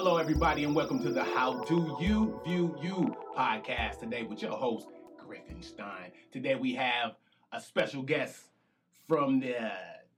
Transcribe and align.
Hello, 0.00 0.16
everybody, 0.16 0.62
and 0.62 0.76
welcome 0.76 1.02
to 1.02 1.10
the 1.10 1.24
How 1.24 1.64
Do 1.64 1.96
You 2.00 2.40
View 2.46 2.78
You 2.80 3.16
podcast 3.36 3.98
today 3.98 4.22
with 4.22 4.40
your 4.40 4.52
host, 4.52 4.86
Griffinstein. 5.20 6.12
Today 6.30 6.54
we 6.54 6.72
have 6.74 7.16
a 7.50 7.60
special 7.60 8.02
guest 8.02 8.44
from 9.08 9.40
the 9.40 9.56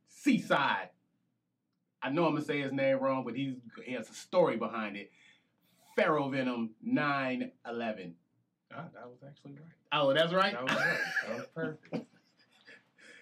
seaside. 0.07 0.91
I 2.03 2.11
know 2.11 2.27
I'm 2.27 2.35
gonna 2.35 2.45
say 2.45 2.61
his 2.61 2.73
name 2.73 2.98
wrong, 2.98 3.25
but 3.25 3.35
he's, 3.35 3.55
he 3.87 3.95
has 3.95 4.11
a 4.11 4.12
story 4.12 4.59
behind 4.59 4.98
it. 4.98 5.12
Pharaoh 5.97 6.29
Venom 6.29 6.73
911. 6.83 8.15
Ah, 8.77 8.85
that 8.93 9.09
was 9.09 9.21
actually 9.27 9.53
right. 9.53 9.62
Oh, 9.92 10.12
that's 10.12 10.34
right? 10.34 10.53
That 10.53 10.62
was 10.62 10.75
right. 10.75 10.98
That 11.27 11.37
was 11.39 11.47
perfect. 11.55 12.06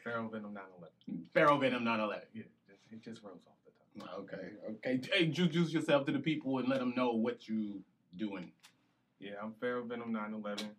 Pharaoh 0.03 0.29
Venom 0.29 0.55
911. 0.55 1.29
Pharaoh 1.33 1.59
Venom 1.59 1.85
911. 1.85 2.27
Yeah, 2.35 2.43
just, 2.69 2.81
it 2.91 3.01
just 3.01 3.23
rolls 3.23 3.43
off. 3.47 3.58
Okay, 4.03 4.55
okay. 4.71 5.01
Hey, 5.13 5.25
introduce 5.25 5.73
yourself 5.73 6.07
to 6.07 6.13
the 6.13 6.19
people 6.19 6.59
and 6.59 6.69
let 6.69 6.79
them 6.79 6.95
know 6.97 7.13
what 7.13 7.49
you 7.49 7.83
doing. 8.17 8.53
Yeah, 9.19 9.43
I'm 9.43 9.55
Pharaoh 9.61 9.85
Venom 9.85 10.13
911 10.13 10.71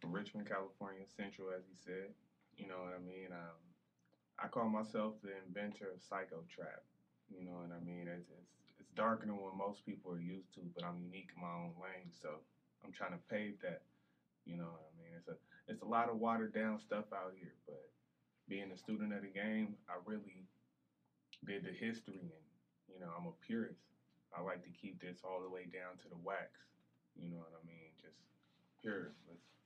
from 0.00 0.12
Richmond, 0.12 0.48
California, 0.48 1.04
Central, 1.16 1.48
as 1.56 1.64
he 1.64 1.76
said. 1.80 2.12
You 2.56 2.68
know 2.68 2.76
what 2.84 2.92
I 2.92 3.00
mean? 3.00 3.32
Um, 3.32 3.56
I 4.38 4.48
call 4.48 4.68
myself 4.68 5.14
the 5.22 5.32
inventor 5.46 5.88
of 5.94 6.02
psycho 6.02 6.44
trap. 6.52 6.84
You 7.32 7.44
know 7.44 7.56
what 7.56 7.72
I 7.72 7.80
mean? 7.84 8.08
It's, 8.08 8.28
it's 8.28 8.52
it's 8.80 8.90
darker 8.94 9.26
than 9.26 9.36
what 9.36 9.56
most 9.56 9.84
people 9.84 10.12
are 10.12 10.20
used 10.20 10.54
to, 10.54 10.60
but 10.74 10.84
I'm 10.84 10.98
unique 11.00 11.30
in 11.34 11.42
my 11.42 11.50
own 11.50 11.72
lane, 11.80 12.12
so 12.12 12.40
I'm 12.84 12.92
trying 12.92 13.12
to 13.12 13.22
pave 13.30 13.60
that. 13.62 13.82
You 14.44 14.56
know 14.56 14.70
what 14.70 14.84
I 14.84 14.92
mean? 14.96 15.12
It's 15.16 15.28
a 15.28 15.36
it's 15.68 15.82
a 15.82 15.88
lot 15.88 16.08
of 16.08 16.18
watered 16.18 16.54
down 16.54 16.78
stuff 16.80 17.04
out 17.12 17.32
here, 17.36 17.54
but 17.66 17.80
being 18.48 18.70
a 18.72 18.78
student 18.78 19.12
of 19.12 19.22
the 19.22 19.28
game, 19.28 19.76
I 19.88 20.00
really 20.04 20.44
did 21.44 21.64
the 21.64 21.72
history 21.72 22.20
and 22.20 22.47
you 22.92 23.00
know, 23.00 23.10
I'm 23.16 23.26
a 23.26 23.36
purist. 23.46 23.80
I 24.36 24.42
like 24.42 24.62
to 24.64 24.70
keep 24.70 25.00
this 25.00 25.18
all 25.24 25.40
the 25.42 25.48
way 25.48 25.64
down 25.64 25.96
to 26.02 26.08
the 26.08 26.20
wax. 26.22 26.60
You 27.16 27.30
know 27.30 27.38
what 27.38 27.52
I 27.56 27.66
mean? 27.66 27.90
Just 28.00 28.18
pure. 28.80 29.12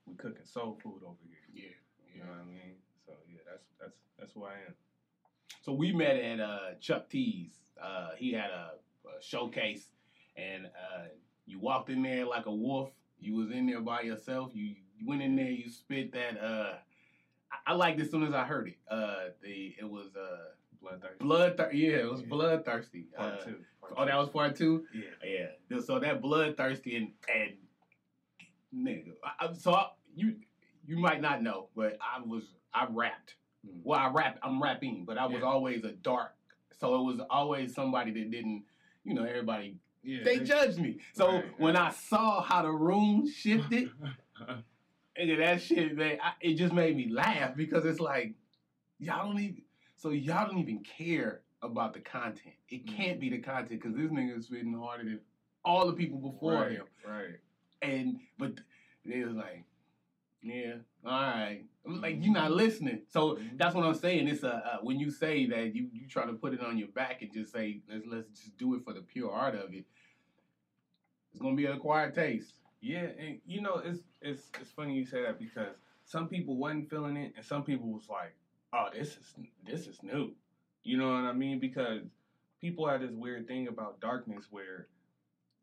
We 0.05 0.15
cooking 0.15 0.45
soul 0.45 0.79
food 0.81 1.01
over 1.05 1.17
here. 1.27 1.39
Yeah, 1.53 1.75
You 2.13 2.23
know 2.23 2.29
what 2.31 2.41
I 2.41 2.45
mean? 2.45 2.75
So 3.05 3.13
yeah, 3.29 3.39
that's 3.49 3.65
that's 3.79 3.97
that's 4.19 4.33
who 4.33 4.45
I 4.45 4.53
am. 4.67 4.73
So 5.61 5.71
we 5.73 5.91
met 5.93 6.17
at 6.17 6.39
uh, 6.39 6.75
Chuck 6.81 7.09
T's. 7.09 7.51
Uh, 7.81 8.09
he 8.17 8.33
had 8.33 8.49
a, 8.49 8.71
a 9.07 9.21
showcase, 9.21 9.87
and 10.35 10.65
uh, 10.65 11.05
you 11.45 11.59
walked 11.59 11.89
in 11.89 12.01
there 12.03 12.25
like 12.25 12.45
a 12.45 12.53
wolf. 12.53 12.89
You 13.19 13.35
was 13.35 13.51
in 13.51 13.67
there 13.67 13.81
by 13.81 14.01
yourself. 14.01 14.51
You, 14.53 14.75
you 14.97 15.05
went 15.05 15.21
in 15.21 15.35
there. 15.35 15.49
You 15.49 15.69
spit 15.69 16.11
that. 16.13 16.41
Uh, 16.41 16.73
I, 17.51 17.71
I 17.71 17.75
liked 17.75 17.99
it 17.99 18.03
as 18.03 18.11
soon 18.11 18.23
as 18.23 18.33
I 18.33 18.43
heard 18.43 18.67
it. 18.69 18.77
Uh, 18.89 19.29
the 19.41 19.75
it 19.79 19.89
was 19.89 20.07
uh, 20.85 20.95
Bloodthirsty. 21.19 21.77
yeah, 21.77 21.89
it 21.97 22.11
was 22.11 22.21
Yeah. 22.21 22.27
bloodthirsty. 22.29 23.01
Part 23.15 23.33
Uh, 23.33 23.37
two. 23.45 23.65
Part 23.81 23.93
Oh, 23.97 24.05
that 24.05 24.17
was 24.17 24.29
part 24.29 24.55
two. 24.55 24.85
Yeah. 24.93 25.47
Yeah. 25.69 25.79
So 25.79 25.99
that 25.99 26.21
bloodthirsty 26.21 26.95
and 26.97 27.11
and 27.33 27.53
nigga. 28.75 29.13
I, 29.39 29.53
so 29.53 29.73
I, 29.73 29.87
you 30.15 30.35
you 30.85 30.97
might 30.97 31.21
not 31.21 31.41
know, 31.41 31.69
but 31.75 31.97
I 32.01 32.21
was 32.21 32.43
I 32.73 32.87
rapped. 32.89 33.35
Mm. 33.65 33.81
Well, 33.83 33.99
I 33.99 34.09
rap. 34.09 34.39
I'm 34.43 34.61
rapping, 34.61 35.05
but 35.05 35.17
I 35.17 35.25
was 35.25 35.41
Yeah. 35.41 35.47
always 35.47 35.83
a 35.83 35.91
dark. 35.93 36.35
So 36.79 36.95
it 36.95 37.03
was 37.03 37.19
always 37.29 37.73
somebody 37.73 38.11
that 38.11 38.31
didn't. 38.31 38.65
You 39.05 39.13
know, 39.13 39.23
everybody 39.25 39.77
Yeah. 40.01 40.23
they 40.23 40.39
judged 40.39 40.79
me. 40.79 40.99
So 41.13 41.27
Right, 41.27 41.59
when 41.59 41.75
right. 41.75 41.87
I 41.87 41.91
saw 41.91 42.41
how 42.41 42.61
the 42.61 42.71
room 42.71 43.27
shifted, 43.29 43.89
nigga, 45.19 45.37
that 45.39 45.61
shit, 45.61 45.95
man, 45.95 46.17
I, 46.23 46.33
it 46.41 46.55
just 46.55 46.73
made 46.73 46.95
me 46.95 47.09
laugh 47.09 47.55
because 47.55 47.85
it's 47.85 47.99
like 47.99 48.33
y'all 48.99 49.27
don't 49.27 49.39
even. 49.39 49.61
So 50.03 50.09
y'all 50.09 50.45
don't 50.45 50.59
even 50.59 50.83
care 50.83 51.43
about 51.61 51.93
the 51.93 52.01
content. 52.01 52.55
It 52.67 52.85
Mm. 52.85 52.97
can't 52.97 53.19
be 53.21 53.29
the 53.29 53.37
content 53.39 53.81
because 53.81 53.95
this 53.95 54.11
nigga 54.11 54.37
is 54.37 54.47
spitting 54.47 54.73
harder 54.73 55.05
than 55.05 55.21
all 55.63 55.87
the 55.87 55.93
people 55.93 56.19
before 56.19 56.55
right, 56.55 56.71
him. 56.73 56.87
Right. 57.07 57.39
And 57.81 58.19
but 58.37 58.59
they 59.05 59.23
was 59.23 59.37
like, 59.37 59.63
yeah, 60.41 60.79
all 61.05 61.11
right. 61.21 61.65
Like, 61.85 62.17
you're 62.19 62.33
not 62.33 62.51
listening. 62.51 63.03
So 63.07 63.37
Mhm. 63.37 63.57
that's 63.57 63.73
what 63.73 63.85
I'm 63.85 63.93
saying. 63.93 64.27
It's 64.27 64.43
a 64.43 64.55
uh, 64.55 64.79
when 64.81 64.99
you 64.99 65.09
say 65.09 65.45
that 65.45 65.73
you 65.73 65.89
you 65.93 66.05
try 66.09 66.25
to 66.25 66.33
put 66.33 66.53
it 66.53 66.59
on 66.59 66.77
your 66.77 66.89
back 66.89 67.21
and 67.21 67.31
just 67.31 67.53
say 67.53 67.81
let's 67.87 68.05
let's 68.05 68.27
just 68.27 68.57
do 68.57 68.75
it 68.75 68.83
for 68.83 68.91
the 68.91 69.01
pure 69.01 69.31
art 69.31 69.55
of 69.55 69.73
it. 69.73 69.85
It's 71.31 71.39
gonna 71.41 71.55
be 71.55 71.65
an 71.65 71.77
acquired 71.77 72.13
taste. 72.13 72.55
Yeah, 72.81 73.07
and 73.17 73.39
you 73.45 73.61
know 73.61 73.75
it's 73.75 74.03
it's 74.21 74.51
it's 74.59 74.71
funny 74.71 74.95
you 74.95 75.05
say 75.05 75.21
that 75.21 75.39
because 75.39 75.77
some 76.03 76.27
people 76.27 76.57
wasn't 76.57 76.89
feeling 76.89 77.15
it, 77.15 77.35
and 77.37 77.45
some 77.45 77.63
people 77.63 77.87
was 77.89 78.09
like, 78.09 78.35
"Oh, 78.73 78.89
this 78.91 79.17
is 79.17 79.35
this 79.63 79.87
is 79.87 80.03
new," 80.03 80.33
you 80.83 80.97
know 80.97 81.13
what 81.13 81.25
I 81.25 81.33
mean? 81.33 81.59
Because 81.59 82.03
people 82.61 82.87
have 82.87 83.01
this 83.01 83.13
weird 83.15 83.47
thing 83.47 83.67
about 83.67 84.01
darkness 84.01 84.47
where 84.51 84.87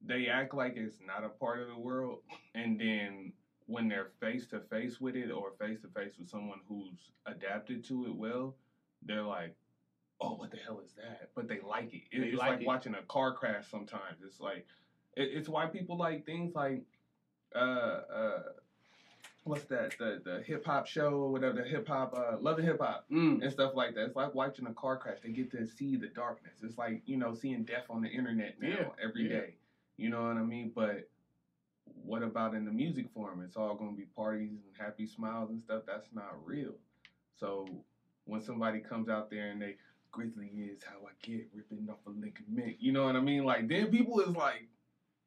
they 0.02 0.28
act 0.28 0.54
like 0.54 0.76
it's 0.76 1.00
not 1.00 1.24
a 1.24 1.30
part 1.30 1.60
of 1.60 1.68
the 1.68 1.76
world, 1.76 2.20
and 2.54 2.78
then 2.80 3.32
when 3.66 3.88
they're 3.88 4.10
face 4.20 4.46
to 4.48 4.60
face 4.60 5.00
with 5.00 5.16
it 5.16 5.30
or 5.30 5.52
face 5.52 5.80
to 5.82 5.88
face 5.88 6.18
with 6.18 6.28
someone 6.28 6.60
who's 6.68 7.10
adapted 7.26 7.84
to 7.84 8.06
it 8.06 8.16
well, 8.16 8.56
they're 9.02 9.22
like, 9.24 9.54
"Oh, 10.20 10.34
what 10.36 10.50
the 10.50 10.58
hell 10.58 10.80
is 10.80 10.94
that?" 10.94 11.30
But 11.34 11.48
they 11.48 11.60
like 11.60 11.92
it. 11.94 12.02
It- 12.12 12.20
They 12.20 12.28
it's 12.28 12.38
like 12.38 12.50
like 12.50 12.60
it. 12.62 12.66
watching 12.66 12.94
a 12.94 13.02
car 13.04 13.34
crash. 13.34 13.68
Sometimes 13.68 14.22
it's 14.22 14.40
like 14.40 14.66
it, 15.16 15.30
it's 15.32 15.48
why 15.48 15.66
people 15.66 15.96
like 15.96 16.24
things 16.26 16.54
like 16.54 16.84
uh 17.54 17.58
uh 17.58 18.42
what's 19.50 19.64
that 19.64 19.96
the 19.98 20.20
the 20.24 20.42
hip 20.46 20.64
hop 20.64 20.86
show 20.86 21.10
or 21.10 21.30
whatever 21.32 21.56
the 21.62 21.68
hip 21.68 21.86
hop 21.88 22.14
uh 22.16 22.36
love 22.40 22.58
and 22.58 22.66
hip 22.66 22.78
hop 22.80 23.04
Mm. 23.10 23.42
and 23.42 23.52
stuff 23.52 23.72
like 23.74 23.94
that. 23.94 24.04
It's 24.06 24.16
like 24.16 24.34
watching 24.34 24.66
a 24.66 24.72
car 24.74 24.96
crash. 24.96 25.18
They 25.22 25.30
get 25.30 25.50
to 25.52 25.66
see 25.66 25.96
the 25.96 26.06
darkness. 26.08 26.54
It's 26.62 26.78
like 26.78 27.02
you 27.06 27.16
know 27.16 27.34
seeing 27.34 27.64
death 27.64 27.84
on 27.90 28.00
the 28.02 28.08
internet 28.08 28.60
now 28.60 28.68
Yeah, 28.68 28.88
every 29.06 29.24
yeah. 29.24 29.40
day. 29.40 29.54
You 29.96 30.08
know 30.10 30.22
what 30.22 30.36
I 30.36 30.42
mean? 30.42 30.72
But 30.74 31.08
what 32.04 32.22
about 32.22 32.54
in 32.54 32.64
the 32.64 32.70
music 32.70 33.06
form? 33.12 33.42
It's 33.44 33.56
all 33.56 33.74
going 33.74 33.90
to 33.90 33.96
be 33.96 34.06
parties 34.16 34.50
and 34.52 34.74
happy 34.78 35.06
smiles 35.06 35.50
and 35.50 35.60
stuff. 35.60 35.82
That's 35.86 36.08
not 36.14 36.34
real. 36.46 36.74
So 37.38 37.66
when 38.24 38.40
somebody 38.40 38.78
comes 38.80 39.08
out 39.08 39.28
there 39.30 39.50
and 39.50 39.60
they 39.60 39.76
Grizzly 40.12 40.48
is 40.72 40.82
how 40.82 40.96
I 41.06 41.10
get 41.22 41.48
ripping 41.54 41.88
off 41.90 41.98
a 42.06 42.10
ligament. 42.10 42.76
You 42.80 42.92
know 42.92 43.04
what 43.04 43.14
I 43.16 43.20
mean? 43.20 43.44
Like 43.44 43.68
then 43.68 43.88
people 43.88 44.18
is 44.20 44.34
like, 44.34 44.66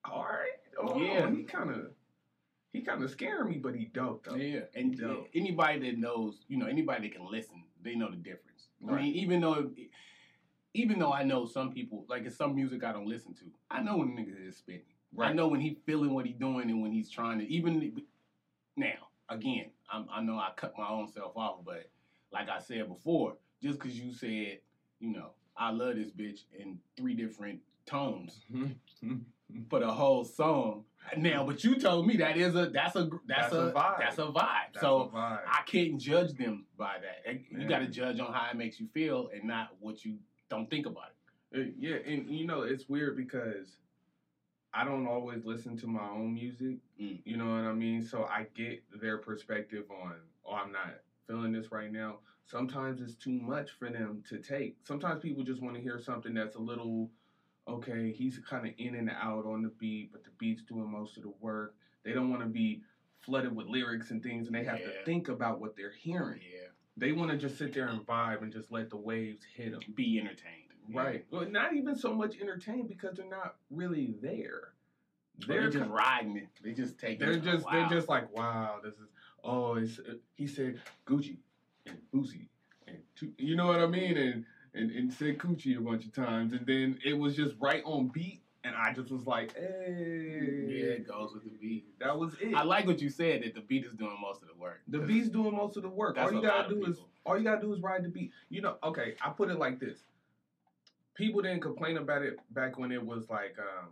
all 0.03 0.23
right, 0.23 0.59
oh, 0.81 0.97
Yeah. 0.99 1.29
he 1.29 1.43
kind 1.43 1.69
of 1.69 1.87
he 2.73 2.81
kind 2.81 3.03
of 3.03 3.11
scared 3.11 3.47
me, 3.47 3.57
but 3.57 3.75
he 3.75 3.85
dope 3.85 4.25
though. 4.25 4.35
Yeah, 4.35 4.61
and 4.75 4.97
Dope. 4.97 5.29
anybody 5.35 5.79
that 5.91 5.97
knows, 5.97 6.39
you 6.47 6.57
know, 6.57 6.65
anybody 6.65 7.07
that 7.07 7.15
can 7.15 7.29
listen, 7.31 7.63
they 7.81 7.95
know 7.95 8.09
the 8.09 8.17
difference. 8.17 8.67
I 8.89 8.95
mean, 8.95 9.13
even 9.13 9.39
though, 9.41 9.71
even 10.73 10.99
though 10.99 11.13
I 11.13 11.23
know 11.23 11.45
some 11.45 11.71
people, 11.71 12.03
like 12.09 12.25
it's 12.25 12.35
some 12.35 12.55
music 12.55 12.83
I 12.83 12.91
don't 12.91 13.07
listen 13.07 13.33
to, 13.35 13.45
I 13.69 13.81
know 13.81 13.97
when 13.97 14.15
the 14.15 14.21
nigga 14.23 14.49
is 14.49 14.57
spitting. 14.57 14.81
I 15.19 15.31
know 15.31 15.47
when 15.47 15.61
he 15.61 15.77
feeling 15.85 16.13
what 16.15 16.25
he 16.25 16.33
doing 16.33 16.71
and 16.71 16.81
when 16.81 16.91
he's 16.91 17.09
trying 17.09 17.37
to. 17.39 17.45
Even 17.47 18.01
now, 18.75 19.07
again, 19.29 19.69
I'm, 19.91 20.07
I 20.11 20.21
know 20.21 20.37
I 20.37 20.49
cut 20.55 20.73
my 20.75 20.87
own 20.89 21.07
self 21.07 21.37
off, 21.37 21.59
but 21.63 21.89
like 22.31 22.49
I 22.49 22.59
said 22.59 22.87
before, 22.87 23.37
just 23.61 23.79
because 23.79 23.97
you 23.97 24.11
said, 24.11 24.59
you 24.99 25.13
know, 25.13 25.29
I 25.55 25.69
love 25.69 25.95
this 25.95 26.09
bitch 26.11 26.39
in 26.57 26.79
three 26.97 27.13
different 27.13 27.59
tones 27.85 28.39
for 29.69 29.79
the 29.79 29.91
whole 29.91 30.25
song. 30.25 30.85
Now, 31.17 31.45
but 31.45 31.63
you 31.63 31.75
told 31.75 32.07
me 32.07 32.17
that 32.17 32.37
is 32.37 32.55
a 32.55 32.69
that's 32.69 32.95
a 32.95 33.09
that's, 33.27 33.51
That's 33.51 33.53
a, 33.53 33.57
a 33.67 33.71
vibe. 33.73 33.99
that's 33.99 34.17
a 34.17 34.21
vibe. 34.23 34.33
That's 34.73 34.81
so 34.81 35.01
a 35.01 35.07
vibe. 35.09 35.39
I 35.47 35.61
can't 35.65 35.99
judge 35.99 36.33
them 36.33 36.65
by 36.77 36.95
that. 37.01 37.33
You 37.51 37.59
Yeah. 37.59 37.67
got 37.67 37.79
to 37.79 37.87
judge 37.87 38.19
on 38.19 38.33
how 38.33 38.49
it 38.51 38.57
makes 38.57 38.79
you 38.79 38.87
feel 38.93 39.29
and 39.33 39.43
not 39.43 39.75
what 39.79 40.03
you 40.05 40.17
don't 40.49 40.69
think 40.69 40.85
about 40.85 41.05
it. 41.53 41.59
Uh, 41.59 41.71
yeah, 41.77 41.97
and 42.05 42.29
you 42.29 42.47
know 42.47 42.61
it's 42.61 42.89
weird 42.89 43.15
because 43.15 43.77
I 44.73 44.83
don't 44.83 45.05
always 45.05 45.45
listen 45.45 45.77
to 45.77 45.87
my 45.87 46.07
own 46.09 46.33
music. 46.33 46.77
Mm. 46.99 47.21
You 47.25 47.37
know 47.37 47.45
what 47.45 47.65
I 47.69 47.73
mean? 47.73 48.01
So 48.03 48.23
I 48.25 48.47
get 48.55 48.83
their 48.99 49.19
perspective 49.19 49.85
on, 49.91 50.15
oh, 50.45 50.53
I'm 50.53 50.71
not 50.71 50.95
feeling 51.27 51.51
this 51.51 51.71
right 51.71 51.91
now. 51.91 52.17
Sometimes 52.47 52.99
it's 52.99 53.13
too 53.13 53.31
much 53.39 53.69
for 53.77 53.89
them 53.89 54.23
to 54.29 54.39
take. 54.39 54.77
Sometimes 54.83 55.21
people 55.21 55.43
just 55.43 55.61
want 55.61 55.75
to 55.75 55.81
hear 55.81 55.99
something 55.99 56.33
that's 56.33 56.55
a 56.55 56.59
little, 56.59 57.09
okay, 57.67 58.11
he's 58.11 58.39
kind 58.39 58.65
of 58.67 58.73
in 58.77 58.95
and 58.95 59.09
out 59.09 59.45
on 59.45 59.61
the 59.61 59.69
beat, 59.79 60.11
but 60.11 60.23
the 60.23 60.29
beat's 60.37 60.63
doing 60.63 60.89
most 60.89 61.17
of 61.17 61.23
the 61.23 61.31
work. 61.39 61.75
They 62.03 62.13
don't 62.13 62.29
want 62.29 62.41
to 62.41 62.47
be 62.47 62.81
flooded 63.19 63.55
with 63.55 63.67
lyrics 63.67 64.11
and 64.11 64.21
things, 64.21 64.47
and 64.47 64.55
they 64.55 64.63
have 64.65 64.79
Yeah. 64.79 64.87
to 64.87 65.03
think 65.05 65.29
about 65.29 65.59
what 65.61 65.75
they're 65.75 65.91
hearing. 65.91 66.41
Yeah, 66.41 66.67
They 66.97 67.11
want 67.13 67.31
to 67.31 67.37
just 67.37 67.57
sit 67.57 67.73
there 67.73 67.87
and 67.87 68.05
vibe 68.05 68.41
and 68.41 68.51
just 68.51 68.71
let 68.71 68.89
the 68.89 68.97
waves 68.97 69.43
hit 69.43 69.71
them. 69.71 69.81
be 69.95 70.19
entertained. 70.19 70.59
Right. 70.93 71.25
Well, 71.31 71.49
not 71.49 71.73
even 71.73 71.95
so 71.95 72.13
much 72.13 72.37
entertained 72.39 72.89
because 72.89 73.15
they're 73.15 73.29
not 73.29 73.55
really 73.69 74.15
there. 74.21 74.73
They're 75.47 75.61
They're 75.61 75.69
just 75.69 75.77
just 75.85 75.89
riding 75.91 76.35
it. 76.37 76.49
They 76.61 76.73
just 76.73 76.99
take. 76.99 77.17
they're 77.19 77.31
it. 77.31 77.41
just 77.43 77.65
Wow. 77.65 77.71
they're 77.71 77.89
just 77.89 78.07
like 78.09 78.31
wow 78.35 78.79
this 78.83 78.93
is 78.99 79.07
oh 79.43 79.75
it's 79.75 79.97
uh, 79.97 80.15
he 80.35 80.45
said 80.45 80.79
Gucci 81.07 81.39
and 81.87 81.97
Boosie 82.13 82.49
and 82.87 82.97
tu- 83.15 83.33
you 83.39 83.55
know 83.55 83.65
what 83.65 83.79
I 83.79 83.87
mean 83.87 84.15
and 84.17 84.45
and 84.73 84.91
and 84.91 85.11
said 85.13 85.37
Gucci 85.37 85.77
a 85.77 85.81
bunch 85.81 86.05
of 86.05 86.13
times 86.13 86.53
and 86.53 86.65
then 86.65 86.99
it 87.05 87.17
was 87.17 87.35
just 87.35 87.55
right 87.59 87.81
on 87.85 88.07
beat 88.07 88.41
and 88.63 88.75
I 88.75 88.93
just 88.93 89.11
was 89.11 89.25
like 89.25 89.55
hey 89.55 90.65
Yeah, 90.67 90.85
it 90.93 91.07
goes 91.07 91.33
with 91.33 91.43
the 91.43 91.49
beat. 91.49 91.85
that 91.99 92.17
was 92.17 92.35
it. 92.41 92.53
I 92.55 92.63
like 92.63 92.85
what 92.87 93.01
you 93.01 93.09
said 93.09 93.43
that 93.43 93.53
the 93.55 93.61
beat 93.61 93.85
is 93.85 93.93
doing 93.93 94.17
most 94.21 94.41
of 94.41 94.47
the 94.47 94.55
work. 94.55 94.81
The 94.87 94.99
beat's 94.99 95.29
doing 95.29 95.55
most 95.55 95.77
of 95.77 95.83
the 95.83 95.89
work. 95.89 96.17
All 96.17 96.31
you 96.31 96.41
gotta 96.41 96.69
do 96.69 96.85
is 96.85 96.97
all 97.25 97.37
you 97.37 97.43
gotta 97.43 97.61
do 97.61 97.73
is 97.73 97.81
ride 97.81 98.03
the 98.03 98.09
beat. 98.09 98.31
You 98.49 98.61
know, 98.61 98.77
okay, 98.83 99.15
I 99.21 99.29
put 99.29 99.49
it 99.49 99.59
like 99.59 99.79
this. 99.79 99.99
People 101.15 101.41
didn't 101.41 101.61
complain 101.61 101.97
about 101.97 102.23
it 102.23 102.39
back 102.51 102.79
when 102.79 102.91
it 102.91 103.03
was 103.05 103.29
like 103.29 103.55
um 103.59 103.89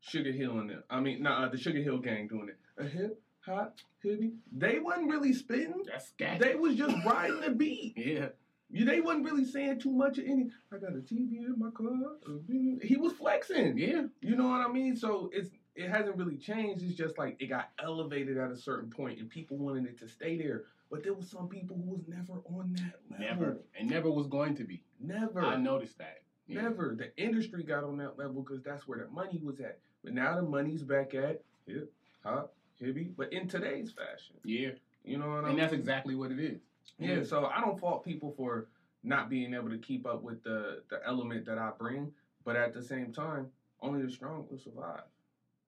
Sugar 0.00 0.32
Hill 0.32 0.58
and 0.58 0.68
them. 0.70 0.82
I 0.90 1.00
mean, 1.00 1.22
nah, 1.22 1.48
the 1.48 1.56
Sugar 1.56 1.80
Hill 1.80 1.98
gang 1.98 2.26
doing 2.28 2.48
it. 2.48 2.58
A 2.76 2.86
hip 2.86 3.20
hop 3.46 3.76
hippie. 4.04 4.32
They 4.52 4.78
wasn't 4.78 5.10
really 5.10 5.32
spitting. 5.32 5.82
That's 5.86 6.08
scat. 6.08 6.40
They 6.40 6.54
was 6.54 6.74
just 6.76 6.96
riding 7.04 7.40
the 7.40 7.50
beat. 7.50 7.94
yeah. 7.96 8.28
They 8.72 9.00
wasn't 9.00 9.26
really 9.26 9.44
saying 9.44 9.80
too 9.80 9.92
much 9.92 10.18
of 10.18 10.24
any. 10.24 10.48
I 10.72 10.78
got 10.78 10.92
a 10.92 11.00
TV 11.00 11.44
in 11.44 11.54
my 11.58 11.70
car. 11.70 12.16
Mm-hmm. 12.28 12.78
He 12.82 12.96
was 12.96 13.12
flexing. 13.12 13.76
Yeah. 13.76 14.02
You 14.20 14.36
know 14.36 14.48
what 14.48 14.66
I 14.66 14.68
mean? 14.72 14.96
So 14.96 15.30
it's 15.32 15.50
it 15.74 15.88
hasn't 15.88 16.16
really 16.16 16.36
changed. 16.36 16.82
It's 16.82 16.94
just 16.94 17.18
like 17.18 17.36
it 17.40 17.46
got 17.46 17.70
elevated 17.82 18.38
at 18.38 18.50
a 18.50 18.56
certain 18.56 18.90
point, 18.90 19.20
and 19.20 19.28
people 19.28 19.56
wanted 19.58 19.86
it 19.86 19.98
to 20.00 20.08
stay 20.08 20.36
there. 20.36 20.64
But 20.90 21.02
there 21.02 21.14
was 21.14 21.30
some 21.30 21.48
people 21.48 21.76
who 21.76 21.90
was 21.92 22.02
never 22.06 22.40
on 22.44 22.74
that 22.74 23.00
level. 23.10 23.26
Never. 23.26 23.58
And 23.78 23.88
never 23.88 24.10
was 24.10 24.26
going 24.26 24.56
to 24.56 24.64
be. 24.64 24.82
Never. 25.00 25.42
I 25.42 25.56
noticed 25.56 25.98
that. 25.98 26.22
Yeah. 26.46 26.62
Never. 26.62 26.94
The 26.98 27.16
industry 27.22 27.62
got 27.62 27.84
on 27.84 27.96
that 27.98 28.18
level 28.18 28.42
because 28.42 28.62
that's 28.62 28.86
where 28.86 28.98
the 28.98 29.08
money 29.10 29.40
was 29.42 29.60
at. 29.60 29.78
But 30.04 30.12
now 30.12 30.36
the 30.36 30.42
money's 30.42 30.82
back 30.82 31.14
at 31.14 31.42
hip 31.66 31.92
hop, 32.22 32.54
hippie, 32.80 33.12
but 33.16 33.32
in 33.32 33.48
today's 33.48 33.92
fashion. 33.92 34.36
Yeah. 34.44 34.70
You 35.04 35.18
know 35.18 35.28
what 35.28 35.38
I 35.38 35.40
mean? 35.42 35.50
And 35.50 35.58
that's 35.58 35.72
exactly 35.72 36.14
what 36.14 36.30
it 36.30 36.38
is. 36.38 36.60
Yeah, 36.98 37.22
so 37.24 37.46
I 37.46 37.60
don't 37.60 37.78
fault 37.78 38.04
people 38.04 38.32
for 38.36 38.66
not 39.02 39.28
being 39.28 39.54
able 39.54 39.70
to 39.70 39.78
keep 39.78 40.06
up 40.06 40.22
with 40.22 40.42
the 40.44 40.82
the 40.88 41.00
element 41.06 41.46
that 41.46 41.58
I 41.58 41.70
bring, 41.78 42.12
but 42.44 42.56
at 42.56 42.72
the 42.74 42.82
same 42.82 43.12
time, 43.12 43.48
only 43.80 44.02
the 44.02 44.10
strong 44.10 44.46
will 44.50 44.58
survive. 44.58 45.02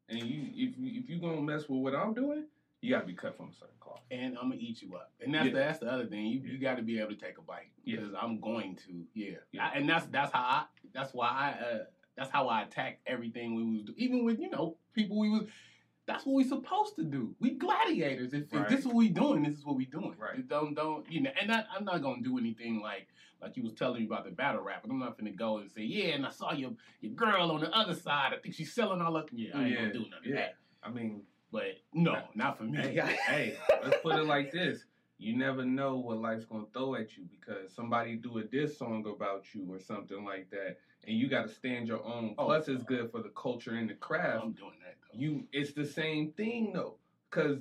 And 0.09 0.21
you, 0.23 0.49
if 0.55 0.79
you 0.79 1.01
if 1.01 1.09
you 1.09 1.19
gonna 1.19 1.41
mess 1.41 1.69
with 1.69 1.81
what 1.81 1.95
I'm 1.95 2.15
doing, 2.15 2.45
you 2.81 2.95
gotta 2.95 3.07
be 3.07 3.15
cut 3.15 3.37
from 3.37 3.49
a 3.49 3.53
certain 3.55 3.75
cloth. 3.81 4.01
And 4.11 4.37
I'm 4.37 4.51
gonna 4.51 4.61
eat 4.61 4.83
you 4.83 4.95
up. 4.95 5.11
And 5.21 5.35
that's 5.35 5.47
Yeah. 5.47 5.53
the, 5.53 5.59
that's 5.59 5.79
the 5.81 5.91
other 5.91 6.07
thing. 6.07 6.27
You 6.27 6.41
you 6.41 6.59
got 6.59 6.77
to 6.77 6.83
be 6.83 6.99
able 7.01 7.11
to 7.11 7.17
take 7.17 7.39
a 7.39 7.43
bite 7.43 7.71
Yeah. 7.85 7.97
because 8.01 8.15
I'm 8.21 8.39
going 8.41 8.77
to. 8.87 9.05
Yeah. 9.15 9.37
Yeah. 9.53 9.67
I- 9.67 9.79
and 9.79 9.89
that's 9.89 10.07
that's 10.07 10.33
how 10.33 10.41
I. 10.43 10.65
That's 10.93 11.13
why 11.15 11.29
I. 11.29 11.65
Uh, 11.65 11.79
that's 12.17 12.31
how 12.31 12.47
I 12.49 12.63
attack 12.63 13.01
everything 13.09 13.57
we 13.57 13.65
was 13.65 13.83
do. 13.83 13.95
Even 13.97 14.25
with 14.25 14.39
you 14.39 14.51
know 14.51 14.77
people 14.93 15.19
we 15.19 15.31
was. 15.31 15.45
That's 16.07 16.27
what 16.27 16.35
we're 16.35 16.49
supposed 16.49 16.97
to 16.97 17.03
do. 17.05 17.35
We 17.41 17.53
gladiators. 17.53 18.35
If, 18.35 18.53
if 18.53 18.69
this 18.69 18.81
is 18.81 18.87
what 18.87 18.97
we 18.97 19.09
doing, 19.09 19.43
this 19.43 19.57
is 19.57 19.65
what 19.65 19.77
we 19.77 19.87
doing. 19.87 20.15
Right. 20.19 20.47
Don't 20.47 20.75
don't 20.75 21.11
you 21.11 21.23
know? 21.23 21.31
And 21.41 21.51
I, 21.51 21.65
I'm 21.75 21.85
not 21.85 22.03
gonna 22.03 22.23
do 22.23 22.37
anything 22.39 22.81
like 22.83 23.09
like 23.41 23.57
you 23.57 23.63
was 23.63 23.73
telling 23.73 24.01
me 24.01 24.07
about 24.07 24.25
the 24.25 24.31
battle 24.31 24.63
rap. 24.63 24.83
But 24.83 24.91
I'm 24.91 24.99
not 24.99 25.17
gonna 25.19 25.31
go 25.33 25.59
and 25.59 25.71
say 25.71 25.83
yeah. 25.83 26.15
And 26.15 26.27
I 26.27 26.31
saw 26.31 26.53
your 26.53 26.73
your 27.01 27.13
girl 27.13 27.51
on 27.51 27.61
the 27.61 27.71
other 27.75 27.95
side. 27.95 28.33
I 28.35 28.39
think 28.39 28.55
she's 28.55 28.75
selling 28.75 29.01
all 29.01 29.17
up. 29.17 29.31
Yeah, 29.33 29.51
I 29.57 29.63
ain't 29.63 29.71
Yeah, 29.71 29.77
gonna 29.81 29.93
do 29.95 29.99
none 30.01 30.19
of 30.21 30.27
yeah. 30.27 30.35
that. 30.37 30.57
I 30.83 30.91
mean, 30.91 31.23
But 31.51 31.79
no, 31.95 32.19
not 32.35 32.59
for 32.59 32.65
me. 32.65 32.77
hey, 32.79 33.17
hey, 33.27 33.57
let's 33.83 33.97
put 34.03 34.17
it 34.17 34.25
like 34.25 34.53
this. 34.53 34.85
You 35.17 35.37
never 35.39 35.65
know 35.65 35.97
what 35.97 36.19
life's 36.19 36.45
gonna 36.45 36.65
throw 36.75 36.97
at 36.97 37.17
you 37.17 37.25
because 37.31 37.73
somebody 37.73 38.17
do 38.17 38.39
a 38.39 38.43
diss 38.45 38.77
song 38.77 39.07
about 39.07 39.45
you 39.55 39.67
or 39.73 39.79
something 39.79 40.23
like 40.23 40.51
that, 40.51 40.77
and 41.07 41.17
you 41.17 41.29
gotta 41.29 41.49
stand 41.49 41.89
your 41.89 42.05
own. 42.05 42.35
Oh, 42.37 42.45
Plus, 42.47 42.69
it's 42.69 42.83
good 42.83 43.11
for 43.11 43.23
the 43.23 43.31
culture 43.31 43.71
and 43.71 43.89
the 43.89 43.95
craft. 43.95 44.43
I'm 44.45 44.53
doing 44.53 44.73
that. 44.85 44.97
You 45.17 45.47
it's 45.53 45.73
the 45.73 45.87
same 45.87 46.33
thing 46.33 46.73
though. 46.73 46.97
Because 47.31 47.59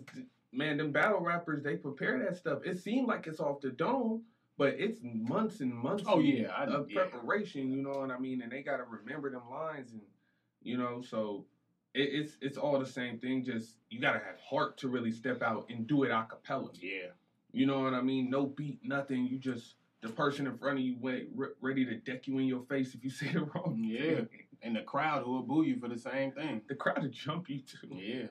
man 0.52 0.78
them 0.78 0.92
battle 0.92 1.20
rappers 1.20 1.64
they 1.64 1.76
prepare 1.76 2.20
that 2.20 2.38
stuff. 2.38 2.60
It 2.66 2.80
seemed 2.80 3.08
like 3.08 3.28
it's 3.28 3.40
off 3.40 3.62
the 3.62 3.70
dome 3.70 4.24
but 4.56 4.76
it's 4.78 5.00
months 5.04 5.62
and 5.62 5.74
months 5.74 6.04
Oh, 6.06 6.20
of- 6.20 6.26
yeah, 6.26 6.50
I- 6.56 6.66
of 6.66 6.90
yeah. 6.92 7.02
preparation 7.06 7.72
you 7.72 7.82
know 7.82 7.90
what 7.90 8.12
i 8.12 8.20
mean? 8.20 8.42
And 8.44 8.52
they 8.52 8.62
got 8.62 8.78
to 8.78 8.84
remember 8.84 9.32
them 9.32 9.42
lines 9.50 9.92
and 9.94 10.02
you 10.62 10.78
know 10.78 11.02
so 11.02 11.46
it, 11.96 12.10
it's 12.14 12.38
it's 12.42 12.58
all 12.58 12.78
the 12.80 12.86
same 12.86 13.18
thing 13.18 13.44
just 13.44 13.78
you 13.90 14.00
got 14.00 14.14
to 14.14 14.20
have 14.20 14.40
heart 14.40 14.78
to 14.78 14.88
really 14.90 15.12
step 15.12 15.42
out 15.42 15.66
and 15.70 15.88
do 15.88 16.04
it 16.04 16.12
a 16.12 16.26
cappella. 16.30 16.70
Yeah. 16.80 17.10
you 17.52 17.66
know 17.66 17.80
what 17.82 17.94
i 17.94 18.02
mean? 18.02 18.30
No 18.30 18.46
beat 18.46 18.80
nothing. 18.84 19.26
You 19.26 19.38
just 19.40 19.76
the 20.02 20.10
person 20.10 20.46
in 20.48 20.58
front 20.58 20.78
of 20.80 20.86
you 20.86 20.98
wait, 21.00 21.30
re- 21.34 21.50
ready 21.62 21.86
to 21.86 21.96
deck 21.96 22.28
you 22.28 22.38
in 22.38 22.46
your 22.46 22.62
face 22.70 22.94
if 22.94 23.04
you 23.04 23.10
say 23.22 23.32
the 23.34 23.42
wrong. 23.46 23.78
Yeah. 23.84 24.22
And 24.64 24.76
the 24.76 24.82
crowd 24.82 25.24
who 25.24 25.32
will 25.34 25.42
boo 25.44 25.64
you 25.64 25.78
for 25.80 25.90
the 25.90 25.98
same 25.98 26.32
thing. 26.32 26.62
the 26.70 26.76
crowd 26.76 27.02
will 27.04 27.10
jump 27.10 27.50
you 27.50 27.60
too 27.62 27.90
Yeah. 27.92 28.28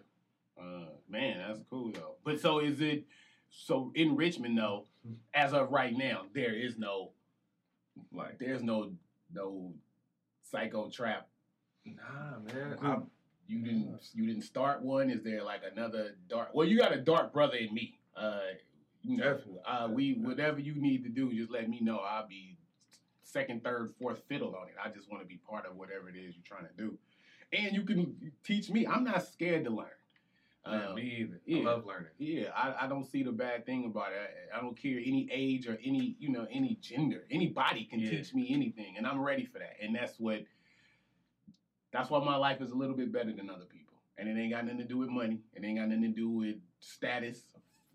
Uh, 0.61 0.87
man, 1.09 1.39
that's 1.47 1.61
cool 1.69 1.93
though. 1.93 2.17
But 2.25 2.41
so 2.41 2.59
is 2.61 2.81
it? 2.81 3.05
So 3.51 3.93
in 3.95 4.17
Richmond 4.17 4.57
though, 4.57 4.87
as 5.35 5.53
of 5.53 5.71
right 5.71 5.93
now, 5.97 6.23
there 6.35 6.55
is 6.55 6.79
no, 6.79 7.13
like 8.13 8.39
there's 8.39 8.63
no, 8.63 8.93
no 9.33 9.75
psycho 10.51 10.89
trap. 10.89 11.29
nah 11.85 12.39
man. 12.53 12.79
I, 12.83 12.97
You 13.47 13.63
didn't, 13.63 13.99
you 14.15 14.27
didn't 14.27 14.43
start 14.43 14.83
one. 14.83 15.11
Is 15.11 15.23
there 15.23 15.43
like 15.43 15.63
another 15.71 16.17
dark? 16.29 16.51
Well, 16.55 16.67
you 16.67 16.79
got 16.79 16.93
a 16.95 17.01
dark 17.01 17.33
brother 17.33 17.57
in 17.57 17.75
me. 17.75 17.99
Uh, 18.17 18.41
you 19.03 19.17
know, 19.19 19.25
Definitely. 19.35 19.61
uh, 19.67 19.89
we 19.91 20.13
whatever 20.15 20.61
you 20.61 20.75
need 20.77 21.03
to 21.05 21.11
do, 21.11 21.33
just 21.35 21.51
let 21.51 21.69
me 21.69 21.81
know. 21.81 21.99
I'll 21.99 22.27
be 22.29 22.57
second, 23.33 23.65
third, 23.65 23.95
fourth 23.99 24.23
fiddle 24.29 24.55
on 24.61 24.69
it. 24.69 24.75
I 24.83 24.89
just 24.91 25.11
want 25.11 25.23
to 25.23 25.27
be 25.27 25.37
part 25.49 25.67
of 25.67 25.77
whatever 25.77 26.09
it 26.09 26.17
is 26.17 26.35
you're 26.37 26.45
trying 26.45 26.67
to 26.69 26.75
do, 26.77 26.99
and 27.53 27.75
you 27.75 27.83
can 27.83 28.33
teach 28.45 28.71
me. 28.71 28.87
I'm 28.87 29.05
not 29.05 29.25
scared 29.25 29.65
to 29.65 29.71
learn. 29.71 29.87
Man, 30.65 30.87
Um, 30.91 30.95
me 30.95 31.03
either. 31.19 31.41
yeah. 31.45 31.59
I 31.59 31.65
love 31.65 31.87
learning. 31.87 32.11
Yeah, 32.19 32.51
I, 32.55 32.85
I 32.85 32.87
don't 32.87 33.05
see 33.05 33.25
the 33.25 33.33
bad 33.33 33.67
thing 33.67 33.85
about 33.87 34.13
it. 34.13 34.19
I, 34.55 34.59
I 34.59 34.61
don't 34.61 34.77
care 34.77 34.99
any 34.99 35.29
age 35.33 35.67
or 35.67 35.77
any 35.85 36.15
you 36.21 36.29
know 36.31 36.47
any 36.53 36.77
gender. 36.81 37.25
Anybody 37.31 37.85
can 37.85 37.99
Yeah. 37.99 38.11
teach 38.11 38.33
me 38.35 38.49
anything, 38.53 38.95
and 38.97 39.07
I'm 39.07 39.21
ready 39.21 39.45
for 39.45 39.59
that. 39.59 39.77
And 39.83 39.95
that's 39.95 40.21
what. 40.21 40.43
That's 41.93 42.09
why 42.09 42.25
my 42.25 42.37
life 42.37 42.63
is 42.63 42.71
a 42.71 42.75
little 42.75 42.97
bit 42.97 43.13
better 43.13 43.33
than 43.33 43.51
other 43.51 43.67
people, 43.67 43.95
and 44.17 44.27
it 44.29 44.41
ain't 44.41 44.51
got 44.53 44.65
nothing 44.65 44.79
to 44.79 44.85
do 44.85 44.97
with 44.99 45.11
money. 45.11 45.41
It 45.55 45.63
ain't 45.63 45.79
got 45.79 45.89
nothing 45.89 46.03
to 46.03 46.09
do 46.09 46.31
with 46.31 46.57
status. 46.81 47.43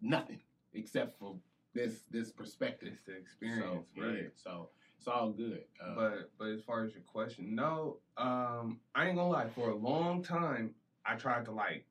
Nothing 0.02 0.40
except 0.74 1.18
for 1.18 1.36
this 1.74 2.02
this 2.12 2.32
perspective. 2.32 2.90
It's 2.94 3.02
the 3.04 3.16
experience, 3.18 3.88
so, 3.96 4.02
right? 4.04 4.16
Yeah, 4.24 4.28
so 4.36 4.70
it's 4.98 5.08
all 5.08 5.32
good. 5.32 5.64
Uh, 5.80 5.96
But 5.96 6.32
but 6.38 6.50
as 6.50 6.64
far 6.64 6.84
as 6.84 6.94
your 6.94 7.04
question, 7.04 7.56
no, 7.56 8.00
um, 8.18 8.80
I 8.96 9.08
ain't 9.08 9.16
gonna 9.18 9.30
lie. 9.30 9.48
For 9.48 9.70
a 9.70 9.76
long 9.76 10.22
time, 10.24 10.74
I 11.06 11.16
tried 11.16 11.46
to 11.46 11.52
like 11.52 11.86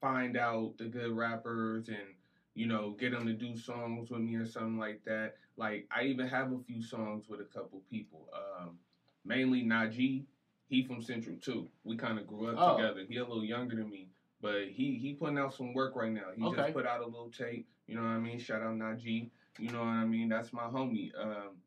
find 0.00 0.36
out 0.36 0.76
the 0.78 0.86
good 0.86 1.12
rappers 1.16 1.88
and 1.88 2.14
you 2.54 2.66
know 2.66 2.90
get 2.98 3.12
them 3.12 3.26
to 3.26 3.32
do 3.32 3.56
songs 3.56 4.10
with 4.10 4.20
me 4.20 4.36
or 4.36 4.46
something 4.46 4.78
like 4.78 5.02
that. 5.04 5.36
Like 5.56 5.86
I 5.90 6.04
even 6.04 6.26
have 6.28 6.52
a 6.52 6.58
few 6.58 6.82
songs 6.82 7.28
with 7.28 7.40
a 7.40 7.44
couple 7.44 7.82
people. 7.90 8.28
Um, 8.34 8.78
mainly 9.24 9.62
Najee. 9.64 10.24
He 10.66 10.82
from 10.82 11.02
Central 11.02 11.36
too. 11.36 11.68
We 11.84 11.96
kind 11.96 12.18
of 12.18 12.26
grew 12.26 12.48
up 12.48 12.56
Oh. 12.58 12.76
together. 12.76 13.04
He 13.06 13.16
a 13.18 13.24
little 13.24 13.44
younger 13.44 13.76
than 13.76 13.90
me, 13.90 14.08
but 14.40 14.68
he 14.68 14.96
he 14.96 15.14
putting 15.14 15.38
out 15.38 15.54
some 15.54 15.74
work 15.74 15.94
right 15.94 16.10
now. 16.10 16.30
He 16.34 16.42
Okay. 16.42 16.56
just 16.56 16.72
put 16.72 16.86
out 16.86 17.00
a 17.00 17.06
little 17.06 17.28
tape. 17.30 17.66
You 17.86 17.96
know 17.96 18.02
what 18.02 18.08
I 18.08 18.18
mean? 18.18 18.38
Shout 18.38 18.62
out 18.62 18.74
Najee. 18.74 19.30
You 19.58 19.70
know 19.70 19.80
what 19.80 19.88
I 19.88 20.04
mean? 20.06 20.28
That's 20.30 20.52
my 20.52 20.62
homie. 20.64 21.10
Um, 21.18 21.60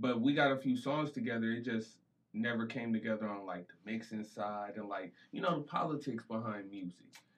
but 0.00 0.20
we 0.20 0.34
got 0.34 0.52
a 0.52 0.56
few 0.56 0.76
songs 0.76 1.12
together. 1.12 1.52
It 1.52 1.64
just 1.64 1.98
never 2.32 2.66
came 2.66 2.92
together 2.92 3.28
on 3.28 3.44
like 3.46 3.66
the 3.68 3.90
mixing 3.90 4.24
side 4.24 4.74
and 4.76 4.88
like 4.88 5.12
you 5.32 5.40
know 5.40 5.58
the 5.58 5.64
politics 5.64 6.24
behind 6.28 6.70
music. 6.70 6.96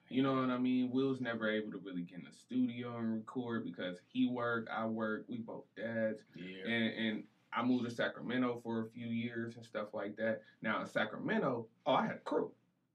You 0.09 0.23
know 0.23 0.35
what 0.35 0.51
I 0.51 0.59
mean? 0.59 0.91
Will's 0.91 1.23
never 1.23 1.51
able 1.51 1.71
to 1.73 1.79
really 1.79 2.03
get 2.03 2.19
in 2.19 2.25
the 2.27 2.33
studio 2.37 2.99
and 2.99 3.15
record 3.15 3.65
because 3.65 3.99
he 4.09 4.27
work, 4.29 4.69
I 4.71 4.85
work, 4.85 5.25
we 5.29 5.39
both 5.39 5.65
dads, 5.77 6.21
yeah, 6.37 6.71
and 6.71 6.95
and 6.95 7.25
I 7.53 7.63
moved 7.63 7.85
to 7.89 7.95
Sacramento 7.95 8.61
for 8.63 8.83
a 8.83 8.89
few 8.91 9.07
years 9.09 9.57
and 9.57 9.65
stuff 9.65 9.89
like 9.95 10.17
that. 10.17 10.43
Now 10.63 10.81
in 10.81 10.87
Sacramento, 10.87 11.67
oh, 11.87 11.93
I 11.95 12.03
had 12.07 12.17
a 12.17 12.19
crew. 12.19 12.51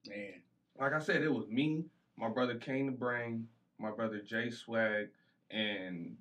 man. 0.08 0.42
Like 0.80 0.94
I 0.94 1.00
said, 1.00 1.24
it 1.24 1.34
was 1.34 1.48
me, 1.48 1.86
my 2.18 2.30
brother 2.30 2.56
Kane 2.56 2.86
the 2.86 2.92
Brain, 2.92 3.48
my 3.80 3.92
brother 3.92 4.22
Jay 4.22 4.52
Swag, 4.52 5.08
and 5.50 6.16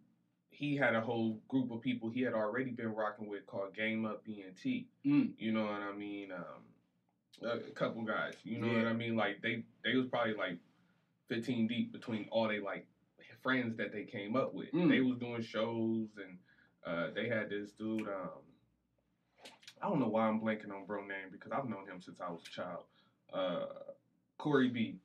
he 0.56 0.74
had 0.76 0.94
a 0.94 1.00
whole 1.00 1.38
group 1.48 1.70
of 1.70 1.82
people 1.82 2.08
he 2.08 2.22
had 2.22 2.32
already 2.32 2.70
been 2.70 2.94
rocking 2.94 3.28
with 3.28 3.46
called 3.46 3.74
Game 3.74 4.06
Up 4.06 4.22
ENT. 4.26 4.84
Mm. 5.04 5.32
You 5.38 5.52
know 5.52 5.64
what 5.64 5.82
I 5.82 5.92
mean? 5.94 6.32
Um, 6.32 6.62
a, 7.42 7.56
a 7.58 7.70
couple 7.72 8.02
guys. 8.02 8.34
You 8.42 8.58
know 8.58 8.68
Yeah. 8.68 8.78
what 8.78 8.86
I 8.86 8.92
mean? 8.94 9.16
Like 9.16 9.42
they 9.42 9.64
they 9.84 9.94
was 9.96 10.06
probably 10.06 10.34
like 10.34 10.58
fifteen 11.28 11.66
deep 11.68 11.92
between 11.92 12.26
all 12.30 12.48
they 12.48 12.58
like 12.60 12.86
friends 13.42 13.76
that 13.76 13.92
they 13.92 14.02
came 14.04 14.34
up 14.34 14.54
with. 14.54 14.72
Mm. 14.72 14.88
They 14.88 15.00
was 15.00 15.18
doing 15.18 15.42
shows 15.42 16.08
and 16.16 16.38
uh, 16.86 17.10
they 17.14 17.28
had 17.28 17.50
this 17.50 17.70
dude. 17.72 18.08
Um, 18.08 18.40
I 19.82 19.88
don't 19.88 20.00
know 20.00 20.08
why 20.08 20.26
I'm 20.26 20.40
blanking 20.40 20.70
on 20.72 20.86
bro 20.86 21.02
name 21.02 21.28
because 21.30 21.52
I've 21.52 21.68
known 21.68 21.86
him 21.86 22.00
since 22.00 22.18
I 22.20 22.30
was 22.30 22.40
a 22.46 22.50
child. 22.50 22.84
Uh, 23.32 23.66
Corey 24.38 24.68
B. 24.68 24.96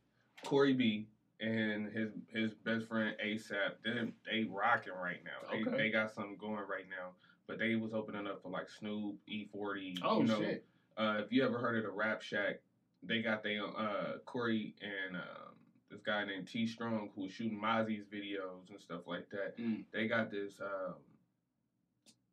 Corey 0.46 0.74
B. 0.74 1.08
And 1.42 1.92
his 1.92 2.12
his 2.28 2.54
best 2.54 2.88
friend 2.88 3.16
ASAP, 3.26 3.72
they 3.84 4.12
they 4.30 4.44
rocking 4.44 4.94
right 4.94 5.20
now. 5.26 5.50
They 5.52 5.62
Okay. 5.68 5.78
they 5.78 5.90
got 5.90 6.12
something 6.12 6.38
going 6.38 6.68
right 6.70 6.86
now. 6.90 7.14
But 7.48 7.58
they 7.58 7.76
was 7.76 7.94
opening 7.94 8.28
up 8.28 8.42
for 8.44 8.50
like 8.52 8.70
Snoop, 8.70 9.16
E40. 9.28 9.98
Oh 10.04 10.22
you 10.22 10.28
know, 10.28 10.40
shit. 10.40 10.64
uh, 10.98 11.18
if 11.20 11.32
you 11.32 11.44
ever 11.44 11.58
heard 11.58 11.78
of 11.78 11.84
the 11.84 11.90
Rap 11.90 12.22
Shack, 12.22 12.60
they 13.02 13.22
got 13.24 13.42
they 13.44 13.58
uh 13.58 14.18
Corey 14.26 14.76
and 14.82 15.16
um, 15.16 15.54
this 15.90 16.02
guy 16.02 16.24
named 16.26 16.48
T 16.48 16.68
Strong 16.68 17.10
who's 17.16 17.32
shooting 17.32 17.60
Mozzy's 17.60 18.06
videos 18.06 18.70
and 18.70 18.80
stuff 18.80 19.02
like 19.08 19.28
that. 19.32 19.58
Mm. 19.58 19.84
They 19.92 20.08
got 20.08 20.30
this. 20.30 20.62
Um, 20.62 20.94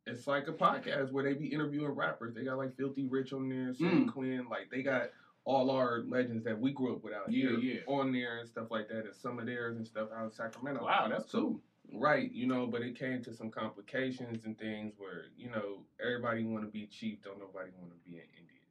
it's 0.05 0.27
like 0.27 0.47
a 0.47 0.53
podcast 0.53 1.11
where 1.11 1.23
they 1.23 1.33
be 1.33 1.47
interviewing 1.47 1.91
rappers. 1.91 2.33
They 2.33 2.43
got 2.43 2.57
like 2.57 2.75
Filthy 2.77 3.05
Rich 3.07 3.33
on 3.33 3.49
there, 3.49 3.73
Sam 3.73 4.05
Mm. 4.07 4.11
Quinn. 4.13 4.45
Like 4.49 4.69
they 4.71 4.81
got 4.83 5.09
all 5.49 5.71
our 5.71 6.03
legends 6.07 6.43
that 6.43 6.59
we 6.59 6.71
grew 6.71 6.95
up 6.95 7.03
with 7.03 7.11
out 7.13 7.31
Yeah, 7.31 7.49
here 7.49 7.59
yeah. 7.59 7.79
on 7.87 8.11
there 8.11 8.37
and 8.39 8.47
stuff 8.47 8.67
like 8.69 8.87
that, 8.89 9.05
and 9.05 9.15
some 9.15 9.39
of 9.39 9.47
theirs 9.47 9.77
and 9.77 9.87
stuff 9.87 10.09
out 10.15 10.25
in 10.25 10.31
Sacramento. 10.31 10.85
Wow, 10.85 11.07
that's 11.09 11.31
cool. 11.31 11.59
Right, 11.91 12.31
you 12.31 12.45
know, 12.45 12.67
but 12.67 12.83
it 12.83 12.99
came 12.99 13.23
to 13.23 13.33
some 13.33 13.49
complications 13.49 14.45
and 14.45 14.55
things 14.59 14.93
where 14.99 15.25
you 15.35 15.49
know 15.49 15.79
everybody 15.99 16.43
want 16.43 16.63
to 16.65 16.69
be 16.69 16.85
cheap, 16.85 17.23
don't 17.23 17.39
nobody 17.39 17.71
want 17.79 17.91
to 17.91 17.97
be 18.09 18.17
an 18.17 18.25
Indian. 18.37 18.61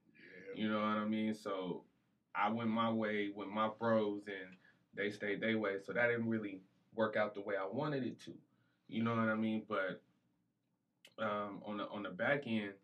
Yeah. 0.54 0.62
You 0.62 0.70
know 0.70 0.78
what 0.78 0.99
I 0.99 1.04
mean? 1.04 1.35
So 1.35 1.82
I 2.37 2.49
went 2.49 2.70
my 2.70 2.90
way 2.92 3.30
with 3.35 3.49
my 3.49 3.68
bros 3.76 4.23
and 4.28 4.56
they 4.94 5.11
stayed 5.11 5.40
their 5.40 5.58
way. 5.58 5.78
So 5.85 5.92
that 5.92 6.06
didn't 6.06 6.28
really 6.28 6.61
work 6.94 7.16
out 7.16 7.35
the 7.35 7.40
way 7.40 7.56
I 7.56 7.66
wanted 7.66 8.04
it 8.04 8.20
to. 8.26 8.32
You 8.87 9.02
know 9.02 9.11
what 9.16 9.28
I 9.28 9.35
mean? 9.35 9.64
But 9.68 10.00
um, 11.18 11.61
on 11.66 11.78
the 11.78 11.88
on 11.88 12.04
the 12.04 12.11
back 12.11 12.44
end, 12.47 12.75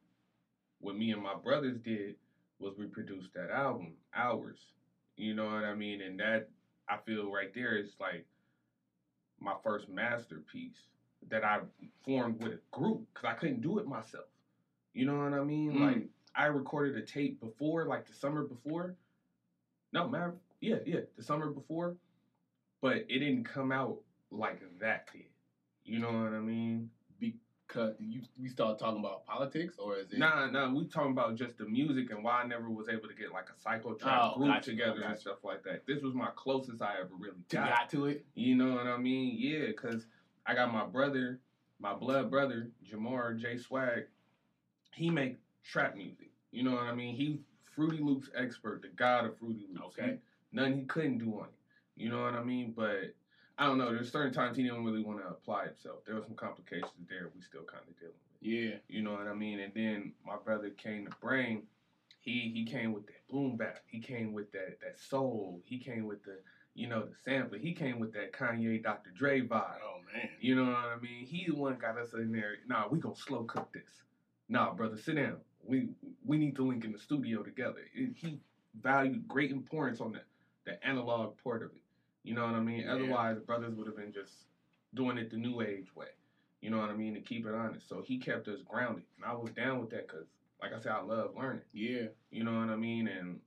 what 0.81 0.97
me 0.97 1.13
and 1.13 1.23
my 1.23 1.37
brothers 1.37 1.79
did 1.79 2.17
was 2.65 2.75
we 2.79 2.87
produced 2.87 3.35
that 3.35 3.51
album, 3.51 3.93
Hours. 4.15 4.59
You 5.17 5.35
know 5.35 5.45
what 5.45 5.65
I 5.65 5.75
mean? 5.75 6.01
And 6.01 6.19
that 6.19 6.49
I 6.89 6.97
feel 7.07 7.31
right 7.31 7.53
there 7.55 7.77
is 7.77 7.95
like 8.01 8.27
my 9.41 9.55
first 9.63 9.89
masterpiece 9.89 10.79
that 11.31 11.45
I 11.45 11.61
formed 12.05 12.43
with 12.43 12.55
a 12.55 12.59
group 12.77 13.07
because 13.13 13.29
I 13.29 13.35
couldn't 13.35 13.61
do 13.61 13.79
it 13.79 13.87
myself. 13.87 14.25
You 14.93 15.07
know 15.07 15.19
what 15.19 15.33
I 15.33 15.45
mean? 15.45 15.73
Mm. 15.73 15.81
Like 15.81 16.09
I 16.35 16.47
recorded 16.47 16.97
a 16.97 17.03
tape 17.07 17.41
before, 17.41 17.87
like 17.87 18.07
the 18.07 18.15
summer 18.15 18.43
before. 18.43 18.97
No, 19.93 20.09
matter 20.09 20.35
yeah, 20.61 20.77
yeah, 20.87 21.01
the 21.17 21.23
summer 21.23 21.51
before, 21.51 21.97
but 22.81 22.97
it 22.97 23.19
didn't 23.19 23.45
come 23.45 23.71
out 23.71 23.99
like 24.31 24.63
that 24.81 25.13
did. 25.13 25.27
You 25.85 25.99
know 25.99 26.09
what 26.09 26.33
I 26.33 26.41
mean? 26.41 26.91
Because 27.75 27.97
you 27.99 28.21
we 28.41 28.49
start 28.49 28.79
talking 28.79 29.01
about 29.01 29.27
politics, 29.27 29.79
or 29.79 29.97
is 29.97 30.13
it? 30.13 30.19
Nah, 30.19 30.49
nah, 30.49 30.73
we 30.73 30.85
talking 30.87 31.11
about 31.11 31.35
just 31.35 31.59
the 31.59 31.65
music 31.65 32.11
and 32.13 32.23
why 32.23 32.43
I 32.43 32.47
never 32.47 32.71
was 32.71 32.89
able 32.89 33.09
to 33.09 33.15
get 33.15 33.33
like 33.33 33.49
a 33.51 33.61
psycho 33.61 33.95
trap 33.95 34.33
Oh, 34.37 34.39
group 34.39 34.55
gotcha, 34.55 34.71
together 34.71 35.03
and 35.03 35.19
stuff 35.19 35.39
like 35.43 35.65
that. 35.65 35.85
This 35.85 36.01
was 36.01 36.15
my 36.15 36.29
closest 36.37 36.81
I 36.81 37.01
ever 37.01 37.11
really 37.19 37.43
got. 37.51 37.69
got 37.69 37.91
to 37.91 38.07
it. 38.07 38.25
You 38.35 38.55
know 38.55 38.75
what 38.75 38.87
I 38.87 38.97
mean? 38.97 39.37
Yeah, 39.39 39.67
because 39.67 40.07
I 40.47 40.55
got 40.55 40.73
my 40.73 40.85
brother, 40.87 41.41
my 41.81 41.95
blood 41.95 42.31
brother, 42.31 42.71
Jamar 42.89 43.37
J 43.41 43.57
Swag. 43.59 44.05
He 44.93 45.11
make 45.11 45.39
trap 45.65 45.97
music. 45.97 46.31
You 46.53 46.63
know 46.63 46.75
what 46.75 46.85
I 46.85 46.95
mean? 46.95 47.17
He 47.17 47.41
Fruity 47.75 47.99
Loops 48.01 48.31
expert, 48.37 48.83
the 48.83 48.89
god 48.89 49.25
of 49.25 49.37
Fruity 49.37 49.67
Loops. 49.73 49.99
Okay. 49.99 50.13
He- 50.13 50.57
nothing 50.57 50.79
he 50.79 50.85
couldn't 50.85 51.19
do 51.19 51.41
on 51.41 51.47
it. 51.47 51.55
You 51.97 52.11
know 52.11 52.23
what 52.23 52.35
I 52.35 52.45
mean? 52.45 52.73
But 52.77 53.15
I 53.57 53.67
don't 53.67 53.79
know. 53.79 53.93
There's 53.93 54.11
certain 54.11 54.33
times 54.33 54.57
he 54.57 54.65
didn't 54.65 54.85
really 54.85 55.03
want 55.03 55.21
to 55.21 55.29
apply 55.29 55.67
himself. 55.67 55.99
There 56.05 56.17
were 56.17 56.23
some 56.23 56.35
complications 56.35 57.07
there. 57.09 57.31
We 57.35 57.41
still 57.41 57.63
kind 57.63 57.85
of 57.89 57.99
dealing 57.99 58.15
with. 58.15 58.43
Yeah. 58.43 58.77
You 58.89 59.03
know 59.03 59.13
what 59.13 59.29
I 59.29 59.35
mean? 59.35 59.61
And 59.61 59.73
then 59.75 60.13
my 60.27 60.37
brother 60.45 60.71
Kane 60.71 61.05
the 61.05 61.15
Brain. 61.21 61.63
He 62.21 62.51
he 62.55 62.65
came 62.65 62.93
with 62.93 63.07
that 63.07 63.29
boom 63.31 63.57
bap. 63.57 63.81
He 63.87 64.01
came 64.01 64.33
with 64.33 64.51
that 64.53 64.81
that 64.81 64.99
soul. 64.99 65.61
He 65.65 65.79
came 65.79 66.07
with 66.07 66.25
the 66.25 66.39
you 66.75 66.89
know 66.89 67.05
the 67.05 67.15
sampler. 67.23 67.59
He 67.59 67.73
came 67.73 68.01
with 68.01 68.13
that 68.15 68.33
Kanye 68.33 68.83
Dr. 68.83 69.11
Dre 69.17 69.43
vibe. 69.43 69.79
Oh 69.85 70.01
man. 70.13 70.29
You 70.41 70.57
know 70.57 70.65
what 70.65 70.77
I 70.77 70.97
mean? 71.01 71.25
He 71.25 71.47
the 71.47 71.55
one 71.55 71.77
got 71.77 71.99
us 71.99 72.15
in 72.15 72.33
there. 72.33 72.57
Nah, 72.67 72.89
we 72.91 72.99
gonna 72.99 73.15
slow 73.15 73.45
cook 73.45 73.73
this. 73.73 74.03
Nah, 74.49 74.73
brother, 74.73 74.97
sit 74.97 75.17
down. 75.17 75.37
We 75.63 75.91
we 76.25 76.39
need 76.39 76.57
to 76.57 76.67
link 76.67 76.85
in 76.85 76.93
the 76.93 76.99
studio 76.99 77.43
together. 77.43 77.81
He 77.93 78.41
valued 78.83 79.29
great 79.29 79.51
importance 79.53 80.01
on 80.01 80.13
the 80.13 80.21
the 80.65 80.85
analog 80.85 81.37
part 81.45 81.63
of 81.63 81.71
it. 81.71 81.84
You 82.25 82.35
know 82.35 82.45
what 82.45 82.55
I 82.55 82.61
mean? 82.61 82.81
Yeah. 82.81 82.95
Otherwise, 82.95 83.39
brothers 83.47 83.75
would 83.75 83.87
have 83.87 83.97
been 83.97 84.13
just 84.13 84.33
doing 84.95 85.19
it 85.19 85.31
the 85.31 85.37
new 85.37 85.61
age 85.61 85.95
way. 85.95 86.09
You 86.61 86.71
know 86.71 86.79
what 86.79 86.89
I 86.89 86.95
mean? 86.95 87.15
To 87.15 87.21
keep 87.21 87.47
it 87.47 87.55
honest. 87.55 87.89
So 87.89 88.03
he 88.03 88.19
kept 88.19 88.49
us 88.49 88.61
grounded, 88.67 89.05
and 89.17 89.31
I 89.31 89.35
was 89.35 89.51
down 89.53 89.81
with 89.81 89.91
that 89.91 90.09
because, 90.09 90.27
like 90.63 90.73
I 90.73 90.81
said, 90.81 90.93
I 90.93 91.03
love 91.03 91.33
learning. 91.37 91.61
Yeah. 91.73 92.07
You 92.31 92.45
know 92.45 92.59
what 92.59 92.71
I 92.71 92.77
mean? 92.77 93.07
And 93.07 93.41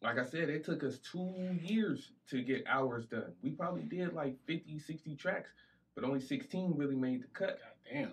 like 0.00 0.18
I 0.18 0.24
said, 0.24 0.48
it 0.48 0.64
took 0.64 0.84
us 0.84 0.98
two 0.98 1.34
years 1.60 2.12
to 2.30 2.42
get 2.42 2.64
hours 2.68 3.06
done. 3.06 3.32
We 3.42 3.50
probably 3.50 3.82
did 3.82 4.12
like 4.12 4.36
50, 4.46 4.78
60 4.78 5.16
tracks, 5.16 5.50
but 5.94 6.04
only 6.04 6.20
16 6.20 6.74
really 6.76 6.94
made 6.94 7.22
the 7.22 7.28
cut. 7.28 7.58
God 7.58 7.92
damn. 7.92 8.12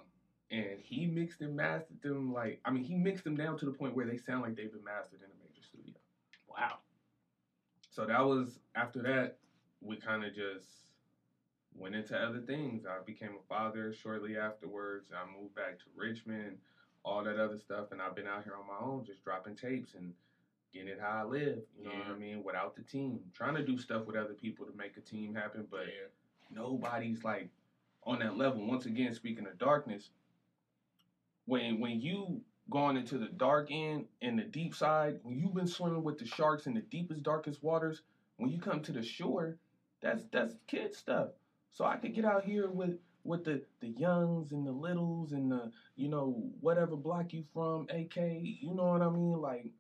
And 0.50 0.80
he 0.82 1.06
mixed 1.06 1.42
and 1.42 1.56
mastered 1.56 2.02
them 2.02 2.34
like, 2.34 2.60
I 2.66 2.72
mean, 2.72 2.84
he 2.84 2.96
mixed 2.96 3.24
them 3.24 3.36
down 3.36 3.58
to 3.60 3.66
the 3.66 3.72
point 3.72 3.96
where 3.96 4.06
they 4.06 4.18
sound 4.18 4.42
like 4.42 4.56
they've 4.56 4.72
been 4.72 4.84
mastered 4.84 5.20
in 5.20 5.26
a 5.26 5.44
major 5.44 5.62
studio. 5.68 5.96
Wow. 6.48 6.78
So 7.92 8.06
that 8.06 8.22
was, 8.22 8.60
after 8.76 9.02
that, 9.04 9.38
we 9.84 9.98
kind 9.98 10.24
of 10.24 10.34
just 10.34 10.68
went 11.76 11.96
into 11.96 12.18
other 12.18 12.40
things. 12.40 12.86
I 12.86 13.04
became 13.04 13.32
a 13.32 13.48
father 13.48 13.94
shortly 13.94 14.38
afterwards. 14.38 15.10
I 15.14 15.26
moved 15.40 15.56
back 15.56 15.80
to 15.80 15.86
Richmond, 15.96 16.58
all 17.04 17.24
that 17.24 17.40
other 17.40 17.58
stuff. 17.58 17.92
And 17.92 18.02
I've 18.02 18.16
been 18.16 18.28
out 18.28 18.44
here 18.44 18.54
on 18.56 18.68
my 18.68 18.86
own, 18.86 19.06
just 19.06 19.24
dropping 19.24 19.56
tapes 19.56 19.96
and 19.96 20.14
getting 20.74 20.90
it 20.90 21.00
how 21.02 21.22
I 21.22 21.24
live. 21.24 21.60
You 21.78 21.86
know 21.86 21.92
what 21.92 22.16
I 22.16 22.18
mean? 22.18 22.44
Without 22.44 22.76
the 22.76 22.84
team. 22.84 23.20
Trying 23.34 23.56
to 23.56 23.66
do 23.66 23.78
stuff 23.78 24.06
with 24.06 24.16
other 24.16 24.34
people 24.34 24.66
to 24.66 24.78
make 24.78 24.98
a 24.98 25.02
team 25.02 25.36
happen, 25.36 25.68
but 25.70 25.86
yeah. 25.88 26.08
nobody's 26.52 27.24
like 27.24 27.50
on 28.04 28.20
that 28.20 28.38
level. 28.38 28.66
Once 28.66 28.86
again, 28.86 29.14
speaking 29.14 29.48
of 29.48 29.58
darkness, 29.58 30.10
when 31.46 31.80
when 31.80 32.00
you 32.00 32.42
gone 32.70 32.96
into 32.96 33.18
the 33.18 33.28
dark 33.28 33.68
end 33.70 34.06
and 34.22 34.40
the 34.40 34.44
deep 34.44 34.74
side, 34.74 35.20
when 35.24 35.38
you've 35.38 35.54
been 35.54 35.68
swimming 35.68 36.04
with 36.04 36.18
the 36.18 36.26
sharks 36.26 36.66
in 36.66 36.74
the 36.74 36.82
deepest, 36.82 37.24
darkest 37.24 37.62
waters, 37.62 38.02
when 38.38 38.50
you 38.50 38.60
come 38.60 38.82
to 38.82 38.92
the 38.92 39.04
shore, 39.04 39.58
that's 40.04 40.26
that's 40.32 40.54
kid 40.68 40.94
stuff. 40.94 41.30
So 41.72 41.86
I 41.86 41.96
could 41.96 42.14
get 42.14 42.26
out 42.26 42.44
here 42.44 42.70
with 42.70 42.98
with 43.24 43.46
the 43.46 43.64
the 43.80 43.88
youngs 43.88 44.52
and 44.52 44.68
the 44.68 44.72
littles 44.72 45.32
and 45.32 45.52
the 45.52 45.72
you 45.96 46.10
know 46.10 46.52
whatever 46.60 46.96
block 46.96 47.34
you 47.34 47.44
from, 47.54 47.88
AK. 47.90 48.18
You 48.18 48.76
know 48.76 48.86
what 48.86 49.02
I 49.02 49.10
mean? 49.10 49.40
Like 49.42 49.72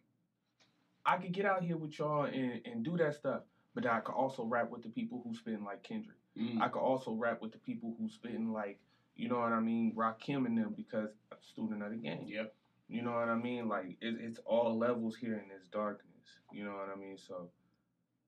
I 1.06 1.18
could 1.18 1.34
get 1.34 1.46
out 1.46 1.63
here 1.63 1.77
with 1.77 2.00
y'all 2.00 2.24
and 2.24 2.62
and 2.65 2.84
do 2.84 2.98
that 2.98 3.15
stuff. 3.15 3.42
But 3.75 3.86
I 3.86 4.00
could 4.00 4.13
also 4.13 4.46
rap 4.46 4.70
with 4.70 4.84
the 4.84 4.89
people 4.89 5.22
who 5.25 5.36
spin 5.36 5.63
like 5.63 5.84
Kendrick. 5.84 6.18
Mm. 6.39 6.62
I 6.62 6.70
could 6.70 6.80
also 6.80 7.12
rap 7.12 7.42
with 7.42 7.51
the 7.51 7.58
people 7.58 7.96
who 8.00 8.08
spitting 8.08 8.53
like, 8.53 8.80
you 9.15 9.27
know 9.27 9.39
what 9.39 9.51
I 9.51 9.60
mean, 9.60 9.96
Rakim 9.96 10.46
and 10.46 10.58
them 10.58 10.74
because 10.75 11.10
I'm 11.32 11.38
a 11.39 11.46
student 11.46 11.84
of 11.84 11.89
the 11.92 11.98
game. 11.98 12.25
Yep. 12.27 12.53
You 12.88 13.01
know 13.01 13.13
what 13.13 13.30
I 13.30 13.36
mean? 13.36 13.68
Like 13.68 13.98
it, 14.00 14.15
it's 14.20 14.39
all 14.46 14.77
levels 14.77 15.15
here 15.15 15.34
in 15.34 15.50
this 15.50 15.68
darkness. 15.72 16.08
You 16.51 16.65
know 16.65 16.72
what 16.72 16.89
I 16.96 17.00
mean? 17.00 17.18
So 17.18 17.50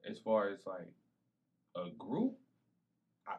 as 0.09 0.17
far 0.19 0.49
as 0.49 0.65
like 0.65 0.87
a 1.75 1.89
group, 1.97 2.33
I 3.27 3.35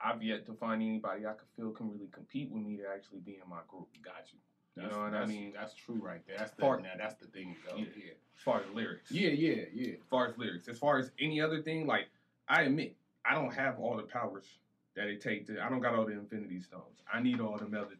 I've 0.00 0.22
yet 0.22 0.46
to 0.46 0.54
find 0.54 0.82
anybody 0.82 1.26
I 1.26 1.32
could 1.32 1.48
feel 1.56 1.70
can 1.70 1.90
really 1.90 2.08
compete 2.12 2.50
with 2.50 2.62
me 2.62 2.76
to 2.76 2.84
actually 2.94 3.20
be 3.20 3.38
in 3.42 3.48
my 3.48 3.60
group. 3.68 3.88
Got 4.04 4.26
you. 4.32 4.38
You 4.76 4.82
That's, 4.82 4.94
know 4.94 5.02
what 5.02 5.14
I 5.14 5.26
mean? 5.26 5.52
That's 5.58 5.74
true 5.74 5.96
right 6.00 6.24
there. 6.26 6.36
That's 6.38 6.52
the 6.52 6.62
Part- 6.62 6.82
now 6.82 6.90
that's 6.96 7.16
the 7.16 7.26
thing 7.26 7.56
though. 7.68 7.76
Yeah. 7.76 7.84
Yeah. 7.96 8.12
As 8.36 8.42
far 8.44 8.60
as 8.60 8.66
lyrics. 8.72 9.10
Yeah, 9.10 9.30
yeah, 9.30 9.64
yeah. 9.74 9.94
As 9.94 10.06
far 10.08 10.28
as 10.28 10.38
lyrics. 10.38 10.68
As 10.68 10.78
far 10.78 10.98
as 10.98 11.10
any 11.20 11.40
other 11.40 11.60
thing, 11.60 11.86
like 11.86 12.08
I 12.48 12.62
admit, 12.62 12.94
I 13.24 13.34
don't 13.34 13.52
have 13.52 13.80
all 13.80 13.96
the 13.96 14.04
powers 14.04 14.46
that 14.94 15.08
it 15.08 15.20
takes 15.20 15.48
to 15.48 15.60
I 15.60 15.68
don't 15.68 15.80
got 15.80 15.94
all 15.94 16.04
the 16.06 16.12
infinity 16.12 16.60
stones. 16.60 17.02
I 17.12 17.20
need 17.20 17.40
all 17.40 17.56
them 17.58 17.74
other 17.74 17.96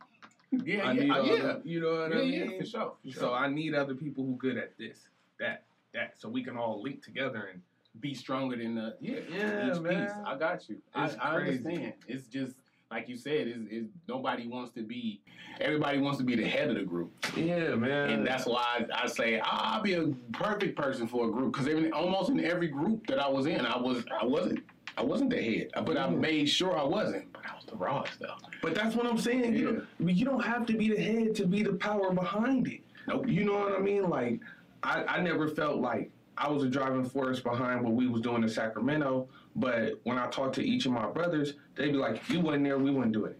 Yeah, 0.65 0.89
I 0.89 0.93
yeah, 0.93 1.23
yeah. 1.23 1.43
them- 1.43 1.63
you 1.65 1.81
know 1.81 2.03
what 2.03 2.13
yeah, 2.15 2.19
I 2.21 2.23
yeah, 2.23 2.45
mean? 2.45 2.61
for 2.61 2.67
sure. 2.67 2.93
For 3.05 3.11
So 3.13 3.21
sure. 3.21 3.35
I 3.35 3.49
need 3.49 3.75
other 3.75 3.95
people 3.95 4.25
who 4.25 4.37
good 4.37 4.57
at 4.57 4.79
this, 4.79 5.09
that, 5.41 5.65
that, 5.95 6.15
so 6.17 6.29
we 6.29 6.45
can 6.45 6.57
all 6.57 6.81
link 6.81 7.03
together 7.03 7.49
and 7.53 7.61
be 8.01 8.15
stronger 8.15 8.57
than 8.57 8.75
the 8.75 8.97
yeah, 9.01 9.21
Yeah, 9.31 9.73
each 9.73 9.81
man. 9.81 10.07
piece. 10.07 10.15
I 10.25 10.37
got 10.37 10.69
you. 10.69 10.77
I, 10.95 11.07
It's 11.07 11.17
I 11.21 11.37
understand. 11.37 11.93
It's 12.07 12.27
just 12.29 12.55
like 12.91 13.09
you 13.09 13.17
said. 13.17 13.49
Is 13.49 13.67
is 13.71 13.87
nobody 14.09 14.47
wants 14.47 14.73
to 14.75 14.83
be. 14.83 15.21
Everybody 15.61 15.99
wants 15.99 16.19
to 16.19 16.25
be 16.25 16.37
the 16.37 16.47
head 16.47 16.71
of 16.71 16.77
the 16.77 16.85
group, 16.85 17.11
yeah, 17.37 17.75
man. 17.75 18.11
and 18.11 18.27
that's 18.27 18.47
why 18.47 18.87
I, 18.93 19.03
I 19.05 19.07
say 19.09 19.41
I'll 19.41 19.83
be 19.83 19.95
a 19.95 20.07
perfect 20.33 20.77
person 20.77 21.09
for 21.09 21.29
a 21.29 21.33
group 21.33 21.53
because 21.53 21.69
almost 21.93 22.31
in 22.31 22.45
every 22.45 22.69
group 22.69 23.07
that 23.09 23.19
I 23.19 23.29
was 23.29 23.47
in, 23.47 23.67
I 23.67 23.77
was 23.77 24.05
I 24.21 24.25
wasn't 24.25 24.61
I 24.97 25.03
wasn't 25.03 25.31
the 25.31 25.43
head, 25.43 25.71
but 25.85 25.97
I 25.97 26.09
made 26.09 26.49
sure 26.49 26.79
I 26.79 26.85
wasn't. 26.85 27.33
But 27.33 27.43
I 27.51 27.55
was 27.57 27.65
the 27.65 27.77
rawest 27.77 28.21
though. 28.21 28.35
But 28.63 28.75
that's 28.75 28.95
what 28.95 29.07
I'm 29.07 29.19
saying. 29.19 29.55
You, 29.55 29.85
don't, 29.99 30.17
you 30.17 30.25
don't 30.25 30.45
have 30.45 30.65
to 30.67 30.73
be 30.77 30.89
the 30.89 31.01
head 31.01 31.35
to 31.37 31.47
be 31.47 31.63
the 31.63 31.75
power 31.75 32.13
behind 32.13 32.69
it. 32.69 32.81
Nope. 33.07 33.27
You 33.29 33.45
know 33.45 33.55
what 33.55 33.75
I 33.75 33.79
mean? 33.79 34.09
Like, 34.11 34.41
I, 34.83 35.05
I 35.05 35.21
never 35.21 35.49
felt 35.49 35.79
like 35.79 36.11
I 36.39 36.49
was 36.49 36.63
a 36.63 36.69
driving 36.69 37.05
force 37.05 37.41
behind 37.41 37.83
what 37.83 37.95
we 37.95 38.07
was 38.07 38.23
doing 38.23 38.43
in 38.43 38.49
Sacramento. 38.49 39.29
But 39.57 40.01
when 40.05 40.19
I 40.19 40.29
talked 40.29 40.55
to 40.57 40.63
each 40.63 40.87
of 40.87 40.93
my 40.93 41.07
brothers, 41.07 41.55
they'd 41.75 41.93
be 41.93 41.99
like, 41.99 42.17
if 42.17 42.31
you 42.31 42.41
wasn't 42.41 42.65
there, 42.65 42.79
we 42.79 42.91
wouldn't 42.91 43.13
do 43.13 43.25
it. 43.25 43.39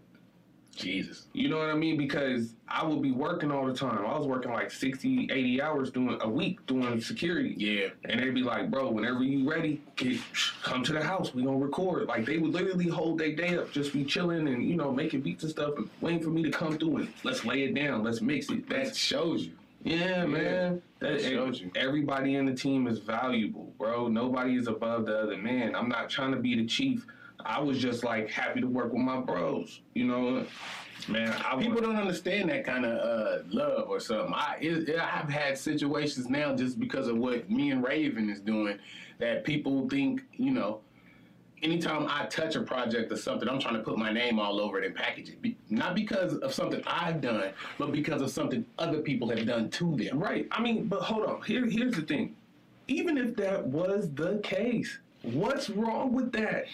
Jesus. 0.75 1.27
You 1.33 1.49
know 1.49 1.57
what 1.57 1.69
I 1.69 1.75
mean? 1.75 1.97
Because 1.97 2.53
I 2.67 2.85
would 2.85 3.01
be 3.01 3.11
working 3.11 3.51
all 3.51 3.65
the 3.65 3.73
time. 3.73 4.05
I 4.05 4.17
was 4.17 4.25
working 4.25 4.51
like 4.51 4.71
60, 4.71 5.29
80 5.31 5.61
hours 5.61 5.91
doing 5.91 6.17
a 6.21 6.29
week 6.29 6.65
doing 6.67 7.01
security. 7.01 7.53
Yeah. 7.57 7.89
And 8.05 8.19
they'd 8.19 8.33
be 8.33 8.43
like, 8.43 8.71
bro, 8.71 8.89
whenever 8.89 9.23
you 9.23 9.49
ready, 9.49 9.81
get, 9.97 10.19
come 10.63 10.83
to 10.83 10.93
the 10.93 11.03
house. 11.03 11.33
We 11.33 11.43
gonna 11.43 11.57
record. 11.57 12.07
Like 12.07 12.25
they 12.25 12.37
would 12.37 12.53
literally 12.53 12.87
hold 12.87 13.19
their 13.19 13.35
day 13.35 13.57
up, 13.57 13.71
just 13.71 13.91
be 13.91 14.05
chilling 14.05 14.47
and 14.47 14.63
you 14.63 14.77
know 14.77 14.91
making 14.91 15.21
beats 15.21 15.43
and 15.43 15.51
stuff, 15.51 15.73
and 15.77 15.89
waiting 15.99 16.23
for 16.23 16.29
me 16.29 16.43
to 16.43 16.51
come 16.51 16.77
through 16.77 16.97
and 16.97 17.13
let's 17.23 17.43
lay 17.43 17.63
it 17.63 17.75
down, 17.75 18.03
let's 18.03 18.21
mix 18.21 18.49
it. 18.49 18.69
That 18.69 18.95
shows 18.95 19.45
you. 19.45 19.58
Yeah, 19.83 20.25
man. 20.25 20.81
That 20.99 21.21
shows 21.21 21.61
you. 21.61 21.71
Everybody 21.75 22.35
in 22.35 22.45
the 22.45 22.53
team 22.53 22.87
is 22.87 22.99
valuable, 22.99 23.73
bro. 23.77 24.07
Nobody 24.07 24.55
is 24.55 24.67
above 24.67 25.05
the 25.05 25.17
other 25.17 25.37
man. 25.37 25.75
I'm 25.75 25.87
not 25.89 26.09
trying 26.09 26.31
to 26.31 26.37
be 26.37 26.55
the 26.55 26.65
chief. 26.65 27.05
I 27.45 27.59
was 27.61 27.79
just 27.79 28.03
like 28.03 28.29
happy 28.29 28.59
to 28.61 28.67
work 28.67 28.91
with 28.91 29.01
my 29.01 29.19
bros. 29.21 29.81
You 29.93 30.05
know, 30.07 30.45
man. 31.07 31.31
I 31.45 31.55
People 31.55 31.75
want, 31.75 31.83
don't 31.85 31.95
understand 31.95 32.49
that 32.49 32.65
kind 32.65 32.85
of 32.85 32.91
uh, 32.99 33.43
love 33.49 33.89
or 33.89 33.99
something. 34.01 34.33
I 34.33 34.57
it- 34.59 34.99
I've 34.99 35.29
had 35.29 35.57
situations 35.57 36.29
now 36.29 36.53
just 36.55 36.79
because 36.79 37.07
of 37.07 37.17
what 37.17 37.49
me 37.49 37.71
and 37.71 37.81
Raven 37.83 38.29
is 38.29 38.41
doing 38.41 38.77
that 39.19 39.43
people 39.45 39.87
think 39.89 40.21
you 40.33 40.51
know. 40.51 40.81
Anytime 41.61 42.07
I 42.09 42.25
touch 42.27 42.55
a 42.55 42.61
project 42.61 43.11
or 43.11 43.17
something, 43.17 43.49
I'm 43.49 43.59
trying 43.59 43.75
to 43.75 43.81
put 43.81 43.97
my 43.97 44.11
name 44.11 44.39
all 44.39 44.59
over 44.61 44.79
it 44.79 44.85
and 44.85 44.95
package 44.95 45.29
it. 45.29 45.41
Be, 45.41 45.57
not 45.69 45.93
because 45.95 46.35
of 46.35 46.53
something 46.53 46.81
I've 46.87 47.19
done, 47.21 47.51
but 47.77 47.91
because 47.91 48.21
of 48.21 48.29
something 48.31 48.65
other 48.77 48.99
people 49.01 49.29
have 49.29 49.45
done 49.45 49.69
to 49.71 49.95
them. 49.97 50.19
right. 50.19 50.47
I 50.51 50.61
mean, 50.61 50.87
but 50.87 51.01
hold 51.01 51.25
on. 51.25 51.41
Here, 51.41 51.65
here's 51.65 51.95
the 51.95 52.01
thing. 52.03 52.35
even 52.87 53.17
if 53.17 53.35
that 53.35 53.65
was 53.67 54.09
the 54.13 54.39
case, 54.39 54.99
what's 55.23 55.69
wrong 55.69 56.13
with 56.13 56.31
that? 56.31 56.65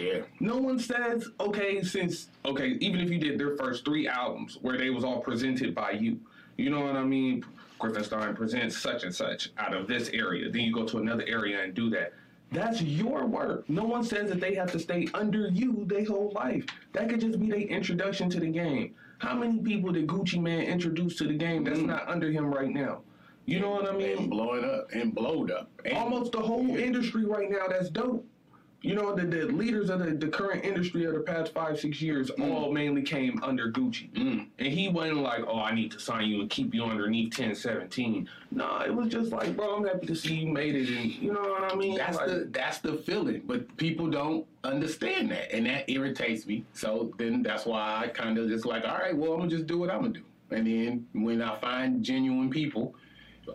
Yeah. 0.00 0.22
No 0.40 0.56
one 0.56 0.78
says, 0.78 1.28
okay, 1.40 1.82
since 1.82 2.28
okay, 2.44 2.76
even 2.80 3.00
if 3.00 3.10
you 3.10 3.18
did 3.18 3.38
their 3.38 3.56
first 3.56 3.84
three 3.84 4.08
albums 4.08 4.58
where 4.62 4.76
they 4.76 4.90
was 4.90 5.04
all 5.04 5.20
presented 5.20 5.74
by 5.74 5.92
you, 5.92 6.18
you 6.56 6.70
know 6.70 6.80
what 6.80 6.96
I 6.96 7.04
mean? 7.04 7.44
Griffinstein 7.80 8.34
presents 8.34 8.76
such 8.78 9.04
and 9.04 9.14
such 9.14 9.50
out 9.58 9.74
of 9.74 9.86
this 9.86 10.08
area. 10.10 10.50
Then 10.50 10.62
you 10.62 10.72
go 10.72 10.84
to 10.86 10.98
another 10.98 11.24
area 11.26 11.62
and 11.62 11.74
do 11.74 11.90
that. 11.90 12.12
That's 12.54 12.80
your 12.80 13.26
work. 13.26 13.68
No 13.68 13.82
one 13.84 14.04
says 14.04 14.30
that 14.30 14.40
they 14.40 14.54
have 14.54 14.70
to 14.72 14.78
stay 14.78 15.08
under 15.12 15.48
you 15.48 15.84
their 15.86 16.04
whole 16.04 16.30
life. 16.36 16.64
That 16.92 17.08
could 17.08 17.20
just 17.20 17.40
be 17.40 17.48
their 17.50 17.58
introduction 17.60 18.30
to 18.30 18.38
the 18.40 18.46
game. 18.46 18.94
How 19.18 19.34
many 19.34 19.58
people 19.58 19.90
did 19.92 20.06
Gucci 20.06 20.40
Mane 20.40 20.62
introduce 20.62 21.16
to 21.16 21.24
the 21.26 21.34
game 21.34 21.64
that's 21.64 21.80
Mm. 21.80 21.86
not 21.86 22.08
under 22.08 22.30
him 22.30 22.54
right 22.54 22.70
now? 22.70 23.00
You 23.46 23.58
know 23.60 23.70
what 23.70 23.88
I 23.88 23.92
mean? 23.96 24.10
And 24.10 24.20
mean? 24.20 24.30
blowing 24.30 24.64
up 24.64 24.88
and 24.92 25.14
blowed 25.14 25.50
up. 25.50 25.68
And 25.84 25.96
Almost 25.96 26.32
the 26.32 26.40
whole 26.40 26.66
Yeah. 26.66 26.78
industry 26.86 27.24
right 27.24 27.50
now 27.50 27.66
that's 27.68 27.90
dope. 27.90 28.24
You 28.84 28.94
know, 28.94 29.14
the, 29.14 29.24
the 29.24 29.46
leaders 29.46 29.88
of 29.88 30.00
the, 30.00 30.10
the 30.10 30.28
current 30.28 30.62
industry 30.62 31.06
of 31.06 31.14
the 31.14 31.20
past 31.20 31.54
five, 31.54 31.80
six 31.80 32.02
years 32.02 32.28
all 32.28 32.70
mainly 32.70 33.00
came 33.00 33.42
under 33.42 33.72
Gucci. 33.72 34.12
Mm. 34.12 34.48
And 34.58 34.68
he 34.68 34.90
wasn't 34.90 35.22
like, 35.22 35.42
oh, 35.48 35.58
I 35.58 35.74
need 35.74 35.90
to 35.92 35.98
sign 35.98 36.28
you 36.28 36.42
and 36.42 36.50
keep 36.50 36.74
you 36.74 36.84
underneath 36.84 37.38
1017. 37.38 38.28
No, 38.50 38.80
it 38.80 38.94
was 38.94 39.08
just 39.08 39.32
like, 39.32 39.56
bro, 39.56 39.76
I'm 39.76 39.86
happy 39.86 40.06
to 40.06 40.14
see 40.14 40.34
you 40.34 40.48
made 40.48 40.74
it. 40.74 40.90
And 40.90 41.10
you 41.10 41.32
know 41.32 41.40
what 41.40 41.72
I 41.72 41.74
mean? 41.74 41.96
That's 41.96 42.18
Like, 42.18 42.26
the 42.26 42.48
that's 42.50 42.78
the 42.80 42.98
feeling, 42.98 43.40
but 43.46 43.74
people 43.78 44.10
don't 44.10 44.46
understand 44.64 45.30
that, 45.30 45.50
and 45.50 45.64
that 45.64 45.88
irritates 45.88 46.46
me. 46.46 46.66
So 46.74 47.10
then 47.16 47.42
that's 47.42 47.64
why 47.64 48.02
I 48.04 48.08
kind 48.08 48.36
of 48.36 48.48
just 48.50 48.66
like, 48.66 48.84
all 48.84 48.98
right, 48.98 49.16
well, 49.16 49.32
I'm 49.32 49.38
gonna 49.38 49.50
just 49.50 49.66
do 49.66 49.78
what 49.78 49.90
I'm 49.90 50.02
gonna 50.02 50.12
do. 50.12 50.24
And 50.50 50.66
then 50.66 51.06
when 51.14 51.40
I 51.40 51.56
find 51.58 52.04
genuine 52.04 52.50
people, 52.50 52.94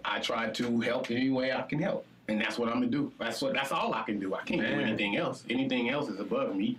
I 0.03 0.19
try 0.19 0.49
to 0.49 0.79
help 0.81 1.11
any 1.11 1.29
way 1.29 1.51
I 1.51 1.61
can 1.61 1.79
help, 1.79 2.05
and 2.29 2.39
that's 2.39 2.57
what 2.57 2.69
I'm 2.69 2.75
gonna 2.75 2.87
do. 2.87 3.11
That's 3.19 3.41
what 3.41 3.53
that's 3.53 3.71
all 3.71 3.93
I 3.93 4.03
can 4.03 4.19
do. 4.19 4.35
I 4.35 4.43
can't 4.43 4.61
do 4.61 4.67
anything 4.67 5.17
else. 5.17 5.43
Anything 5.49 5.89
else 5.89 6.09
is 6.09 6.19
above 6.19 6.55
me. 6.55 6.77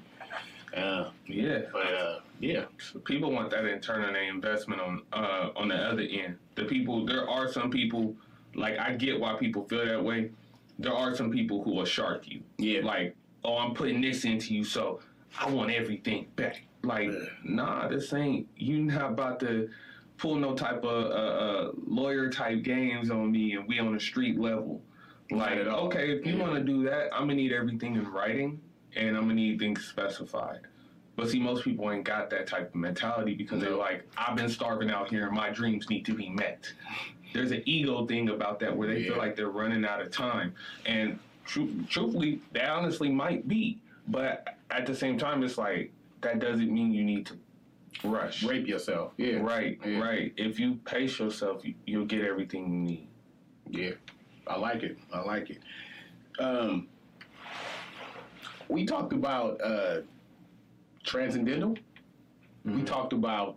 Uh, 0.76 1.11
yeah. 1.26 1.62
but 1.73 1.92
uh, 1.92 2.21
yeah, 2.38 2.64
people 3.04 3.33
want 3.33 3.50
that 3.50 3.64
return 3.64 4.04
on 4.04 4.12
their 4.12 4.30
investment 4.30 4.80
on 4.80 5.02
uh, 5.12 5.50
on 5.57 5.69
the 5.69 5.75
other 5.75 6.02
end. 6.02 6.38
The 6.54 6.64
people, 6.64 7.04
there 7.04 7.28
are 7.28 7.50
some 7.50 7.71
people, 7.71 8.14
like 8.54 8.78
I 8.78 8.95
get 8.95 9.19
why 9.19 9.35
people 9.35 9.64
feel 9.64 9.85
that 9.85 10.02
way. 10.02 10.30
There 10.78 10.95
are 10.95 11.14
some 11.14 11.30
people 11.30 11.62
who 11.62 11.75
will 11.75 11.85
shark 11.85 12.26
you. 12.28 12.40
yeah, 12.57 12.83
Like, 12.83 13.14
oh, 13.45 13.59
I'm 13.59 13.75
putting 13.75 14.00
this 14.00 14.25
into 14.25 14.54
you, 14.54 14.64
so 14.64 15.00
I 15.38 15.50
want 15.50 15.71
everything 15.71 16.28
back. 16.37 16.62
Like, 16.83 17.11
nah, 17.45 17.88
this 17.88 18.12
ain't. 18.14 18.49
You 18.57 18.85
not 18.85 19.11
about 19.11 19.40
to 19.40 19.69
pull 20.16 20.37
no 20.37 20.54
type 20.54 20.85
of 20.85 21.11
uh, 21.11 21.14
uh, 21.14 21.71
lawyer 21.87 22.30
type 22.30 22.62
games 22.62 23.11
on 23.11 23.30
me, 23.33 23.54
and 23.54 23.66
we 23.66 23.78
on 23.78 23.92
the 23.92 24.00
street 24.00 24.38
level. 24.38 24.80
Like, 25.31 25.51
Not 25.51 25.59
at 25.59 25.69
all. 25.69 25.87
okay, 25.87 26.11
if 26.11 26.27
you 26.27 26.37
want 26.39 26.55
to 26.55 26.61
do 26.61 26.83
that, 26.85 27.09
I'm 27.15 27.23
gonna 27.23 27.35
need 27.35 27.53
everything 27.53 27.95
in 27.95 28.11
writing, 28.11 28.61
and 28.97 29.17
I'm 29.17 29.23
gonna 29.23 29.35
need 29.35 29.59
things 29.59 29.85
specified. 29.87 30.61
But 31.17 31.29
see, 31.29 31.39
most 31.41 31.65
people 31.65 31.91
ain't 31.91 32.05
got 32.05 32.31
that 32.31 32.47
type 32.47 32.71
of 32.71 32.75
mentality 32.75 33.35
because 33.35 33.61
they're 33.61 33.71
like, 33.77 34.09
I've 34.17 34.37
been 34.37 34.49
starving 34.49 34.91
out 34.91 35.11
here, 35.11 35.27
and 35.27 35.35
my 35.37 35.51
dreams 35.51 35.89
need 35.89 36.05
to 36.07 36.15
be 36.15 36.29
met. 36.31 36.73
There's 37.33 37.53
an 37.53 37.63
ego 37.67 38.07
thing 38.07 38.31
about 38.31 38.59
that 38.61 38.77
where 38.77 38.89
they 38.89 39.01
Yeah. 39.01 39.11
feel 39.11 39.19
like 39.19 39.37
they're 39.37 39.51
running 39.51 39.85
out 39.85 40.01
of 40.01 40.11
time, 40.11 40.53
and 40.87 41.19
tru- 41.45 41.83
truthfully, 41.89 42.41
they 42.53 42.65
honestly 42.65 43.11
might 43.11 43.47
be. 43.47 43.79
But 44.09 44.57
at 44.71 44.87
the 44.87 44.95
same 44.95 45.17
time, 45.19 45.45
it's 45.45 45.59
like 45.59 45.93
that 46.23 46.41
doesn't 46.41 46.73
mean 46.73 46.93
you 46.93 47.05
need 47.05 47.27
to 47.27 47.35
rush. 48.09 48.43
rape 48.43 48.67
yourself. 48.67 49.13
Yeah, 49.17 49.37
Right, 49.37 49.78
Yeah. 49.87 50.00
right. 50.00 50.33
If 50.37 50.59
you 50.59 50.75
pace 50.87 51.19
yourself, 51.21 51.65
you, 51.65 51.75
you'll 51.87 52.07
get 52.07 52.23
everything 52.23 52.65
you 52.73 52.81
need. 52.81 53.09
Yeah, 53.69 53.93
I 54.50 54.58
like 54.58 54.82
it. 54.82 54.99
I 55.13 55.21
like 55.21 55.49
it. 55.50 55.58
Um, 56.41 56.89
we 58.69 58.84
talked 58.84 59.13
about 59.13 59.60
uh, 59.63 60.00
transcendental. 61.04 61.76
We 62.65 62.73
Mhm. 62.82 62.86
talked 62.86 63.13
about 63.13 63.56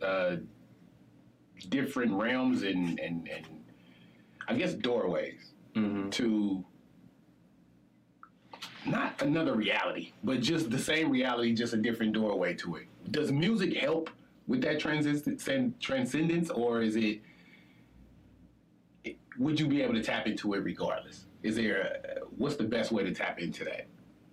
uh, 0.00 0.36
different 1.70 2.12
realms 2.12 2.62
and, 2.62 2.98
and, 3.00 3.28
and 3.28 3.46
I 4.46 4.54
guess 4.54 4.74
doorways 4.74 5.52
Mm-hmm. 5.74 6.08
to 6.10 6.64
not 8.86 9.20
another 9.22 9.54
reality, 9.54 10.12
but 10.24 10.40
just 10.40 10.70
the 10.70 10.78
same 10.78 11.10
reality, 11.10 11.52
just 11.52 11.72
a 11.72 11.76
different 11.76 12.12
doorway 12.14 12.54
to 12.54 12.76
it. 12.76 12.86
Does 13.12 13.30
music 13.30 13.74
help 13.76 14.10
with 14.48 14.60
that 14.62 14.80
transcend- 14.80 15.78
transcendence, 15.80 16.50
or 16.50 16.80
is 16.82 16.96
it? 16.96 17.20
Would 19.38 19.60
you 19.60 19.66
be 19.66 19.82
able 19.82 19.94
to 19.94 20.02
tap 20.02 20.26
into 20.26 20.54
it 20.54 20.58
regardless? 20.58 21.26
Is 21.42 21.56
there? 21.56 21.80
A, 21.80 22.20
what's 22.36 22.56
the 22.56 22.64
best 22.64 22.90
way 22.90 23.04
to 23.04 23.12
tap 23.14 23.38
into 23.38 23.64
that 23.64 23.86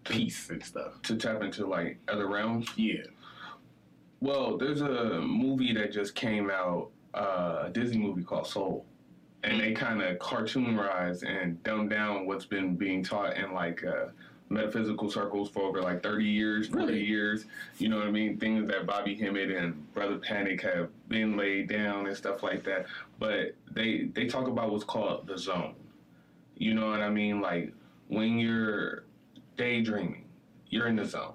piece 0.03 0.49
and 0.49 0.63
stuff? 0.63 1.01
To 1.03 1.15
tap 1.15 1.43
into 1.43 1.65
like 1.67 1.99
other 2.07 2.27
realms. 2.27 2.67
Yeah. 2.75 3.03
Well, 4.21 4.57
there's 4.57 4.81
a 4.81 5.21
movie 5.21 5.73
that 5.73 5.91
just 5.91 6.15
came 6.15 6.49
out, 6.49 6.89
uh, 7.13 7.63
a 7.65 7.69
Disney 7.69 7.97
movie 7.97 8.23
called 8.23 8.47
Soul, 8.47 8.85
and 9.43 9.59
they 9.59 9.73
kind 9.73 10.01
of 10.01 10.17
cartoonized 10.17 11.23
and 11.23 11.61
dumbed 11.63 11.91
down 11.91 12.25
what's 12.25 12.45
been 12.45 12.75
being 12.75 13.03
taught 13.03 13.37
in 13.37 13.53
like 13.53 13.83
uh, 13.83 14.07
metaphysical 14.49 15.09
circles 15.09 15.49
for 15.49 15.63
over 15.63 15.81
like 15.81 16.03
30 16.03 16.23
years, 16.25 16.67
40 16.67 16.85
Really? 16.85 17.03
years. 17.05 17.45
You 17.77 17.89
know 17.89 17.97
what 17.97 18.07
I 18.07 18.11
mean? 18.11 18.37
Things 18.37 18.67
that 18.69 18.85
Bobby 18.85 19.15
Hemmitt 19.15 19.49
and 19.51 19.91
Brother 19.93 20.17
Panic 20.17 20.61
have 20.61 20.89
been 21.07 21.35
laid 21.35 21.67
down 21.69 22.07
and 22.07 22.15
stuff 22.15 22.43
like 22.43 22.63
that. 22.65 22.85
But 23.19 23.55
they 23.71 24.05
they 24.13 24.27
talk 24.27 24.47
about 24.47 24.71
what's 24.71 24.83
called 24.83 25.27
the 25.27 25.37
zone. 25.37 25.75
You 26.57 26.73
know 26.73 26.89
what 26.89 27.01
I 27.01 27.09
mean? 27.09 27.41
Like 27.41 27.73
when 28.07 28.37
you're 28.37 29.03
daydreaming, 29.57 30.25
you're 30.69 30.87
in 30.87 30.95
the 30.95 31.05
zone. 31.05 31.33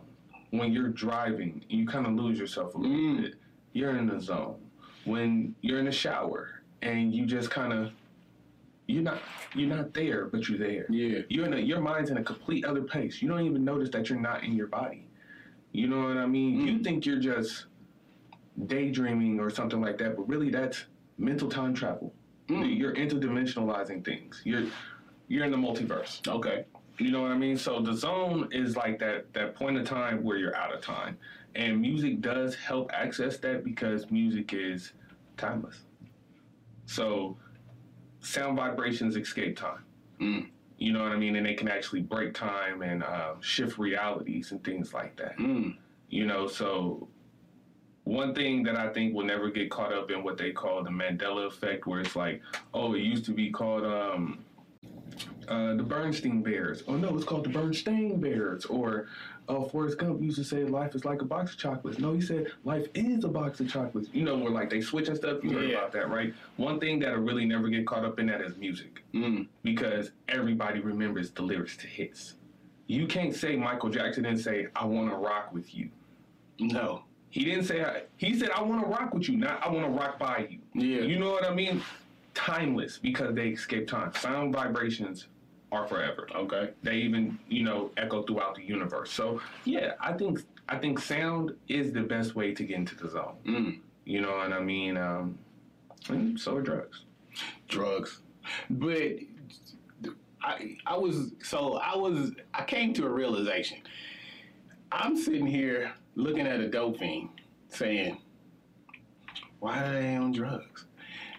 When 0.50 0.72
you're 0.72 0.88
driving, 0.88 1.64
you 1.68 1.86
kind 1.86 2.06
of 2.06 2.12
lose 2.14 2.38
yourself 2.38 2.74
a 2.74 2.78
little 2.78 2.96
Mm. 2.96 3.22
bit. 3.22 3.34
You're 3.72 3.96
in 3.96 4.06
the 4.06 4.20
zone. 4.20 4.56
When 5.04 5.54
you're 5.62 5.78
in 5.78 5.84
the 5.86 5.92
shower 5.92 6.62
and 6.82 7.14
you 7.14 7.24
just 7.26 7.50
kind 7.50 7.72
of 7.72 7.92
you're 8.90 9.02
not 9.02 9.20
you're 9.54 9.68
not 9.68 9.92
there, 9.94 10.26
but 10.26 10.48
you're 10.48 10.58
there. 10.58 10.86
Yeah. 10.90 11.20
You're 11.28 11.46
in 11.46 11.54
a, 11.54 11.58
your 11.58 11.80
mind's 11.80 12.10
in 12.10 12.16
a 12.18 12.22
complete 12.22 12.64
other 12.64 12.82
place. 12.82 13.20
You 13.22 13.28
don't 13.28 13.42
even 13.42 13.64
notice 13.64 13.90
that 13.90 14.08
you're 14.08 14.20
not 14.20 14.44
in 14.44 14.52
your 14.54 14.66
body. 14.66 15.06
You 15.72 15.86
know 15.88 16.02
what 16.08 16.16
I 16.16 16.26
mean? 16.26 16.60
You 16.66 16.72
Mm. 16.74 16.84
think 16.84 17.06
you're 17.06 17.20
just 17.20 17.66
daydreaming 18.66 19.38
or 19.40 19.50
something 19.50 19.80
like 19.80 19.98
that, 19.98 20.16
but 20.16 20.28
really 20.28 20.50
that's 20.50 20.84
mental 21.18 21.48
time 21.48 21.74
travel. 21.74 22.12
Mm. 22.48 22.76
You're 22.78 22.94
interdimensionalizing 22.94 24.04
things. 24.04 24.42
You're 24.44 24.66
you're 25.28 25.44
in 25.44 25.50
the 25.52 25.56
multiverse. 25.56 26.26
Okay. 26.26 26.64
You 26.98 27.10
know 27.12 27.22
what 27.22 27.30
I 27.30 27.38
mean? 27.38 27.56
So 27.56 27.80
the 27.80 27.94
zone 27.94 28.48
is 28.52 28.76
like 28.76 28.98
that 28.98 29.32
that 29.32 29.54
point 29.54 29.78
of 29.78 29.84
time 29.86 30.22
where 30.22 30.36
you're 30.36 30.56
out 30.56 30.74
of 30.74 30.80
time. 30.80 31.16
And 31.54 31.80
music 31.80 32.20
does 32.20 32.54
help 32.54 32.90
access 32.92 33.38
that 33.38 33.64
because 33.64 34.10
music 34.10 34.52
is 34.52 34.92
timeless. 35.36 35.80
So 36.86 37.36
sound 38.20 38.56
vibrations 38.56 39.16
escape 39.16 39.56
time. 39.56 39.84
Mm. 40.20 40.48
You 40.78 40.92
know 40.92 41.02
what 41.02 41.12
I 41.12 41.16
mean? 41.16 41.36
And 41.36 41.46
they 41.46 41.54
can 41.54 41.68
actually 41.68 42.00
break 42.00 42.34
time 42.34 42.82
and 42.82 43.02
uh, 43.02 43.34
shift 43.40 43.78
realities 43.78 44.52
and 44.52 44.62
things 44.64 44.94
like 44.94 45.16
that. 45.16 45.36
Mm. 45.38 45.76
You 46.08 46.26
know, 46.26 46.46
so 46.46 47.08
one 48.04 48.34
thing 48.34 48.62
that 48.64 48.76
I 48.76 48.88
think 48.88 49.14
will 49.14 49.24
never 49.24 49.50
get 49.50 49.70
caught 49.70 49.92
up 49.92 50.10
in 50.10 50.24
what 50.24 50.38
they 50.38 50.52
call 50.52 50.82
the 50.82 50.90
Mandela 50.90 51.46
effect, 51.46 51.86
where 51.86 52.00
it's 52.00 52.16
like, 52.16 52.42
oh, 52.72 52.94
it 52.94 53.00
used 53.00 53.24
to 53.26 53.32
be 53.32 53.50
called 53.50 53.84
um, 53.84 54.44
uh, 55.48 55.74
the 55.74 55.82
Berenstein 55.82 56.42
Bears. 56.42 56.82
Oh 56.88 56.96
no, 56.96 57.14
it's 57.14 57.24
called 57.24 57.44
the 57.44 57.50
Berenstain 57.50 58.20
Bears. 58.20 58.64
Or 58.64 59.08
oh, 59.50 59.64
Forrest 59.68 59.98
Gump 59.98 60.22
used 60.22 60.36
to 60.38 60.44
say 60.44 60.64
life 60.64 60.94
is 60.94 61.04
like 61.04 61.20
a 61.22 61.24
box 61.24 61.52
of 61.52 61.58
chocolates. 61.58 61.98
No, 61.98 62.12
he 62.12 62.20
said 62.20 62.46
life 62.64 62.86
is 62.94 63.24
a 63.24 63.28
box 63.28 63.60
of 63.60 63.68
chocolates. 63.70 64.08
You 64.12 64.24
know, 64.24 64.36
where 64.38 64.50
like 64.50 64.70
they 64.70 64.80
switch 64.80 65.08
and 65.08 65.16
stuff. 65.16 65.42
You 65.42 65.50
heard 65.50 65.68
Yeah. 65.70 65.78
about 65.78 65.92
that, 65.92 66.08
right? 66.08 66.32
One 66.56 66.78
thing 66.78 67.00
that'll 67.00 67.18
really 67.20 67.44
never 67.44 67.68
get 67.68 67.86
caught 67.86 68.04
up 68.04 68.18
in 68.20 68.26
that 68.26 68.40
is 68.40 68.56
music 68.56 69.02
Mm. 69.12 69.48
because 69.62 70.12
everybody 70.28 70.80
remembers 70.80 71.30
the 71.30 71.42
lyrics 71.42 71.76
to 71.78 71.86
hits. 71.86 72.34
You 72.86 73.06
can't 73.06 73.34
say 73.34 73.56
Michael 73.56 73.90
Jackson 73.90 74.22
didn't 74.24 74.38
say 74.40 74.68
I 74.76 74.84
want 74.86 75.10
to 75.10 75.16
rock 75.16 75.52
with 75.52 75.74
you. 75.74 75.90
No. 76.58 77.04
He 77.30 77.44
didn't 77.44 77.64
say 77.64 78.04
he 78.16 78.38
said 78.38 78.50
I 78.50 78.62
want 78.62 78.82
to 78.82 78.88
rock 78.88 79.14
with 79.14 79.28
you, 79.28 79.36
not 79.36 79.64
I 79.64 79.68
want 79.68 79.84
to 79.84 79.90
rock 79.90 80.18
by 80.18 80.46
you. 80.50 80.58
Yeah. 80.74 81.02
You 81.02 81.18
know 81.18 81.30
what 81.30 81.44
I 81.44 81.54
mean? 81.54 81.82
Timeless 82.34 82.98
because 82.98 83.34
they 83.34 83.48
escape 83.48 83.88
time. 83.88 84.12
Sound 84.14 84.54
vibrations 84.54 85.26
are 85.72 85.86
forever. 85.86 86.28
Okay. 86.34 86.70
They 86.82 86.96
even 86.96 87.38
you 87.48 87.62
know 87.62 87.90
echo 87.96 88.22
throughout 88.22 88.54
the 88.54 88.62
universe. 88.64 89.12
So 89.12 89.40
yeah, 89.64 89.92
I 90.00 90.12
think 90.12 90.40
I 90.68 90.78
think 90.78 90.98
sound 90.98 91.54
is 91.68 91.92
the 91.92 92.02
best 92.02 92.34
way 92.34 92.54
to 92.54 92.64
get 92.64 92.76
into 92.76 92.96
the 92.96 93.08
zone. 93.08 93.36
Mm. 93.46 93.78
You 94.04 94.20
know 94.20 94.36
what 94.36 94.52
I 94.52 94.60
mean? 94.60 94.96
Um, 94.96 95.38
and 96.08 96.38
so 96.38 96.56
are 96.56 96.62
drugs. 96.62 97.04
drugs. 97.68 98.20
But 98.68 99.12
I 100.42 100.76
I 100.86 100.96
was 100.96 101.32
so 101.42 101.74
I 101.74 101.96
was 101.96 102.32
I 102.54 102.64
came 102.64 102.92
to 102.94 103.06
a 103.06 103.10
realization. 103.10 103.78
I'm 104.92 105.16
sitting 105.16 105.46
here 105.46 105.92
looking 106.16 106.46
at 106.46 106.60
a 106.60 106.68
dope 106.68 106.98
fiend 106.98 107.28
saying, 107.68 108.18
Why 109.60 109.84
are 109.84 109.92
they 109.92 110.16
on 110.16 110.32
drugs? 110.32 110.86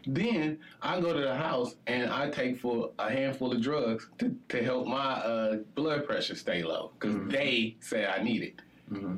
Then 0.07 0.57
I 0.81 0.99
go 0.99 1.13
to 1.13 1.19
the 1.21 1.35
house 1.35 1.75
and 1.87 2.09
I 2.09 2.29
take 2.29 2.59
for 2.59 2.91
a 2.97 3.09
handful 3.11 3.51
of 3.51 3.61
drugs 3.61 4.09
to, 4.17 4.35
to 4.49 4.63
help 4.63 4.87
my 4.87 5.13
uh, 5.13 5.57
blood 5.75 6.05
pressure 6.07 6.35
stay 6.35 6.63
low 6.63 6.91
because 6.99 7.15
Mhm. 7.15 7.31
they 7.31 7.75
say 7.81 8.05
I 8.07 8.23
need 8.23 8.41
it. 8.41 8.61
Mm-hmm. 8.91 9.15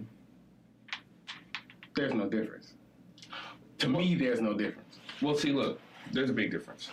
There's 1.96 2.14
no 2.14 2.28
difference. 2.28 2.74
To 3.80 3.88
me, 3.88 4.16
there's 4.16 4.42
no 4.42 4.54
difference. 4.54 4.98
Well, 5.22 5.36
see, 5.36 5.52
look, 5.52 5.80
there's 6.12 6.30
a 6.30 6.34
big 6.34 6.52
difference. 6.52 6.90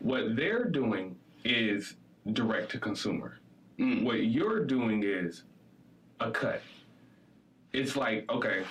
What 0.00 0.36
they're 0.36 0.64
doing 0.64 1.16
is 1.44 1.94
direct 2.32 2.70
to 2.72 2.78
consumer. 2.78 3.38
Mm. 3.78 4.04
What 4.04 4.26
you're 4.26 4.64
doing 4.64 5.02
is 5.04 5.44
a 6.20 6.30
cut. 6.30 6.60
It's 7.72 7.96
like, 7.96 8.30
okay, 8.30 8.64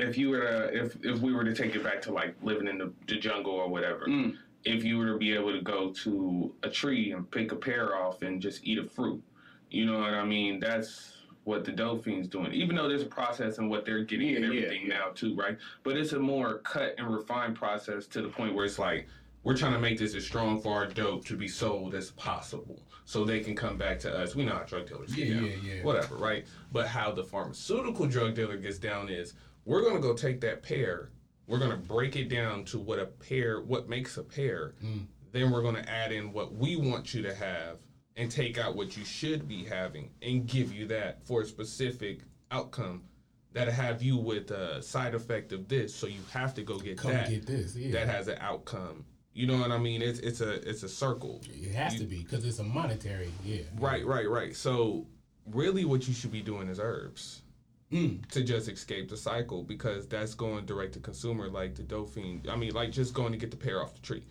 if 0.00 0.16
you 0.18 0.30
were 0.30 0.40
to, 0.40 0.76
if 0.84 0.96
if 1.04 1.20
we 1.20 1.32
were 1.32 1.44
to 1.44 1.54
take 1.54 1.74
it 1.74 1.82
back 1.84 2.00
to 2.02 2.12
like 2.12 2.34
living 2.42 2.68
in 2.68 2.78
the, 2.78 2.92
the 3.06 3.16
jungle 3.16 3.52
or 3.52 3.68
whatever, 3.68 4.06
Mm. 4.06 4.36
if 4.64 4.84
you 4.84 4.98
were 4.98 5.06
to 5.06 5.18
be 5.18 5.32
able 5.34 5.52
to 5.52 5.60
go 5.62 5.92
to 6.04 6.54
a 6.62 6.70
tree 6.70 7.12
and 7.12 7.30
pick 7.30 7.52
a 7.52 7.56
pear 7.56 7.96
off 7.96 8.22
and 8.22 8.40
just 8.40 8.64
eat 8.64 8.78
a 8.78 8.84
fruit, 8.84 9.22
you 9.70 9.86
know 9.86 9.98
what 9.98 10.14
I 10.14 10.24
mean? 10.24 10.60
That's 10.60 11.14
what 11.44 11.64
the 11.64 11.72
dope 11.72 12.04
fiend's 12.04 12.28
doing. 12.28 12.52
Even 12.52 12.76
though 12.76 12.88
there's 12.88 13.02
a 13.02 13.06
process 13.06 13.58
in 13.58 13.68
what 13.70 13.86
they're 13.86 14.04
getting 14.04 14.36
and 14.36 14.44
Yeah, 14.44 14.50
yeah, 14.52 14.66
everything 14.66 14.86
yeah. 14.88 14.98
now 14.98 15.08
too, 15.14 15.34
right? 15.34 15.56
But 15.82 15.96
it's 15.96 16.12
a 16.12 16.18
more 16.18 16.58
cut 16.58 16.94
and 16.98 17.08
refined 17.12 17.56
process 17.56 18.06
to 18.08 18.20
the 18.20 18.28
point 18.28 18.54
where 18.54 18.66
it's 18.66 18.78
like 18.78 19.08
we're 19.44 19.56
trying 19.56 19.72
to 19.72 19.78
make 19.78 19.98
this 19.98 20.14
as 20.14 20.26
strong 20.26 20.60
for 20.60 20.74
our 20.74 20.86
dope 20.86 21.24
to 21.26 21.36
be 21.36 21.48
sold 21.48 21.94
as 21.94 22.10
possible, 22.10 22.82
so 23.06 23.24
they 23.24 23.40
can 23.40 23.54
come 23.54 23.78
back 23.78 23.98
to 24.00 24.12
us. 24.12 24.34
We 24.34 24.44
know 24.44 24.52
how 24.54 24.64
drug 24.64 24.88
dealers 24.88 25.14
get 25.14 25.28
Yeah, 25.28 25.34
down, 25.36 25.44
yeah, 25.44 25.74
yeah. 25.76 25.82
whatever, 25.84 26.16
right? 26.16 26.44
But 26.72 26.88
how 26.88 27.12
the 27.12 27.22
pharmaceutical 27.24 28.06
drug 28.06 28.34
dealer 28.34 28.56
gets 28.58 28.78
down 28.78 29.08
is 29.08 29.34
we're 29.68 29.82
gonna 29.82 30.00
go 30.00 30.14
take 30.14 30.40
that 30.40 30.62
pear, 30.62 31.10
we're 31.46 31.58
gonna 31.58 31.76
break 31.76 32.16
it 32.16 32.28
down 32.30 32.64
to 32.64 32.78
what 32.78 32.98
a 32.98 33.04
pear, 33.06 33.60
what 33.60 33.88
makes 33.88 34.16
a 34.16 34.22
pear, 34.22 34.74
Mm. 34.82 35.06
then 35.32 35.50
we're 35.50 35.62
gonna 35.62 35.84
add 35.86 36.10
in 36.10 36.32
what 36.32 36.54
we 36.54 36.76
want 36.76 37.12
you 37.12 37.22
to 37.22 37.34
have 37.34 37.78
and 38.16 38.30
take 38.30 38.56
out 38.58 38.74
what 38.74 38.96
you 38.96 39.04
should 39.04 39.46
be 39.46 39.64
having 39.64 40.10
and 40.22 40.46
give 40.46 40.72
you 40.72 40.86
that 40.88 41.22
for 41.26 41.42
a 41.42 41.46
specific 41.46 42.20
outcome 42.50 43.04
that'll 43.52 43.72
have 43.74 44.02
you 44.02 44.16
with 44.16 44.50
a 44.50 44.82
side 44.82 45.14
effect 45.14 45.52
of 45.52 45.68
this 45.68 45.94
so 45.94 46.06
you 46.06 46.20
have 46.32 46.54
to 46.54 46.62
go 46.62 46.78
get 46.78 46.96
Come 46.98 47.12
that 47.12 47.28
get 47.28 47.46
this. 47.46 47.76
Yeah. 47.76 47.92
that 47.92 48.08
has 48.08 48.26
an 48.28 48.38
outcome 48.40 49.04
you 49.34 49.46
know 49.46 49.58
what 49.58 49.70
i 49.70 49.78
mean 49.78 50.00
it's 50.02 50.18
it's 50.20 50.40
a 50.40 50.66
it's 50.68 50.82
a 50.82 50.88
circle 50.88 51.40
it 51.48 51.72
has 51.72 51.94
You- 51.94 52.00
to 52.00 52.04
be 52.06 52.18
because 52.22 52.44
it's 52.44 52.58
a 52.58 52.64
monetary. 52.64 53.30
Yeah. 53.44 53.62
right 53.78 54.04
right 54.06 54.28
right 54.28 54.56
so 54.56 55.06
really 55.46 55.84
what 55.84 56.08
you 56.08 56.14
should 56.14 56.32
be 56.32 56.42
doing 56.42 56.68
is 56.68 56.80
herbs 56.80 57.42
Mm. 57.90 58.28
to 58.32 58.44
just 58.44 58.68
escape 58.68 59.08
the 59.08 59.16
cycle 59.16 59.62
because 59.62 60.06
that's 60.06 60.34
going 60.34 60.66
direct 60.66 60.92
to 60.94 61.00
consumer 61.00 61.48
like 61.48 61.74
the 61.74 61.82
dope 61.82 62.10
fiend 62.10 62.46
i 62.50 62.54
mean 62.54 62.74
like 62.74 62.92
just 62.92 63.14
going 63.14 63.32
to 63.32 63.38
get 63.38 63.50
the 63.50 63.56
pear 63.56 63.82
off 63.82 63.94
the 63.94 64.00
tree 64.02 64.22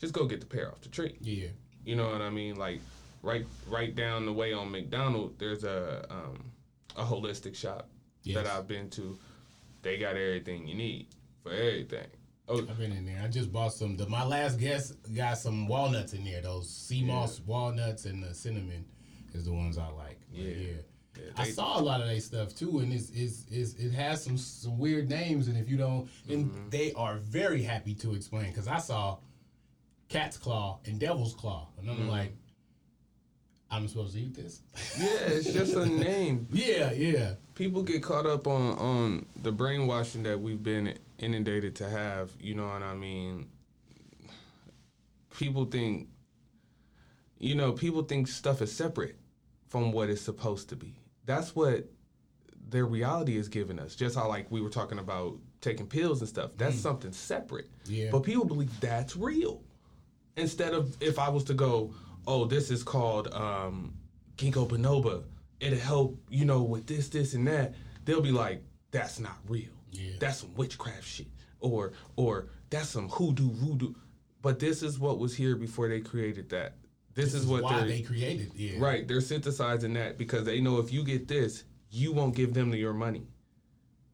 just 0.00 0.12
go 0.12 0.24
get 0.24 0.38
the 0.38 0.46
pear 0.46 0.68
off 0.70 0.80
the 0.82 0.88
tree 0.88 1.16
Yeah. 1.20 1.48
you 1.84 1.96
know 1.96 2.08
what 2.12 2.20
I 2.22 2.30
mean? 2.30 2.54
Like 2.56 2.80
right 3.22 3.44
right 3.68 3.92
down 3.94 4.24
the 4.26 4.32
way 4.32 4.52
on 4.52 4.70
McDonald, 4.70 5.38
there's 5.38 5.64
a 5.64 6.06
um, 6.10 6.44
a 6.96 7.04
holistic 7.04 7.54
shop 7.56 7.88
Yes. 8.24 8.36
that 8.36 8.46
I've 8.46 8.68
been 8.68 8.88
to. 8.90 9.18
They 9.82 9.98
got 9.98 10.10
everything 10.16 10.68
you 10.68 10.76
need 10.76 11.06
for 11.42 11.50
everything. 11.52 12.06
Oh, 12.48 12.58
I've 12.58 12.78
been 12.78 12.92
in 12.92 13.04
there. 13.06 13.20
I 13.24 13.26
just 13.28 13.52
bought 13.52 13.72
some. 13.72 13.96
The, 13.96 14.08
my 14.08 14.24
last 14.24 14.58
guest 14.60 14.94
got 15.14 15.38
some 15.38 15.66
walnuts 15.66 16.12
in 16.12 16.24
there. 16.24 16.40
Those 16.42 16.68
sea 16.70 17.02
moss 17.04 17.40
walnuts 17.40 18.04
and 18.04 18.22
the 18.22 18.32
cinnamon 18.34 18.84
is 19.34 19.44
the 19.46 19.52
ones 19.52 19.76
I 19.78 19.88
like. 19.88 20.20
But 20.30 20.38
Yeah. 20.40 20.72
Yeah. 21.16 21.22
yeah, 21.36 21.42
I 21.42 21.50
saw 21.50 21.78
a 21.78 21.82
lot 21.82 22.00
of 22.00 22.06
their 22.08 22.20
stuff 22.20 22.54
too, 22.54 22.78
and 22.80 22.92
it's, 22.92 23.10
it's, 23.10 23.44
it's 23.50 23.74
it 23.74 23.90
has 23.92 24.22
some 24.24 24.36
some 24.38 24.78
weird 24.78 25.08
names, 25.08 25.48
and 25.48 25.56
if 25.56 25.68
you 25.68 25.76
don't, 25.76 26.08
and 26.28 26.46
Mm-hmm. 26.50 26.68
they 26.70 26.92
are 26.94 27.16
very 27.18 27.62
happy 27.62 27.94
to 27.96 28.14
explain 28.14 28.46
because 28.50 28.68
I 28.68 28.78
saw 28.78 29.18
cat's 30.08 30.36
claw 30.36 30.78
and 30.86 30.98
devil's 31.00 31.34
claw, 31.34 31.68
and 31.78 31.88
Mm-hmm. 31.88 32.02
I'm 32.02 32.08
like, 32.08 32.32
I'm 33.70 33.88
supposed 33.88 34.14
to 34.14 34.20
eat 34.20 34.34
this? 34.34 34.60
yeah, 34.98 35.06
it's 35.28 35.52
just 35.52 35.74
a 35.74 35.86
name. 36.10 36.46
yeah, 36.52 36.92
yeah, 36.92 37.34
People 37.54 37.82
get 37.82 38.02
caught 38.02 38.26
up 38.26 38.46
on 38.46 38.78
on 38.78 39.26
the 39.42 39.52
brainwashing 39.52 40.22
that 40.24 40.40
we've 40.40 40.62
been 40.62 40.98
inundated 41.18 41.74
to 41.76 41.88
have. 41.88 42.30
You 42.40 42.54
know 42.54 42.66
what 42.68 42.82
I 42.82 42.94
mean? 42.94 43.48
People 45.38 45.64
think, 45.64 46.08
you 47.38 47.54
know, 47.54 47.72
people 47.72 48.02
think 48.02 48.28
stuff 48.28 48.60
is 48.60 48.70
separate 48.70 49.16
from 49.72 49.90
what 49.90 50.10
it's 50.10 50.20
supposed 50.20 50.68
to 50.68 50.76
be. 50.76 50.94
That's 51.24 51.56
what 51.56 51.88
their 52.68 52.84
reality 52.84 53.38
is 53.38 53.48
giving 53.48 53.78
us. 53.78 53.96
Just 53.96 54.14
how 54.14 54.28
like 54.28 54.50
we 54.50 54.60
were 54.60 54.68
talking 54.68 54.98
about 54.98 55.38
taking 55.62 55.86
pills 55.86 56.20
and 56.20 56.28
stuff. 56.28 56.50
That's 56.58 56.78
something 56.78 57.10
separate. 57.10 57.70
Yeah. 57.86 58.10
But 58.12 58.22
people 58.22 58.44
believe 58.44 58.78
that's 58.80 59.16
real. 59.16 59.62
Instead 60.36 60.74
of 60.74 60.94
if 61.00 61.18
I 61.18 61.30
was 61.30 61.44
to 61.44 61.54
go, 61.54 61.94
oh, 62.26 62.44
this 62.44 62.70
is 62.70 62.82
called 62.82 63.32
um, 63.32 63.94
ginkgo 64.36 64.68
biloba. 64.68 65.24
It'll 65.58 65.78
help, 65.78 66.18
you 66.28 66.44
know, 66.44 66.62
with 66.62 66.86
this, 66.86 67.08
this, 67.08 67.32
and 67.32 67.46
that. 67.46 67.74
They'll 68.04 68.20
be 68.20 68.30
like, 68.30 68.62
that's 68.90 69.18
not 69.18 69.38
real. 69.48 69.72
Yeah. 69.90 70.16
That's 70.20 70.40
some 70.40 70.54
witchcraft 70.54 71.04
shit. 71.04 71.28
Or 71.60 71.92
or 72.16 72.48
that's 72.68 72.90
some 72.90 73.08
hoodoo 73.08 73.50
voodoo. 73.52 73.94
But 74.42 74.58
this 74.58 74.82
is 74.82 74.98
what 74.98 75.18
was 75.18 75.34
here 75.34 75.56
before 75.56 75.88
they 75.88 76.00
created 76.00 76.50
that. 76.50 76.74
This, 77.14 77.32
This 77.32 77.42
is 77.42 77.46
what 77.46 77.62
why 77.62 77.80
they're 77.80 77.88
they 77.88 78.00
created. 78.02 78.52
Yeah, 78.54 78.78
Right, 78.78 79.06
they're 79.06 79.20
synthesizing 79.20 79.94
that 79.94 80.18
because 80.18 80.44
they 80.44 80.60
know 80.60 80.78
if 80.78 80.92
you 80.92 81.04
get 81.04 81.28
this, 81.28 81.64
you 81.90 82.12
won't 82.12 82.34
give 82.34 82.54
them 82.54 82.72
your 82.74 82.94
money, 82.94 83.26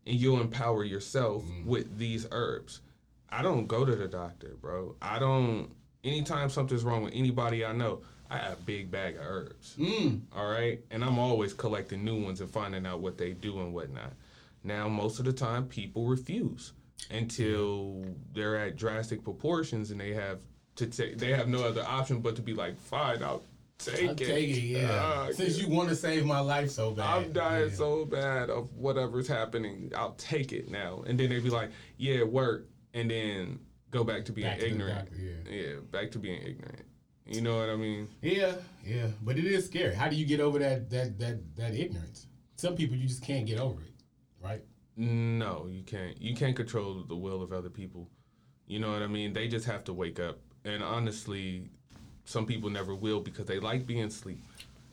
and 0.06 0.16
you'll 0.16 0.40
empower 0.40 0.84
yourself 0.84 1.44
with 1.64 1.98
these 1.98 2.26
herbs. 2.32 2.80
I 3.30 3.42
don't 3.42 3.66
go 3.66 3.84
to 3.84 3.94
the 3.94 4.08
doctor, 4.08 4.56
bro. 4.60 4.96
I 5.00 5.18
don't. 5.18 5.70
Anytime 6.02 6.48
something's 6.48 6.84
wrong 6.84 7.02
with 7.02 7.14
anybody 7.14 7.64
I 7.64 7.72
know, 7.72 8.00
I 8.30 8.38
have 8.38 8.52
a 8.54 8.62
big 8.62 8.90
bag 8.90 9.16
of 9.16 9.22
herbs. 9.22 9.76
Mm. 9.78 10.22
All 10.34 10.50
right, 10.50 10.80
and 10.90 11.04
I'm 11.04 11.18
always 11.18 11.52
collecting 11.52 12.04
new 12.04 12.22
ones 12.22 12.40
and 12.40 12.50
finding 12.50 12.86
out 12.86 13.00
what 13.00 13.18
they 13.18 13.32
do 13.32 13.60
and 13.60 13.72
whatnot. 13.72 14.12
Now, 14.64 14.88
most 14.88 15.18
of 15.18 15.24
the 15.24 15.32
time, 15.32 15.66
people 15.66 16.06
refuse 16.06 16.72
until 17.10 18.04
they're 18.34 18.56
at 18.56 18.76
drastic 18.76 19.22
proportions 19.22 19.90
and 19.90 20.00
they 20.00 20.12
have 20.12 20.38
to 20.78 20.86
take. 20.86 21.18
They 21.18 21.32
have 21.32 21.48
no 21.48 21.64
other 21.64 21.84
option 21.86 22.20
but 22.20 22.34
to 22.36 22.42
be 22.42 22.54
like, 22.54 22.76
"Fine, 22.80 23.22
I'll 23.22 23.42
take 23.78 24.04
I'll 24.04 24.10
it." 24.10 24.16
take 24.18 24.48
it. 24.50 24.60
Yeah, 24.60 24.88
Ah, 25.02 25.28
since 25.32 25.58
you 25.60 25.68
want 25.68 25.88
to 25.90 25.94
save 25.96 26.24
my 26.24 26.40
life 26.40 26.70
so 26.70 26.90
bad, 26.92 27.06
I'm 27.24 27.32
dying 27.32 27.68
yeah. 27.70 27.74
so 27.76 28.04
bad 28.04 28.50
of 28.50 28.72
whatever's 28.74 29.28
happening. 29.28 29.92
I'll 29.94 30.14
take 30.14 30.52
it 30.52 30.70
now. 30.70 31.02
And 31.06 31.18
then 31.20 31.28
they'd 31.30 31.42
be 31.44 31.50
like, 31.50 31.70
yeah, 31.96 32.22
work. 32.24 32.66
And 32.94 33.10
then 33.10 33.60
go 33.90 34.02
back 34.04 34.24
to 34.26 34.32
being 34.32 34.48
Back 34.48 34.58
to 34.60 34.66
ignorant. 34.66 35.10
doctor, 35.10 35.22
yeah. 35.22 35.52
yeah, 35.54 35.74
back 35.90 36.10
to 36.12 36.18
being 36.18 36.40
ignorant. 36.42 36.84
You 37.26 37.42
know 37.42 37.58
what 37.58 37.68
I 37.68 37.76
mean? 37.76 38.08
Yeah, 38.22 38.54
yeah, 38.84 39.08
but 39.22 39.36
it 39.38 39.44
is 39.44 39.66
scary. 39.66 39.94
How 39.94 40.08
do 40.08 40.16
you 40.16 40.24
get 40.26 40.40
over 40.40 40.58
that 40.60 40.88
that 40.90 41.18
that 41.18 41.56
that 41.56 41.74
ignorance? 41.74 42.26
Some 42.56 42.74
people 42.74 42.96
you 42.96 43.06
just 43.06 43.22
can't 43.22 43.46
get 43.46 43.58
over 43.60 43.82
it, 43.82 43.92
right? 44.42 44.62
No, 44.96 45.68
you 45.70 45.82
can't. 45.84 46.20
You 46.20 46.34
can't 46.34 46.56
control 46.56 47.04
the 47.06 47.14
will 47.16 47.42
of 47.42 47.52
other 47.52 47.68
people. 47.70 48.08
You 48.66 48.80
know 48.80 48.90
what 48.90 49.02
I 49.02 49.06
mean? 49.06 49.32
They 49.32 49.46
just 49.46 49.66
have 49.66 49.84
to 49.84 49.92
wake 49.92 50.18
up. 50.18 50.38
And 50.64 50.82
honestly, 50.82 51.68
some 52.24 52.46
people 52.46 52.70
never 52.70 52.94
will 52.94 53.20
because 53.20 53.46
they 53.46 53.58
like 53.58 53.86
being 53.86 54.04
asleep. 54.04 54.42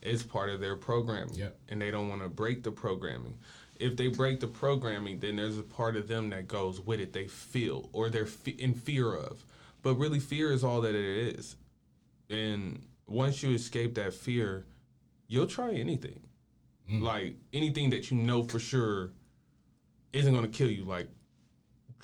It's 0.02 0.24
part 0.24 0.50
of 0.50 0.60
their 0.60 0.76
programming. 0.76 1.36
Yep. 1.36 1.58
And 1.70 1.82
they 1.82 1.92
don't 1.92 2.10
want 2.10 2.22
to 2.22 2.30
break 2.30 2.64
the 2.64 2.72
programming. 2.72 3.38
If 3.78 3.98
they 3.98 4.08
break 4.08 4.40
the 4.40 4.48
programming, 4.48 5.20
then 5.20 5.36
there's 5.36 5.58
a 5.58 5.64
part 5.64 5.98
of 5.98 6.08
them 6.08 6.30
that 6.30 6.48
goes 6.48 6.80
with 6.80 7.00
it. 7.00 7.12
They 7.12 7.28
feel 7.28 7.90
or 7.92 8.10
they're 8.10 8.26
fe- 8.26 8.56
in 8.58 8.74
fear 8.74 9.14
of. 9.14 9.44
But 9.82 9.96
really, 9.96 10.20
fear 10.20 10.52
is 10.52 10.64
all 10.64 10.82
that 10.82 10.96
it 10.96 11.36
is. 11.36 11.58
And 12.30 12.82
once 13.08 13.44
you 13.44 13.54
escape 13.54 13.96
that 13.96 14.14
fear, 14.14 14.66
you'll 15.28 15.48
try 15.48 15.74
anything. 15.74 16.22
Mm. 16.90 17.02
Like 17.02 17.36
anything 17.54 17.90
that 17.90 18.12
you 18.12 18.18
know 18.18 18.44
for 18.44 18.60
sure 18.60 19.12
isn't 20.14 20.34
going 20.34 20.50
to 20.50 20.58
kill 20.58 20.72
you, 20.72 20.86
like 20.86 21.10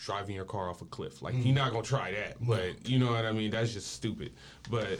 driving 0.03 0.35
your 0.35 0.45
car 0.45 0.69
off 0.69 0.81
a 0.81 0.85
cliff. 0.85 1.21
Like 1.21 1.35
you're 1.37 1.53
not 1.53 1.73
to 1.73 1.81
try 1.81 2.11
that, 2.11 2.37
but 2.41 2.89
you 2.89 2.99
know 2.99 3.11
what 3.11 3.25
I 3.25 3.31
mean. 3.31 3.51
That's 3.51 3.73
just 3.73 3.93
stupid. 3.93 4.33
But 4.69 4.99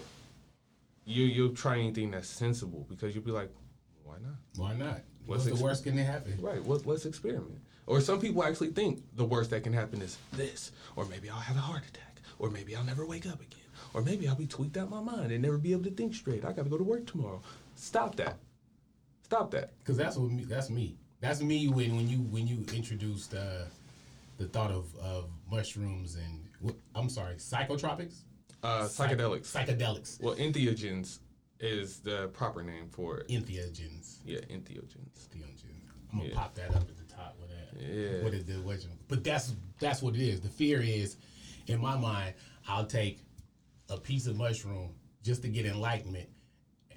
you 1.06 1.26
you'll 1.26 1.54
try 1.54 1.80
anything 1.80 2.12
that's 2.12 2.30
sensible 2.30 2.86
because 2.90 3.16
you'll 3.16 3.24
be 3.24 3.32
like, 3.32 3.50
why 4.04 4.16
not? 4.22 4.36
Why 4.56 4.76
not? 4.76 5.02
What's 5.26 5.46
What's, 5.46 5.58
the 5.58 5.64
worst 5.64 5.84
can 5.84 5.98
happen? 5.98 6.38
Right. 6.40 6.64
What, 6.64 6.86
let's 6.86 7.06
experiment. 7.06 7.60
Or 7.88 8.00
some 8.00 8.20
people 8.20 8.44
actually 8.44 8.70
think 8.70 9.04
the 9.16 9.26
worst 9.26 9.50
that 9.50 9.64
can 9.64 9.74
happen 9.74 10.02
is 10.02 10.18
this, 10.34 10.72
or 10.96 11.06
maybe 11.06 11.30
I'll 11.30 11.40
have 11.40 11.58
a 11.58 11.62
heart 11.62 11.84
attack, 11.88 12.22
or 12.40 12.50
maybe 12.50 12.76
I'll 12.76 12.84
never 12.84 13.06
wake 13.06 13.26
up 13.26 13.42
again, 13.42 13.60
or 13.94 14.02
maybe 14.02 14.28
I'll 14.28 14.36
be 14.36 14.48
tweaked 14.48 14.78
out 14.78 14.90
my 14.90 15.02
mind 15.02 15.32
and 15.32 15.42
never 15.42 15.58
be 15.58 15.72
able 15.72 15.84
to 15.84 15.92
think 15.92 16.14
straight. 16.14 16.46
I 16.46 16.54
got 16.54 16.64
to 16.64 16.70
go 16.70 16.78
to 16.78 16.84
work 16.84 17.06
tomorrow. 17.06 17.42
Stop 17.76 18.16
that. 18.16 18.38
Stop 19.24 19.52
that. 19.52 19.78
Because 19.80 19.98
that's 19.98 20.16
what 20.18 20.30
me, 20.30 20.44
that's 20.44 20.70
me. 20.70 20.96
That's 21.22 21.42
me 21.42 21.68
when 21.68 21.96
when 21.96 22.08
you 22.08 22.18
when 22.18 22.48
you 22.48 22.66
introduced 22.74 23.34
uh, 23.34 23.66
the 24.42 24.48
thought 24.48 24.72
of, 24.72 24.94
of 24.98 25.30
mushrooms 25.50 26.16
and 26.16 26.74
I'm 26.96 27.10
sorry, 27.10 27.36
psychotropics, 27.36 28.22
Uh, 28.64 28.88
Psych- 28.88 29.12
psychedelics. 29.12 29.48
psychedelics, 29.52 30.20
Well, 30.22 30.36
entheogens 30.36 31.20
is 31.60 32.00
the 32.00 32.28
proper 32.34 32.64
name 32.64 32.88
for 32.90 33.18
it. 33.20 33.28
entheogens. 33.30 34.18
Yeah, 34.26 34.40
entheogens. 34.50 35.28
Entheogens. 35.30 35.64
I'm 36.12 36.20
gonna 36.20 36.30
Yeah. 36.30 36.36
pop 36.36 36.56
that 36.56 36.70
up 36.76 36.82
at 36.90 36.98
the 36.98 37.04
top 37.16 37.38
with 37.40 37.50
that. 37.50 37.80
Yeah. 37.82 38.24
What 38.24 38.34
is 38.34 38.46
the 38.46 38.54
what? 38.62 38.86
But 39.08 39.24
that's 39.24 39.54
that's 39.80 40.02
what 40.02 40.16
it 40.16 40.22
is. 40.22 40.42
The 40.42 40.50
fear 40.50 40.82
is, 40.82 41.18
in 41.68 41.80
my 41.80 41.96
mind, 41.98 42.34
I'll 42.68 42.86
take 42.86 43.20
a 43.90 43.98
piece 43.98 44.26
of 44.28 44.36
mushroom 44.38 44.94
just 45.24 45.42
to 45.44 45.50
get 45.50 45.66
enlightenment, 45.66 46.30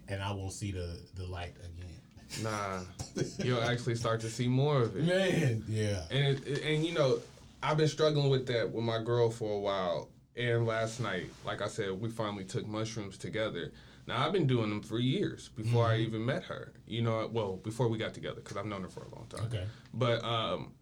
and 0.09 0.23
I 0.23 0.33
won't 0.33 0.53
see 0.53 0.73
the 0.73 0.99
the 1.15 1.27
light 1.27 1.55
again. 1.59 2.01
Nah, 2.43 2.81
you'll 3.45 3.63
actually 3.63 3.95
start 3.95 4.21
to 4.23 4.31
see 4.31 4.49
more 4.49 4.83
of 4.83 4.97
it. 4.97 5.05
Man, 5.05 5.65
yeah. 5.69 6.05
And 6.11 6.39
it, 6.47 6.63
and 6.65 6.85
you 6.85 6.93
know, 6.93 7.21
I've 7.65 7.79
been 7.79 7.89
struggling 7.89 8.29
with 8.29 8.47
that 8.49 8.71
with 8.71 8.85
my 8.85 9.03
girl 9.03 9.31
for 9.31 9.57
a 9.57 9.59
while. 9.59 10.11
And 10.37 10.67
last 10.67 11.01
night, 11.01 11.31
like 11.47 11.63
I 11.63 11.69
said, 11.69 11.93
we 11.93 12.11
finally 12.11 12.45
took 12.45 12.67
mushrooms 12.67 13.17
together. 13.17 13.73
Now 14.07 14.27
I've 14.27 14.33
been 14.33 14.47
doing 14.47 14.69
them 14.69 14.83
for 14.83 14.99
years 14.99 15.49
before 15.49 15.87
I 15.87 15.99
even 15.99 16.27
met 16.27 16.45
her. 16.45 16.73
You 16.87 17.03
know, 17.03 17.29
well 17.33 17.57
before 17.57 17.89
we 17.89 17.97
got 17.97 18.13
together 18.13 18.37
because 18.37 18.57
I've 18.57 18.67
known 18.67 18.83
her 18.83 18.89
for 18.89 19.05
a 19.05 19.15
long 19.15 19.27
time. 19.29 19.47
Okay. 19.47 19.65
But 19.95 20.23
um, 20.25 20.73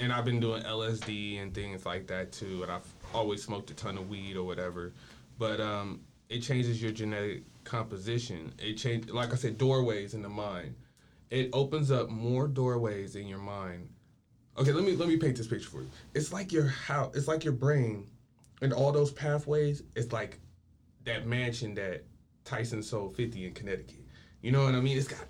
and 0.00 0.12
I've 0.12 0.24
been 0.24 0.40
doing 0.40 0.62
LSD 0.62 1.40
and 1.40 1.54
things 1.54 1.86
like 1.86 2.08
that 2.08 2.32
too. 2.32 2.62
And 2.62 2.72
I've 2.72 2.88
always 3.14 3.42
smoked 3.42 3.70
a 3.70 3.74
ton 3.74 3.96
of 3.96 4.08
weed 4.08 4.36
or 4.36 4.44
whatever. 4.44 4.92
But 5.38 5.60
um, 5.60 6.00
it 6.28 6.40
changes 6.40 6.82
your 6.82 6.90
genetic 6.90 7.44
composition. 7.64 8.52
It 8.58 8.74
change, 8.74 9.10
like 9.10 9.32
I 9.32 9.36
said, 9.36 9.58
doorways 9.58 10.14
in 10.14 10.22
the 10.22 10.28
mind. 10.28 10.74
It 11.30 11.50
opens 11.52 11.90
up 11.90 12.10
more 12.10 12.48
doorways 12.48 13.14
in 13.16 13.28
your 13.28 13.38
mind. 13.38 13.88
Okay, 14.56 14.72
let 14.72 14.84
me 14.84 14.94
let 14.94 15.08
me 15.08 15.16
paint 15.16 15.36
this 15.36 15.46
picture 15.46 15.68
for 15.68 15.82
you. 15.82 15.90
It's 16.14 16.32
like 16.32 16.52
your 16.52 16.66
how 16.66 17.10
it's 17.14 17.26
like 17.26 17.44
your 17.44 17.54
brain 17.54 18.06
and 18.62 18.72
all 18.72 18.92
those 18.92 19.10
pathways. 19.10 19.82
It's 19.96 20.12
like 20.12 20.38
that 21.04 21.26
mansion 21.26 21.74
that 21.74 22.04
Tyson 22.44 22.82
sold 22.82 23.16
50 23.16 23.46
in 23.46 23.54
Connecticut. 23.54 24.04
You 24.42 24.52
know 24.52 24.64
what 24.64 24.74
I 24.74 24.80
mean? 24.80 24.96
It's 24.96 25.08
got 25.08 25.24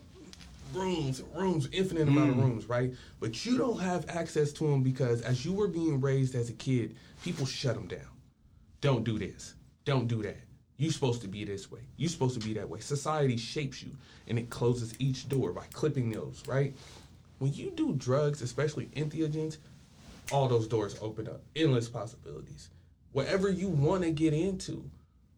rooms, 0.74 1.22
rooms, 1.34 1.68
infinite 1.72 2.08
amount 2.08 2.30
of 2.30 2.36
mm. 2.36 2.42
rooms, 2.42 2.68
right? 2.68 2.92
But 3.20 3.46
you 3.46 3.56
don't 3.56 3.78
have 3.78 4.04
access 4.08 4.52
to 4.54 4.64
them 4.64 4.82
because 4.82 5.22
as 5.22 5.44
you 5.44 5.52
were 5.52 5.68
being 5.68 6.00
raised 6.00 6.34
as 6.34 6.50
a 6.50 6.54
kid, 6.54 6.96
people 7.22 7.46
shut 7.46 7.74
them 7.74 7.86
down. 7.86 8.08
Don't 8.80 9.04
do 9.04 9.18
this. 9.18 9.54
Don't 9.84 10.06
do 10.06 10.22
that. 10.22 10.36
You're 10.76 10.92
supposed 10.92 11.22
to 11.22 11.28
be 11.28 11.44
this 11.44 11.70
way. 11.70 11.80
You're 11.96 12.10
supposed 12.10 12.40
to 12.40 12.46
be 12.46 12.52
that 12.54 12.68
way. 12.68 12.80
Society 12.80 13.36
shapes 13.36 13.82
you 13.82 13.92
and 14.26 14.38
it 14.38 14.50
closes 14.50 14.94
each 14.98 15.28
door 15.28 15.52
by 15.52 15.64
clipping 15.72 16.10
those, 16.10 16.42
right? 16.48 16.74
When 17.44 17.52
you 17.52 17.72
do 17.72 17.92
drugs, 17.92 18.40
especially 18.40 18.86
entheogens, 18.96 19.58
all 20.32 20.48
those 20.48 20.66
doors 20.66 20.96
open 21.02 21.28
up. 21.28 21.42
Endless 21.54 21.90
possibilities. 21.90 22.70
Whatever 23.12 23.50
you 23.50 23.68
want 23.68 24.02
to 24.02 24.12
get 24.12 24.32
into. 24.32 24.90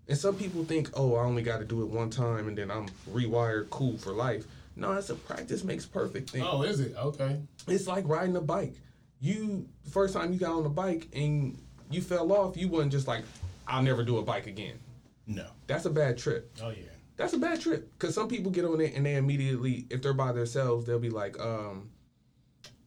And 0.06 0.16
some 0.16 0.36
people 0.36 0.64
think, 0.64 0.88
oh, 0.94 1.16
I 1.16 1.24
only 1.24 1.42
got 1.42 1.58
to 1.58 1.64
do 1.64 1.82
it 1.82 1.88
one 1.88 2.10
time 2.10 2.46
and 2.46 2.56
then 2.56 2.70
I'm 2.70 2.86
rewired 3.10 3.70
cool 3.70 3.98
for 3.98 4.12
life. 4.12 4.44
No, 4.76 4.92
it's 4.92 5.10
a 5.10 5.16
practice 5.16 5.64
makes 5.64 5.84
perfect 5.84 6.30
thing. 6.30 6.44
Oh, 6.46 6.62
is 6.62 6.78
it? 6.78 6.94
Okay. 6.96 7.40
It's 7.66 7.88
like 7.88 8.06
riding 8.06 8.36
a 8.36 8.40
bike. 8.40 8.76
You 9.18 9.68
the 9.82 9.90
first 9.90 10.14
time 10.14 10.32
you 10.32 10.38
got 10.38 10.52
on 10.52 10.62
the 10.62 10.68
bike 10.68 11.08
and 11.12 11.58
you 11.90 12.02
fell 12.02 12.30
off, 12.30 12.56
you 12.56 12.68
wasn't 12.68 12.92
just 12.92 13.08
like, 13.08 13.24
I'll 13.66 13.82
never 13.82 14.04
do 14.04 14.18
a 14.18 14.22
bike 14.22 14.46
again. 14.46 14.78
No. 15.26 15.46
That's 15.66 15.86
a 15.86 15.90
bad 15.90 16.18
trip. 16.18 16.56
Oh 16.62 16.70
yeah. 16.70 16.84
That's 17.16 17.32
a 17.32 17.38
bad 17.38 17.60
trip. 17.60 17.98
Cause 17.98 18.14
some 18.14 18.28
people 18.28 18.52
get 18.52 18.64
on 18.64 18.80
it 18.80 18.94
and 18.94 19.04
they 19.04 19.16
immediately, 19.16 19.86
if 19.90 20.02
they're 20.02 20.14
by 20.14 20.30
themselves, 20.30 20.86
they'll 20.86 21.00
be 21.00 21.10
like, 21.10 21.36
um, 21.40 21.90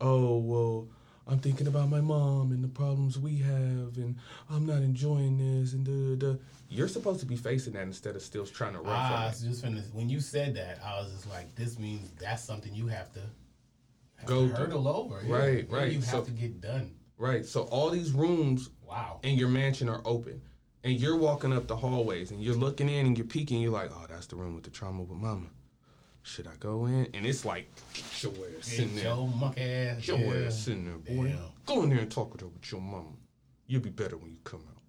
oh 0.01 0.37
well, 0.37 0.87
I'm 1.27 1.39
thinking 1.39 1.67
about 1.67 1.89
my 1.89 2.01
mom 2.01 2.51
and 2.51 2.63
the 2.63 2.67
problems 2.67 3.17
we 3.19 3.37
have, 3.37 3.97
and 3.97 4.15
I'm 4.49 4.65
not 4.65 4.77
enjoying 4.81 5.37
this, 5.37 5.73
and 5.73 5.85
da 5.85 6.15
da. 6.27 6.33
da. 6.33 6.39
You're 6.71 6.87
supposed 6.87 7.19
to 7.21 7.25
be 7.25 7.35
facing 7.35 7.73
that 7.73 7.83
instead 7.83 8.15
of 8.15 8.21
still 8.21 8.45
trying 8.45 8.73
to 8.73 8.79
run 8.79 8.95
Ah, 8.95 9.07
from 9.09 9.17
I 9.17 9.25
it. 9.25 9.29
was 9.29 9.41
just 9.41 9.65
finna, 9.65 9.93
when 9.93 10.07
you 10.09 10.19
said 10.19 10.53
that, 10.55 10.79
I 10.85 10.99
was 10.99 11.11
just 11.11 11.27
like, 11.29 11.55
this 11.55 11.79
means 11.79 12.11
that's 12.19 12.43
something 12.43 12.73
you 12.75 12.85
have 12.87 13.11
to 13.13 13.21
have 14.17 14.27
Go 14.27 14.47
to 14.47 14.47
through. 14.55 14.65
hurdle 14.65 14.87
over. 14.87 15.15
Right, 15.27 15.67
Yeah, 15.69 15.75
right. 15.75 15.91
You 15.91 15.99
have 16.01 16.09
So- 16.09 16.23
to 16.25 16.31
get 16.31 16.61
done. 16.61 16.91
Right. 17.17 17.43
So 17.45 17.63
all 17.63 17.89
these 17.89 18.11
rooms 18.11 18.69
Wow. 18.87 19.19
in 19.23 19.35
your 19.35 19.49
mansion 19.49 19.89
are 19.89 20.01
open. 20.05 20.41
And 20.83 20.97
you're 20.99 21.17
walking 21.17 21.51
up 21.51 21.67
the 21.67 21.75
hallways 21.75 22.31
and 22.31 22.41
you're 22.41 22.55
looking 22.55 22.87
in 22.87 23.05
and 23.07 23.17
you're 23.17 23.27
peeking. 23.27 23.61
You're 23.61 23.71
like, 23.73 23.91
oh, 23.93 24.05
that's 24.07 24.27
the 24.27 24.35
room 24.37 24.53
with 24.55 24.63
the 24.63 24.69
trauma 24.69 25.01
with 25.01 25.17
mama. 25.19 25.47
Should 26.23 26.47
I 26.47 26.55
go 26.59 26.85
in? 26.85 27.07
And 27.13 27.25
it's 27.25 27.45
like, 27.45 27.67
your 28.21 28.31
ass 28.57 28.67
sitting 28.67 28.95
there. 28.95 29.05
your 29.05 29.27
monkey 29.27 29.61
ass. 29.61 30.07
Your 30.07 30.19
yeah. 30.19 30.47
ass 30.47 30.59
sitting 30.59 30.85
there, 30.85 31.15
boy. 31.15 31.29
Damn. 31.29 31.39
Go 31.65 31.83
in 31.83 31.89
there 31.89 31.99
and 31.99 32.11
talk 32.11 32.31
with 32.31 32.41
her 32.41 32.47
with 32.47 32.71
your 32.71 32.81
mama. 32.81 33.07
You'll 33.67 33.81
be 33.81 33.89
better 33.89 34.17
when 34.17 34.31
you 34.31 34.39
come 34.43 34.61
out. 34.69 34.79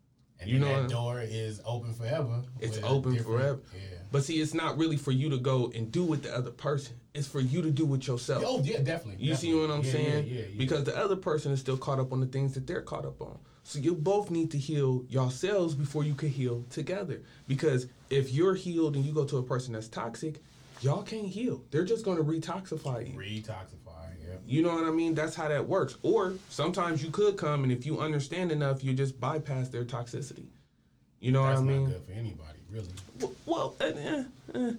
And 0.40 0.48
You 0.48 0.58
know 0.58 0.82
that 0.82 0.90
door 0.90 1.20
is 1.20 1.60
open 1.66 1.92
forever. 1.92 2.42
It's 2.60 2.78
open 2.82 3.22
forever. 3.22 3.60
Yeah. 3.74 3.98
But 4.10 4.24
see, 4.24 4.40
it's 4.40 4.54
not 4.54 4.78
really 4.78 4.96
for 4.96 5.12
you 5.12 5.28
to 5.30 5.36
go 5.38 5.70
and 5.74 5.92
do 5.92 6.02
with 6.02 6.22
the 6.22 6.34
other 6.34 6.50
person. 6.50 6.96
It's 7.12 7.26
for 7.26 7.40
you 7.40 7.60
to 7.62 7.70
do 7.70 7.84
with 7.84 8.06
yourself. 8.06 8.42
Oh 8.46 8.62
yeah, 8.62 8.78
definitely. 8.78 9.24
You 9.24 9.34
see 9.34 9.52
what 9.54 9.70
I'm 9.70 9.84
Yeah, 9.84 9.92
saying? 9.92 10.26
Yeah, 10.26 10.32
yeah, 10.32 10.40
yeah. 10.40 10.58
Because 10.58 10.84
the 10.84 10.96
other 10.96 11.16
person 11.16 11.52
is 11.52 11.60
still 11.60 11.76
caught 11.76 11.98
up 11.98 12.12
on 12.12 12.20
the 12.20 12.26
things 12.26 12.54
that 12.54 12.66
they're 12.66 12.80
caught 12.80 13.04
up 13.04 13.20
on. 13.20 13.38
So 13.64 13.78
you 13.78 13.94
both 13.94 14.30
need 14.30 14.50
to 14.52 14.58
heal 14.58 15.04
yourselves 15.08 15.74
before 15.74 16.04
you 16.04 16.14
can 16.14 16.30
heal 16.30 16.64
together. 16.70 17.22
Because 17.46 17.86
if 18.08 18.32
you're 18.32 18.54
healed 18.54 18.96
and 18.96 19.04
you 19.04 19.12
go 19.12 19.24
to 19.26 19.36
a 19.36 19.42
person 19.42 19.74
that's 19.74 19.88
toxic, 19.88 20.40
y'all 20.80 21.02
can't 21.02 21.26
heal. 21.26 21.64
They're 21.70 21.84
just 21.84 22.04
going 22.04 22.18
to 22.18 22.24
retoxify 22.24 23.12
you. 23.12 23.18
Retoxify. 23.18 24.14
Yeah. 24.26 24.36
You 24.46 24.62
know 24.62 24.74
what 24.74 24.84
I 24.84 24.90
mean? 24.90 25.14
That's 25.14 25.34
how 25.34 25.48
that 25.48 25.66
works. 25.66 25.96
Or 26.02 26.34
sometimes 26.48 27.02
you 27.02 27.10
could 27.10 27.36
come 27.36 27.64
and 27.64 27.72
if 27.72 27.86
you 27.86 28.00
understand 28.00 28.52
enough, 28.52 28.84
you 28.84 28.94
just 28.94 29.20
bypass 29.20 29.68
their 29.68 29.84
toxicity. 29.84 30.46
You 31.20 31.32
know 31.32 31.44
That's 31.44 31.60
what 31.60 31.70
I 31.70 31.72
mean? 31.72 31.84
That's 31.84 31.98
not 31.98 32.06
good 32.06 32.14
for 32.14 32.20
anybody, 32.20 32.58
really. 32.70 32.88
Well, 33.20 33.32
well 33.46 33.76
uh, 33.80 33.84
uh, 33.84 34.58
uh, 34.58 34.72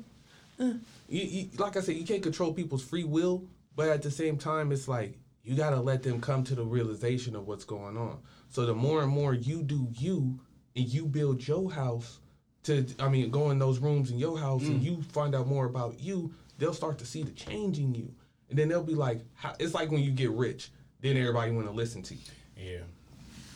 uh. 0.64 0.74
You, 1.08 1.22
you, 1.22 1.50
like 1.58 1.78
I 1.78 1.82
said, 1.82 1.96
you 1.96 2.06
can't 2.06 2.24
control 2.24 2.54
people's 2.54 2.84
free 2.84 3.04
will, 3.04 3.44
but 3.76 3.90
at 3.90 4.02
the 4.02 4.10
same 4.10 4.38
time, 4.38 4.72
it's 4.72 4.88
like 4.88 5.20
you 5.44 5.56
gotta 5.56 5.80
let 5.80 6.04
them 6.04 6.22
come 6.22 6.44
to 6.46 6.56
the 6.56 6.64
realization 6.64 7.36
of 7.36 7.48
what's 7.48 7.64
going 7.64 7.98
on. 7.98 8.20
So 8.50 8.66
the 8.66 8.74
more 8.74 9.04
and 9.04 9.12
more 9.12 9.34
you 9.34 9.62
do 9.62 9.88
you, 9.92 10.40
and 10.76 10.88
you 10.88 11.06
build 11.06 11.48
your 11.48 11.72
house 11.72 12.20
to, 12.64 12.86
I 13.00 13.10
mean, 13.10 13.30
go 13.32 13.52
in 13.52 13.60
those 13.60 13.80
rooms 13.80 14.12
in 14.12 14.20
your 14.20 14.38
house, 14.38 14.62
and 14.64 14.82
mm. 14.82 14.84
you 14.84 15.02
find 15.12 15.34
out 15.36 15.48
more 15.48 15.66
about 15.66 16.00
you, 16.00 16.32
they'll 16.58 16.74
start 16.74 16.98
to 17.00 17.06
see 17.06 17.24
the 17.24 17.32
change 17.32 17.80
in 17.80 17.96
you, 17.96 18.14
and 18.50 18.58
then 18.58 18.68
they'll 18.70 18.84
be 18.84 18.96
like, 18.96 19.22
how, 19.34 19.56
it's 19.60 19.74
like 19.74 19.92
when 19.92 20.02
you 20.02 20.12
get 20.12 20.32
rich, 20.32 20.72
then 21.02 21.18
everybody 21.18 21.52
want 21.52 21.68
to 21.68 21.74
listen 21.74 22.04
to 22.04 22.16
you. 22.16 22.22
Yeah. 22.56 22.78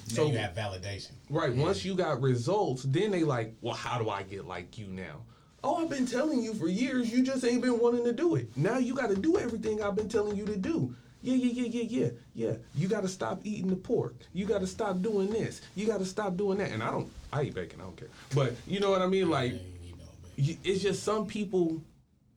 So- 0.08 0.16
So 0.16 0.32
you 0.32 0.38
have 0.38 0.56
validation. 0.56 1.12
Right. 1.30 1.56
Once 1.56 1.84
you 1.84 1.96
got 1.96 2.22
results, 2.22 2.84
then 2.84 3.12
they 3.12 3.24
like, 3.24 3.56
well, 3.62 3.76
how 3.76 4.00
do 4.00 4.10
I 4.10 4.24
get 4.24 4.46
like 4.46 4.78
you 4.78 4.88
now? 4.88 5.22
Oh, 5.64 5.84
I've 5.84 5.90
been 5.90 6.06
telling 6.06 6.44
you 6.44 6.54
for 6.54 6.68
years. 6.68 7.12
You 7.12 7.24
just 7.24 7.44
ain't 7.44 7.64
been 7.64 7.80
wanting 7.80 8.04
to 8.06 8.14
do 8.14 8.36
it. 8.36 8.56
Now 8.56 8.78
you 8.78 8.94
got 8.94 9.10
to 9.10 9.16
do 9.16 9.40
everything 9.40 9.82
I've 9.82 9.96
been 9.96 10.10
telling 10.10 10.38
you 10.38 10.46
to 10.46 10.56
do. 10.56 10.94
Yeah, 11.24 11.34
yeah, 11.34 11.64
yeah, 11.64 11.82
yeah, 11.82 11.84
yeah, 11.90 12.10
yeah. 12.36 12.54
You 12.76 12.88
got 12.88 13.02
to 13.02 13.08
stop 13.08 13.42
eating 13.44 13.72
the 13.72 13.76
pork. 13.76 14.14
You 14.32 14.46
got 14.46 14.62
to 14.62 14.68
stop 14.68 15.02
doing 15.02 15.32
this. 15.32 15.62
You 15.76 15.88
got 15.88 15.98
to 15.98 16.06
stop 16.06 16.38
doing 16.38 16.60
that. 16.60 16.70
And 16.70 16.84
I 16.84 16.92
don't. 16.92 17.12
I 17.36 17.44
eat 17.44 17.54
bacon. 17.54 17.82
I 17.82 17.84
don't 17.84 17.98
care. 17.98 18.08
But 18.34 18.54
you 18.68 18.80
know 18.80 18.92
what 18.92 19.02
I 19.02 19.08
mean? 19.08 19.30
Like, 19.30 19.52
Yeah, 19.54 19.60
you 19.84 19.92
know, 19.92 19.98
man. 19.98 20.32
you- 20.38 20.58
it's 20.64 20.82
just 20.82 21.04
some 21.04 21.28
people. 21.28 21.82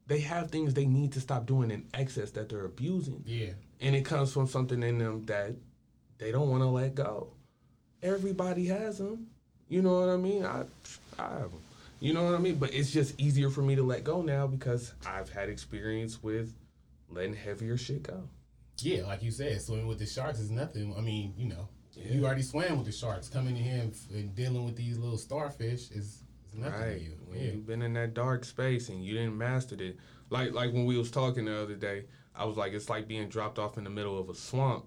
They 0.07 0.21
have 0.21 0.51
things 0.51 0.73
they 0.75 0.87
need 0.87 1.13
to 1.13 1.21
stop 1.21 1.45
doing 1.47 1.71
in 1.71 1.85
excess 1.93 2.31
that 2.31 2.49
they're 2.49 2.65
abusing 2.65 3.23
Yeah. 3.27 3.51
and 3.81 3.95
it 3.95 4.07
comes 4.07 4.33
from 4.33 4.47
something 4.47 4.83
in 4.83 4.97
them 4.99 5.27
that 5.27 5.55
they 6.17 6.33
don't 6.33 6.49
want 6.49 6.63
to 6.63 6.67
let 6.69 6.95
go. 6.95 7.29
Everybody 8.03 8.67
has 8.67 8.99
them. 8.99 9.27
You 9.69 9.83
know 9.83 10.01
what 10.01 10.09
I 10.09 10.17
mean? 10.17 10.45
I, 10.45 10.65
I 11.19 11.23
have 11.31 11.51
them. 11.51 11.61
You 12.01 12.15
know 12.15 12.25
what 12.25 12.35
I 12.35 12.39
mean? 12.39 12.57
But 12.57 12.73
it's 12.73 12.91
just 12.91 13.21
easier 13.21 13.51
for 13.51 13.61
me 13.61 13.75
to 13.75 13.83
let 13.83 14.03
go 14.05 14.23
now 14.23 14.47
because 14.47 14.95
I've 15.05 15.29
had 15.29 15.49
experience 15.51 16.23
with 16.23 16.55
letting 17.11 17.35
heavier 17.35 17.77
shit 17.77 18.05
go. 18.05 18.23
Yeah, 18.81 19.03
like 19.05 19.23
you 19.23 19.31
said, 19.33 19.61
swimming 19.61 19.89
with 19.89 19.99
the 19.99 20.07
sharks 20.07 20.39
is 20.39 20.51
nothing. 20.51 20.95
I 20.97 21.01
mean, 21.01 21.35
you 21.37 21.49
know, 21.49 21.69
you 22.11 22.25
already 22.25 22.43
swam 22.43 22.77
with 22.79 22.87
the 22.87 22.93
sharks. 22.93 23.29
Coming 23.29 23.57
in 23.57 23.63
here 23.63 23.81
and, 23.83 23.95
and 24.13 24.35
dealing 24.35 24.65
with 24.65 24.77
these 24.77 24.99
little 24.99 25.19
starfish 25.19 25.91
is, 25.91 26.23
is 26.51 26.55
nothing 26.55 26.81
Right. 26.81 26.99
to 26.99 27.05
you. 27.05 27.13
When 27.27 27.39
Yeah. 27.39 27.45
you've 27.53 27.67
been 27.67 27.83
in 27.83 27.93
that 27.95 28.15
dark 28.15 28.45
space 28.45 28.89
and 28.89 29.05
you 29.05 29.15
didn't 29.15 29.37
master 29.37 29.77
it. 29.79 29.97
Like 30.31 30.53
like 30.53 30.73
when 30.73 30.85
we 30.85 30.97
was 30.99 31.11
talking 31.11 31.47
the 31.47 31.61
other 31.63 31.75
day, 31.75 32.05
I 32.35 32.45
was 32.45 32.57
like, 32.57 32.73
it's 32.73 32.89
like 32.89 33.09
being 33.09 33.29
dropped 33.29 33.59
off 33.59 33.79
in 33.79 33.85
the 33.85 33.91
middle 33.91 34.19
of 34.19 34.29
a 34.29 34.35
swamp 34.35 34.85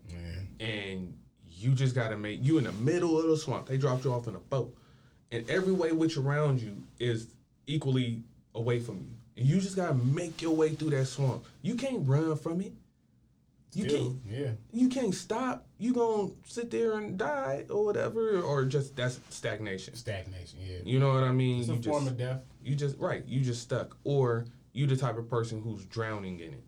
and 0.60 1.17
you 1.50 1.74
just 1.74 1.93
gotta 1.95 2.17
make 2.17 2.39
you 2.43 2.58
in 2.58 2.63
the 2.63 2.71
middle 2.74 3.19
of 3.19 3.28
the 3.28 3.38
swamp. 3.38 3.67
They 3.67 3.78
dropped 3.78 4.06
you 4.06 4.13
off 4.13 4.28
in 4.28 4.36
a 4.36 4.39
boat, 4.39 4.76
and 5.32 5.47
every 5.50 5.74
way 5.74 5.91
which 5.91 6.17
around 6.17 6.62
you 6.62 6.76
is 7.00 7.28
equally 7.67 8.24
away 8.56 8.80
from 8.80 8.97
you. 8.97 9.08
And 9.38 9.45
you 9.45 9.60
just 9.60 9.76
gotta 9.76 9.93
make 9.93 10.41
your 10.41 10.56
way 10.56 10.69
through 10.69 10.91
that 10.91 11.06
swamp. 11.06 11.43
You 11.62 11.76
can't 11.76 12.08
run 12.08 12.36
from 12.38 12.62
it. 12.62 12.74
You 13.73 13.86
can't. 13.86 14.15
yeah. 14.27 14.51
You 14.73 14.89
can't 14.89 15.15
stop. 15.15 15.65
You 15.77 15.93
gonna 15.93 16.31
sit 16.45 16.71
there 16.71 16.97
and 16.97 17.17
die 17.17 17.65
or 17.69 17.86
whatever, 17.86 18.41
or 18.41 18.65
just 18.65 18.95
that's 18.95 19.19
stagnation. 19.29 19.95
Stagnation, 19.95 20.60
yeah. 20.62 20.79
You 20.84 20.99
know 20.99 21.13
what 21.13 21.23
I 21.23 21.31
mean? 21.31 21.62
It's 21.62 21.69
a 21.69 21.75
you 21.75 21.81
form 21.81 22.03
just 22.03 22.12
of 22.12 22.17
death. 22.17 22.41
you 22.63 22.75
just 22.75 22.97
right. 22.97 23.23
You 23.25 23.41
just 23.41 23.62
stuck, 23.62 23.97
or 24.03 24.45
you 24.73 24.88
the 24.88 24.97
type 24.97 25.17
of 25.17 25.29
person 25.29 25.62
who's 25.62 25.86
drowning 25.86 26.39
in 26.39 26.53
it 26.53 26.63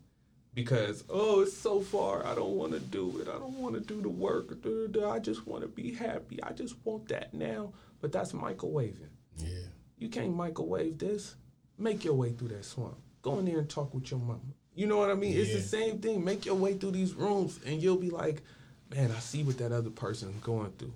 because 0.54 1.04
oh, 1.10 1.40
it's 1.40 1.56
so 1.56 1.80
far. 1.80 2.26
I 2.26 2.34
don't 2.34 2.56
want 2.56 2.72
to 2.72 2.80
do 2.80 3.18
it. 3.20 3.28
I 3.28 3.32
don't 3.32 3.58
want 3.58 3.74
to 3.74 3.80
do 3.80 4.00
the 4.00 4.08
work. 4.08 4.62
duh, 4.62 4.86
duh, 4.90 5.10
I 5.10 5.18
just 5.18 5.46
want 5.46 5.62
to 5.62 5.68
be 5.68 5.92
happy. 5.92 6.42
I 6.42 6.52
just 6.52 6.76
want 6.84 7.08
that 7.08 7.34
now. 7.34 7.72
But 8.00 8.12
that's 8.12 8.32
microwaving. 8.32 9.08
Yeah. 9.38 9.66
You 9.98 10.08
can't 10.08 10.34
microwave 10.34 10.98
this. 10.98 11.36
Make 11.78 12.04
your 12.04 12.14
way 12.14 12.32
through 12.32 12.48
that 12.48 12.64
swamp. 12.64 12.98
Go 13.22 13.38
in 13.38 13.46
there 13.46 13.58
and 13.58 13.68
talk 13.68 13.94
with 13.94 14.10
your 14.10 14.20
mama. 14.20 14.40
You 14.74 14.86
know 14.86 14.98
what 14.98 15.10
I 15.10 15.14
mean? 15.14 15.36
It's 15.36 15.52
the 15.52 15.60
same 15.60 15.98
thing. 16.00 16.24
Make 16.24 16.44
your 16.44 16.56
way 16.56 16.74
through 16.74 16.92
these 16.92 17.14
rooms, 17.14 17.60
and 17.64 17.80
you'll 17.80 17.96
be 17.96 18.10
like, 18.10 18.42
man, 18.90 19.10
I 19.12 19.18
see 19.20 19.42
what 19.42 19.58
that 19.58 19.72
other 19.72 19.90
person's 19.90 20.42
going 20.42 20.72
through. 20.78 20.92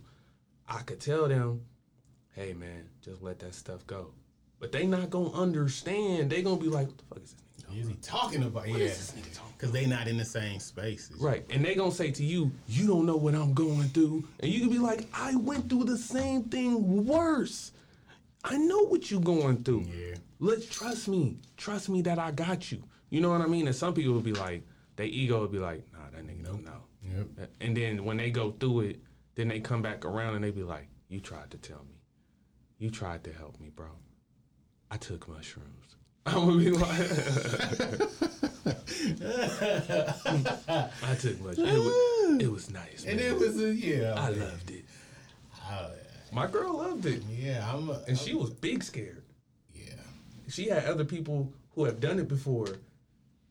I 0.69 0.83
could 0.83 1.01
tell 1.01 1.29
them, 1.29 1.62
hey 2.35 2.53
man, 2.53 2.88
just 3.03 3.23
let 3.23 3.38
that 3.41 3.55
stuff 3.55 3.87
go. 3.87 4.12
But 4.61 4.73
they 4.73 4.87
not 4.87 5.11
gonna 5.11 5.33
understand. 5.33 6.31
They 6.31 6.43
gonna 6.43 6.61
be 6.61 6.69
like, 6.69 6.88
what 6.88 6.99
the 6.99 7.05
fuck 7.05 7.23
is 7.23 7.35
this 7.35 7.41
nigga 7.41 7.67
talking 7.67 7.81
Is 7.81 7.88
he 7.88 7.95
talking 8.03 8.43
about? 8.43 8.69
What 8.69 8.79
yeah, 8.81 8.88
this 8.88 9.12
nigga 9.12 9.35
talking 9.35 9.55
because 9.57 9.73
they 9.73 9.87
not 9.87 10.09
in 10.09 10.17
the 10.17 10.25
same 10.25 10.61
spaces. 10.61 11.17
Right. 11.21 11.45
And 11.51 11.64
they 11.64 11.75
gonna 11.75 11.93
say 11.93 12.11
to 12.11 12.25
you, 12.25 12.51
you 12.67 12.87
don't 12.87 13.07
know 13.07 13.17
what 13.17 13.35
I'm 13.35 13.55
going 13.55 13.88
through. 13.88 14.25
And 14.41 14.53
you 14.53 14.61
can 14.61 14.71
be 14.71 14.79
like, 14.79 15.07
I 15.14 15.37
went 15.37 15.69
through 15.69 15.85
the 15.85 15.99
same 15.99 16.45
thing 16.45 17.07
worse. 17.07 17.73
I 18.45 18.57
know 18.57 18.85
what 18.85 19.11
you 19.11 19.21
going 19.21 19.62
through. 19.62 19.87
Yeah. 19.87 20.17
Let's 20.38 20.67
trust 20.67 21.09
me. 21.09 21.38
Trust 21.57 21.88
me 21.88 22.03
that 22.03 22.19
I 22.19 22.31
got 22.31 22.71
you. 22.71 22.83
You 23.11 23.21
know 23.21 23.31
what 23.31 23.40
I 23.40 23.47
mean? 23.47 23.66
And 23.66 23.75
some 23.77 23.94
people 23.94 24.14
would 24.14 24.25
be 24.25 24.33
like, 24.35 24.62
their 24.97 25.07
ego 25.07 25.40
would 25.40 25.53
be 25.53 25.59
like, 25.59 25.85
nah, 25.92 26.11
that 26.12 26.27
nigga 26.27 26.44
don't 26.44 26.64
know. 26.64 26.83
Yep. 27.38 27.51
And 27.61 27.77
then 27.77 28.05
when 28.05 28.16
they 28.16 28.31
go 28.31 28.51
through 28.53 28.81
it, 28.81 29.01
then 29.35 29.49
they 29.49 29.61
come 29.61 29.83
back 29.83 30.05
around 30.05 30.35
and 30.35 30.44
they 30.44 30.51
be 30.51 30.62
like, 30.64 30.88
you 31.09 31.21
tried 31.21 31.51
to 31.53 31.57
tell 31.59 31.85
me. 31.88 31.94
You 32.79 32.90
tried 32.90 33.25
to 33.25 33.33
help 33.33 33.59
me, 33.61 33.71
bro. 33.75 33.87
I 34.90 34.97
took 34.97 35.29
mushrooms. 35.29 35.97
I'm 36.27 36.35
gonna 36.47 36.59
be 36.59 36.71
like, 36.71 36.90
I 41.03 41.14
took 41.21 41.40
mushrooms. 41.40 41.59
It 41.59 41.79
was, 41.79 42.42
it 42.42 42.53
was 42.53 42.71
nice, 42.71 43.05
man. 43.05 43.12
And 43.12 43.21
it 43.21 43.37
was 43.38 43.61
a 43.61 43.75
yeah. 43.75 44.14
I 44.16 44.31
loved 44.31 44.71
it. 44.71 44.85
Oh, 45.71 45.71
I- 45.71 46.35
My 46.35 46.47
girl 46.47 46.79
loved 46.79 47.07
it, 47.07 47.23
yeah, 47.31 47.71
I'm. 47.73 47.88
A, 47.90 48.01
and 48.07 48.18
she 48.18 48.35
was 48.35 48.51
big 48.51 48.83
scared. 48.83 49.23
Yeah. 49.75 49.94
She 50.49 50.68
had 50.68 50.85
other 50.85 51.05
people 51.05 51.53
who 51.75 51.85
have 51.85 52.01
done 52.01 52.18
it 52.18 52.29
before. 52.29 52.66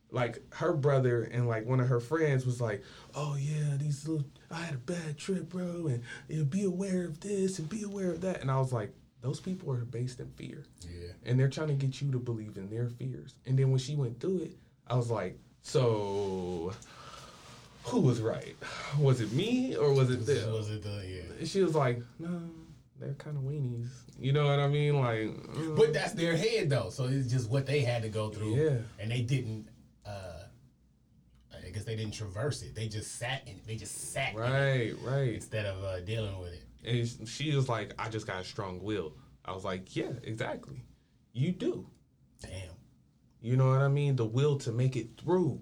Like 0.09 0.41
her 0.55 0.71
brother 0.73 1.23
and 1.23 1.47
like 1.49 1.65
one 1.65 1.79
of 1.81 1.87
her 1.89 1.99
friends 1.99 2.45
was 2.45 2.61
like, 2.61 2.81
"Oh 3.13 3.35
yeah, 3.37 3.75
these 3.77 4.07
little 4.07 4.25
I 4.49 4.55
had 4.61 4.75
a 4.75 4.77
bad 4.77 5.17
trip, 5.17 5.49
bro, 5.49 5.87
and 5.87 6.01
you 6.29 6.37
know, 6.39 6.45
be 6.45 6.63
aware 6.63 7.03
of 7.05 7.19
this 7.19 7.59
and 7.59 7.67
be 7.67 7.83
aware 7.83 8.11
of 8.11 8.21
that." 8.21 8.39
And 8.41 8.49
I 8.49 8.57
was 8.57 8.71
like, 8.71 8.93
"Those 9.21 9.41
people 9.41 9.69
are 9.73 9.83
based 9.83 10.21
in 10.21 10.29
fear, 10.37 10.63
Yeah. 10.81 11.09
and 11.25 11.37
they're 11.37 11.49
trying 11.49 11.67
to 11.67 11.73
get 11.73 12.01
you 12.01 12.09
to 12.13 12.19
believe 12.19 12.55
in 12.57 12.69
their 12.69 12.87
fears." 12.87 13.35
And 13.45 13.59
then 13.59 13.69
when 13.69 13.79
she 13.79 13.95
went 13.95 14.21
through 14.21 14.43
it, 14.43 14.57
I 14.87 14.95
was 14.95 15.11
like, 15.11 15.37
"So, 15.61 16.71
who 17.83 17.99
was 17.99 18.21
right? 18.21 18.55
Was 18.99 19.19
it 19.21 19.31
me 19.33 19.75
or 19.75 19.93
was 19.93 20.09
it 20.09 20.25
them?" 20.25 20.53
was 20.53 20.69
it 20.69 20.83
the 20.83 21.03
yeah? 21.05 21.45
She 21.45 21.61
was 21.61 21.75
like, 21.75 22.01
"No, 22.17 22.41
they're 22.97 23.13
kind 23.15 23.35
of 23.35 23.43
weenies." 23.43 23.89
You 24.19 24.31
know 24.31 24.45
what 24.47 24.59
I 24.59 24.67
mean? 24.67 24.95
Like, 24.99 25.19
mm. 25.19 25.75
But 25.75 25.93
that's 25.93 26.13
their 26.13 26.35
head 26.37 26.69
though, 26.69 26.89
so 26.89 27.05
it's 27.05 27.29
just 27.29 27.49
what 27.49 27.65
they 27.65 27.81
had 27.81 28.01
to 28.03 28.09
go 28.09 28.29
through. 28.29 28.55
Yeah. 28.55 28.77
And 28.99 29.11
they 29.11 29.21
didn't. 29.21 29.67
Uh 30.07 30.43
I 31.65 31.69
guess 31.69 31.83
they 31.83 31.95
didn't 31.95 32.13
traverse 32.13 32.61
it. 32.61 32.75
They 32.75 32.87
just 32.87 33.15
sat 33.17 33.41
in. 33.45 33.59
They 33.67 33.75
just 33.75 34.13
sat 34.13 34.33
in 34.33 34.39
it 34.39 34.41
right, 34.41 34.95
right. 35.03 35.33
instead 35.33 35.65
of 35.65 35.83
uh, 35.83 35.99
dealing 36.01 36.39
with 36.39 36.53
it. 36.53 36.63
And 36.85 37.27
she 37.27 37.53
was 37.55 37.67
like, 37.67 37.93
"I 37.99 38.09
just 38.09 38.25
got 38.25 38.41
a 38.41 38.45
strong 38.45 38.81
will." 38.81 39.13
I 39.43 39.53
was 39.53 39.65
like, 39.65 39.95
"Yeah, 39.95 40.11
exactly. 40.23 40.83
You 41.33 41.51
do. 41.51 41.87
Damn. 42.41 42.51
You 43.41 43.57
know 43.57 43.69
what 43.69 43.81
I 43.81 43.87
mean? 43.87 44.15
The 44.15 44.25
will 44.25 44.57
to 44.59 44.71
make 44.71 44.95
it 44.95 45.09
through, 45.21 45.61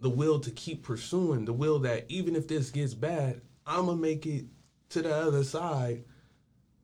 the 0.00 0.10
will 0.10 0.40
to 0.40 0.50
keep 0.50 0.82
pursuing, 0.82 1.44
the 1.44 1.52
will 1.52 1.78
that 1.80 2.06
even 2.08 2.34
if 2.36 2.48
this 2.48 2.70
gets 2.70 2.94
bad, 2.94 3.40
I'm 3.66 3.86
gonna 3.86 3.96
make 3.96 4.26
it 4.26 4.46
to 4.90 5.02
the 5.02 5.14
other 5.14 5.44
side, 5.44 6.04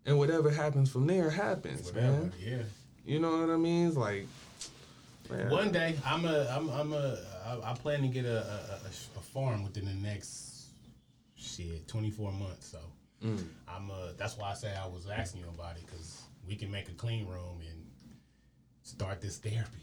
and 0.07 0.19
whatever 0.19 0.51
happens 0.51 0.91
from 0.91 1.07
there 1.07 1.31
happens, 1.31 1.87
Whatever. 1.87 2.13
man. 2.13 2.33
Yeah. 2.39 2.63
You 3.05 3.19
know 3.19 3.39
what 3.41 3.51
I 3.51 3.57
mean? 3.57 3.89
It's 3.89 3.97
like, 3.97 4.27
man, 5.31 5.51
One 5.51 5.73
day, 5.73 5.97
I'm 6.05 6.25
a, 6.25 6.47
I'm, 6.51 6.69
I'm 6.71 6.93
a, 6.93 7.19
I, 7.47 7.71
I 7.71 7.75
plan 7.75 8.03
to 8.03 8.09
get 8.09 8.25
a, 8.25 8.39
a, 8.39 9.19
a, 9.19 9.21
farm 9.21 9.63
within 9.65 9.87
the 9.87 9.95
next 9.95 10.67
shit 11.35 11.87
24 11.89 12.33
months. 12.33 12.69
So 12.69 12.79
I'm 13.69 13.91
a, 13.91 14.13
that's 14.19 14.37
why 14.37 14.51
I 14.51 14.55
say 14.55 14.73
I 14.75 14.87
was 14.87 15.09
asking 15.09 15.41
you 15.41 15.49
about 15.49 15.77
it 15.77 15.87
because 15.87 16.23
we 16.47 16.57
can 16.57 16.71
make 16.71 16.89
a 16.89 16.93
clean 16.93 17.27
room 17.27 17.61
and 17.69 17.87
start 18.83 19.21
this 19.21 19.39
therapy. 19.39 19.81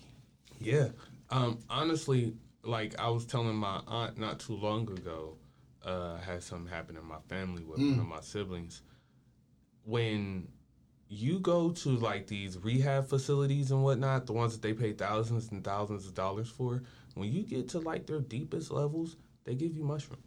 Yeah. 0.60 0.90
Um, 1.30 1.60
honestly, 1.70 2.34
like 2.64 3.00
I 3.00 3.10
was 3.10 3.26
telling 3.26 3.56
my 3.56 3.82
aunt 3.88 4.18
not 4.18 4.40
too 4.40 4.56
long 4.56 4.84
ago, 4.84 5.38
uh, 5.84 6.18
had 6.18 6.44
something 6.44 6.72
happen 6.72 6.96
in 6.96 7.06
my 7.06 7.18
family 7.28 7.64
with 7.64 7.80
one 7.80 8.00
of 8.00 8.08
my 8.08 8.22
siblings. 8.22 8.82
When 9.84 10.48
you 11.14 11.40
go 11.40 11.72
to 11.72 11.90
like 11.90 12.28
these 12.28 12.58
rehab 12.58 13.06
facilities 13.06 13.70
and 13.72 13.84
whatnot, 13.84 14.26
the 14.26 14.32
ones 14.34 14.54
that 14.54 14.62
they 14.62 14.72
pay 14.72 14.94
thousands 14.94 15.52
and 15.52 15.62
thousands 15.62 16.08
of 16.08 16.14
dollars 16.14 16.50
for, 16.50 16.84
when 17.16 17.30
you 17.30 17.44
get 17.44 17.68
to 17.70 17.80
like 17.80 18.06
their 18.06 18.22
deepest 18.22 18.72
levels, 18.72 19.18
they 19.44 19.54
give 19.54 19.76
you 19.76 19.84
mushrooms 19.84 20.24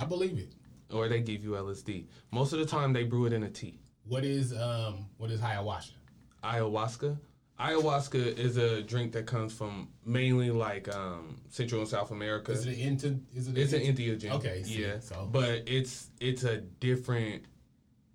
I 0.00 0.06
believe 0.06 0.38
it. 0.38 0.54
or 0.94 1.08
they 1.08 1.20
give 1.20 1.44
you 1.44 1.50
LSD. 1.50 2.06
Most 2.30 2.54
of 2.54 2.58
the 2.58 2.64
time, 2.64 2.94
they 2.94 3.04
brew 3.04 3.26
it 3.26 3.34
in 3.34 3.42
a 3.42 3.50
tea. 3.50 3.78
What 4.06 4.24
is 4.24 4.56
um 4.56 5.06
what 5.18 5.30
is 5.30 5.40
ayahuasca? 5.40 5.92
ayahuasca. 6.42 7.18
Ayahuasca 7.60 8.38
is 8.38 8.56
a 8.56 8.82
drink 8.82 9.12
that 9.12 9.26
comes 9.26 9.52
from 9.52 9.88
mainly 10.06 10.50
like 10.52 10.88
um, 10.94 11.40
Central 11.50 11.80
and 11.80 11.90
South 11.90 12.12
America. 12.12 12.52
Is 12.52 12.64
it 12.66 12.78
into? 12.78 13.20
Is 13.34 13.48
it? 13.48 13.58
it's 13.58 13.72
an 13.72 13.80
entheogen. 13.80 14.30
Okay, 14.30 14.62
see, 14.62 14.82
yeah. 14.82 15.00
so- 15.00 15.28
But 15.30 15.64
it's 15.66 16.08
it's 16.20 16.44
a 16.44 16.58
different 16.58 17.44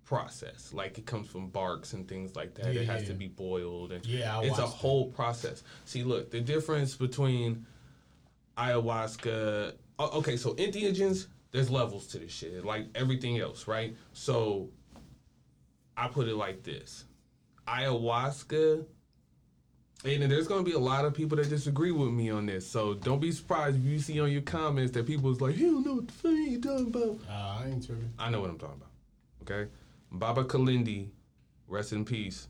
process. 0.04 0.72
Like 0.72 0.98
it 0.98 1.06
comes 1.06 1.28
from 1.28 1.48
barks 1.48 1.92
and 1.92 2.06
things 2.08 2.36
like 2.36 2.54
that. 2.54 2.74
Yeah, 2.74 2.82
it 2.82 2.86
has 2.86 3.02
yeah. 3.02 3.08
to 3.08 3.14
be 3.14 3.28
boiled 3.28 3.92
and 3.92 4.04
Yeah, 4.06 4.38
I 4.38 4.42
it's 4.44 4.58
a 4.58 4.66
whole 4.66 5.10
process. 5.10 5.62
See, 5.84 6.02
look, 6.02 6.30
the 6.30 6.40
difference 6.40 6.94
between 6.94 7.66
ayahuasca. 8.56 9.74
Okay, 9.98 10.36
so 10.36 10.54
entheogens, 10.54 11.26
there's 11.52 11.70
levels 11.70 12.06
to 12.08 12.18
this 12.18 12.32
shit, 12.32 12.64
like 12.64 12.86
everything 12.94 13.38
else, 13.38 13.68
right? 13.68 13.96
So 14.12 14.70
I 15.96 16.08
put 16.08 16.28
it 16.28 16.36
like 16.36 16.62
this: 16.62 17.04
ayahuasca. 17.66 18.86
And 20.06 20.30
there's 20.30 20.46
gonna 20.46 20.62
be 20.62 20.72
a 20.72 20.78
lot 20.78 21.06
of 21.06 21.14
people 21.14 21.38
that 21.38 21.48
disagree 21.48 21.90
with 21.90 22.10
me 22.10 22.28
on 22.28 22.44
this, 22.44 22.66
so 22.66 22.92
don't 22.92 23.20
be 23.20 23.32
surprised 23.32 23.78
if 23.78 23.84
you 23.84 23.98
see 23.98 24.20
on 24.20 24.30
your 24.30 24.42
comments 24.42 24.92
that 24.92 25.06
people 25.06 25.32
is 25.32 25.40
like, 25.40 25.56
"You 25.56 25.72
don't 25.72 25.86
know 25.86 25.94
what 25.94 26.08
the 26.08 26.12
fuck 26.12 26.32
you 26.32 26.60
talking 26.60 26.88
about." 26.88 27.20
Uh, 27.26 27.62
I 27.64 27.68
ain't 27.68 27.86
tripping. 27.86 28.12
I 28.18 28.28
know 28.28 28.42
what 28.42 28.50
I'm 28.50 28.58
talking 28.58 28.76
about. 28.76 28.90
Okay, 29.50 29.70
Baba 30.18 30.44
Kalindi, 30.44 31.08
rest 31.66 31.92
in 31.92 32.04
peace. 32.04 32.48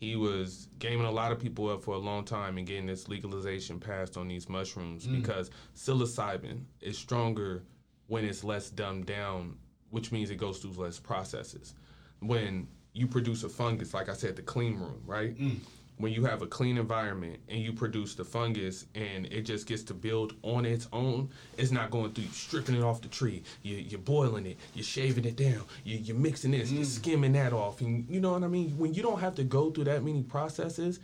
He 0.00 0.14
was 0.14 0.68
gaming 0.78 1.06
a 1.06 1.10
lot 1.10 1.32
of 1.32 1.40
people 1.40 1.68
up 1.68 1.82
for 1.82 1.94
a 1.94 1.98
long 1.98 2.24
time 2.24 2.56
and 2.56 2.66
getting 2.66 2.86
this 2.86 3.08
legalization 3.08 3.80
passed 3.80 4.16
on 4.16 4.28
these 4.28 4.48
mushrooms 4.48 5.06
mm. 5.06 5.20
because 5.20 5.50
psilocybin 5.74 6.62
is 6.80 6.96
stronger 6.96 7.64
when 8.06 8.24
it's 8.24 8.44
less 8.44 8.70
dumbed 8.70 9.06
down, 9.06 9.56
which 9.90 10.12
means 10.12 10.30
it 10.30 10.36
goes 10.36 10.58
through 10.58 10.72
less 10.72 10.98
processes. 10.98 11.74
When 12.20 12.68
you 12.92 13.06
produce 13.06 13.42
a 13.42 13.48
fungus, 13.48 13.92
like 13.92 14.08
I 14.08 14.14
said, 14.14 14.36
the 14.36 14.42
clean 14.42 14.76
room, 14.76 15.02
right? 15.04 15.36
Mm. 15.36 15.58
When 15.98 16.12
you 16.12 16.24
have 16.24 16.42
a 16.42 16.46
clean 16.46 16.78
environment 16.78 17.40
and 17.48 17.60
you 17.60 17.72
produce 17.72 18.14
the 18.14 18.24
fungus 18.24 18.86
and 18.94 19.26
it 19.26 19.42
just 19.42 19.66
gets 19.66 19.82
to 19.84 19.94
build 19.94 20.34
on 20.42 20.64
its 20.64 20.88
own, 20.92 21.28
it's 21.56 21.72
not 21.72 21.90
going 21.90 22.12
through 22.12 22.24
you 22.24 22.30
stripping 22.30 22.76
it 22.76 22.82
off 22.82 23.02
the 23.02 23.08
tree. 23.08 23.42
You, 23.62 23.76
you're 23.76 24.00
boiling 24.00 24.46
it, 24.46 24.58
you're 24.74 24.84
shaving 24.84 25.24
it 25.24 25.36
down, 25.36 25.62
you, 25.84 25.98
you're 25.98 26.16
mixing 26.16 26.52
this, 26.52 26.70
you're 26.70 26.84
skimming 26.84 27.32
that 27.32 27.52
off. 27.52 27.80
And 27.80 28.06
you 28.08 28.20
know 28.20 28.32
what 28.32 28.44
I 28.44 28.48
mean? 28.48 28.78
When 28.78 28.94
you 28.94 29.02
don't 29.02 29.18
have 29.18 29.34
to 29.36 29.44
go 29.44 29.70
through 29.70 29.84
that 29.84 30.04
many 30.04 30.22
processes, 30.22 31.00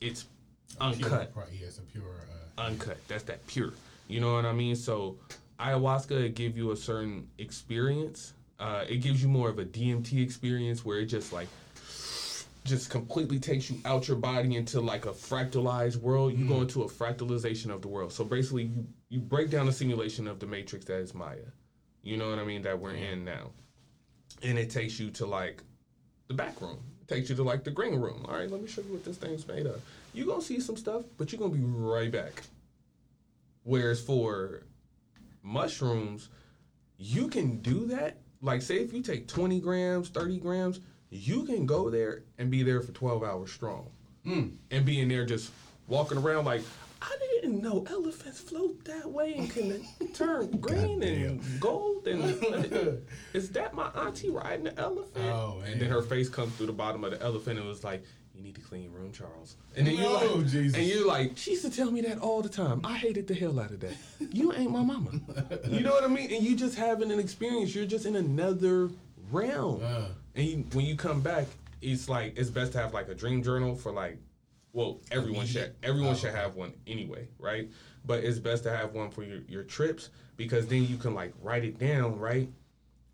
it's 0.00 0.24
uncut 0.80 1.32
Pure, 1.32 1.46
yeah, 1.52 1.66
it's 1.66 1.78
a 1.78 1.82
pure. 1.82 2.02
Uh, 2.02 2.62
uncut. 2.62 2.96
That's 3.08 3.24
that 3.24 3.46
pure. 3.46 3.72
You 4.08 4.20
know 4.20 4.34
what 4.34 4.46
I 4.46 4.52
mean? 4.52 4.76
So 4.76 5.16
ayahuasca 5.60 6.34
give 6.34 6.56
you 6.56 6.70
a 6.72 6.76
certain 6.76 7.28
experience. 7.38 8.32
Uh, 8.58 8.84
it 8.88 8.96
gives 8.96 9.22
you 9.22 9.28
more 9.28 9.48
of 9.48 9.58
a 9.58 9.64
DMT 9.64 10.22
experience 10.22 10.84
where 10.84 10.98
it 10.98 11.06
just 11.06 11.32
like 11.32 11.48
just 12.68 12.90
completely 12.90 13.38
takes 13.38 13.70
you 13.70 13.78
out 13.84 14.06
your 14.06 14.16
body 14.16 14.56
into 14.56 14.80
like 14.80 15.06
a 15.06 15.12
fractalized 15.12 15.96
world. 15.96 16.34
You 16.34 16.46
go 16.46 16.56
mm. 16.56 16.62
into 16.62 16.82
a 16.82 16.88
fractalization 16.88 17.70
of 17.70 17.82
the 17.82 17.88
world. 17.88 18.12
So 18.12 18.24
basically, 18.24 18.64
you 18.64 18.86
you 19.08 19.20
break 19.20 19.50
down 19.50 19.66
the 19.66 19.72
simulation 19.72 20.28
of 20.28 20.38
the 20.38 20.46
matrix 20.46 20.84
that 20.86 20.98
is 20.98 21.14
Maya. 21.14 21.38
You 22.02 22.16
know 22.16 22.30
what 22.30 22.38
I 22.38 22.44
mean? 22.44 22.62
That 22.62 22.78
we're 22.78 22.94
in 22.94 23.24
now, 23.24 23.50
and 24.42 24.58
it 24.58 24.70
takes 24.70 25.00
you 25.00 25.10
to 25.12 25.26
like 25.26 25.62
the 26.28 26.34
back 26.34 26.60
room. 26.60 26.78
It 27.02 27.08
takes 27.08 27.30
you 27.30 27.36
to 27.36 27.42
like 27.42 27.64
the 27.64 27.70
green 27.70 27.96
room. 27.96 28.26
All 28.28 28.34
right, 28.34 28.50
let 28.50 28.60
me 28.60 28.68
show 28.68 28.82
you 28.82 28.92
what 28.92 29.04
this 29.04 29.16
thing's 29.16 29.48
made 29.48 29.66
of. 29.66 29.80
You're 30.12 30.26
gonna 30.26 30.42
see 30.42 30.60
some 30.60 30.76
stuff, 30.76 31.04
but 31.16 31.32
you're 31.32 31.40
gonna 31.40 31.54
be 31.54 31.64
right 31.64 32.12
back. 32.12 32.42
Whereas 33.64 34.00
for 34.00 34.62
mushrooms, 35.42 36.28
you 36.98 37.28
can 37.28 37.60
do 37.60 37.86
that. 37.86 38.18
Like, 38.40 38.62
say 38.62 38.76
if 38.76 38.92
you 38.92 39.02
take 39.02 39.26
20 39.26 39.60
grams, 39.60 40.08
30 40.10 40.38
grams, 40.38 40.80
you 41.10 41.44
can 41.44 41.66
go 41.66 41.90
there 41.90 42.22
and 42.38 42.50
be 42.50 42.62
there 42.62 42.80
for 42.80 42.92
12 42.92 43.22
hours 43.22 43.52
strong. 43.52 43.90
And 44.24 44.84
be 44.84 45.00
in 45.00 45.08
there 45.08 45.24
just 45.24 45.50
walking 45.86 46.18
around 46.18 46.44
like, 46.44 46.60
I 47.00 47.16
didn't 47.40 47.62
know 47.62 47.86
elephants 47.88 48.40
float 48.40 48.84
that 48.84 49.10
way 49.10 49.34
and 49.34 49.50
can 49.50 49.82
turn 50.12 50.50
green 50.60 51.02
and 51.02 51.40
gold. 51.60 52.06
And 52.06 53.00
is 53.32 53.50
that 53.52 53.72
my 53.72 53.86
auntie 53.96 54.28
riding 54.28 54.64
the 54.64 54.78
elephant? 54.78 55.24
Oh, 55.24 55.62
and 55.64 55.80
then 55.80 55.88
her 55.88 56.02
face 56.02 56.28
comes 56.28 56.54
through 56.56 56.66
the 56.66 56.72
bottom 56.74 57.04
of 57.04 57.12
the 57.12 57.22
elephant 57.22 57.58
and 57.58 57.66
was 57.66 57.84
like, 57.84 58.02
you 58.34 58.42
need 58.42 58.54
to 58.56 58.60
clean 58.60 58.82
your 58.82 58.92
room, 58.92 59.12
Charles. 59.12 59.56
And 59.76 59.86
then 59.86 59.96
you're 59.96 60.12
like, 60.12 60.46
Jesus. 60.46 60.76
and 60.78 60.86
you're 60.86 61.06
like, 61.06 61.36
she 61.38 61.52
used 61.52 61.64
to 61.64 61.70
tell 61.70 61.90
me 61.90 62.02
that 62.02 62.18
all 62.18 62.42
the 62.42 62.48
time. 62.50 62.82
I 62.84 62.96
hated 62.96 63.26
the 63.26 63.34
hell 63.34 63.58
out 63.58 63.70
of 63.70 63.80
that. 63.80 63.94
You 64.20 64.52
ain't 64.52 64.70
my 64.70 64.82
mama. 64.82 65.12
You 65.68 65.80
know 65.80 65.92
what 65.92 66.04
I 66.04 66.08
mean? 66.08 66.30
And 66.32 66.44
you 66.44 66.54
just 66.54 66.76
having 66.76 67.10
an 67.10 67.18
experience. 67.18 67.74
You're 67.74 67.86
just 67.86 68.04
in 68.06 68.14
another 68.16 68.90
realm. 69.30 69.80
Uh. 69.82 70.08
And 70.38 70.46
you, 70.46 70.64
when 70.72 70.86
you 70.86 70.96
come 70.96 71.20
back, 71.20 71.46
it's 71.82 72.08
like 72.08 72.38
it's 72.38 72.48
best 72.50 72.72
to 72.72 72.78
have 72.78 72.94
like 72.94 73.08
a 73.08 73.14
dream 73.14 73.42
journal 73.42 73.74
for 73.74 73.92
like, 73.92 74.18
well, 74.72 75.00
everyone 75.10 75.46
should 75.46 75.74
everyone 75.82 76.12
Oh, 76.12 76.14
should 76.16 76.34
have 76.34 76.54
one 76.54 76.72
anyway, 76.86 77.28
right? 77.38 77.68
But 78.06 78.24
it's 78.24 78.38
best 78.38 78.62
to 78.64 78.70
have 78.70 78.94
one 78.94 79.10
for 79.10 79.24
your 79.24 79.40
your 79.48 79.64
trips 79.64 80.10
because 80.36 80.66
then 80.66 80.86
you 80.86 80.96
can 80.96 81.12
like 81.14 81.34
write 81.42 81.64
it 81.64 81.78
down, 81.78 82.18
right? 82.18 82.48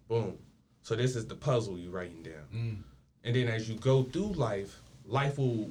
Boom. 0.08 0.38
So 0.82 0.94
this 0.94 1.16
is 1.16 1.26
the 1.26 1.34
puzzle 1.34 1.78
you're 1.78 1.90
writing 1.90 2.22
down, 2.22 2.44
Mm. 2.54 2.76
and 3.24 3.34
then 3.36 3.48
as 3.48 3.68
you 3.68 3.76
go 3.76 4.02
through 4.02 4.32
life, 4.34 4.80
life 5.06 5.38
will 5.38 5.70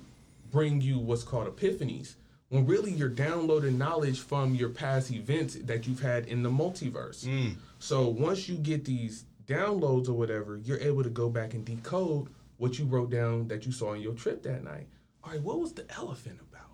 bring 0.52 0.82
you 0.82 0.98
what's 0.98 1.24
called 1.24 1.48
epiphanies. 1.56 2.16
When 2.50 2.66
really 2.68 2.92
you're 2.92 3.10
downloading 3.10 3.78
knowledge 3.80 4.20
from 4.20 4.54
your 4.54 4.70
past 4.70 5.12
events 5.12 5.56
that 5.56 5.88
you've 5.88 6.02
had 6.02 6.28
in 6.28 6.44
the 6.44 6.50
multiverse. 6.52 7.26
Mm. 7.26 7.56
So 7.80 8.08
once 8.08 8.48
you 8.50 8.58
get 8.58 8.86
these 8.86 9.26
downloads 9.48 10.08
or 10.08 10.14
whatever, 10.14 10.58
you're 10.58 10.80
able 10.80 11.04
to 11.04 11.10
go 11.10 11.30
back 11.30 11.54
and 11.54 11.66
decode 11.66 12.28
what 12.58 12.80
you 12.80 12.86
wrote 12.86 13.10
down 13.10 13.48
that 13.48 13.66
you 13.66 13.72
saw 13.72 13.92
on 13.92 14.02
your 14.02 14.14
trip 14.14 14.44
that 14.44 14.64
night. 14.64 14.88
All 15.24 15.32
right, 15.32 15.42
what 15.42 15.60
was 15.60 15.74
the 15.74 15.86
elephant 15.96 16.40
about? 16.52 16.70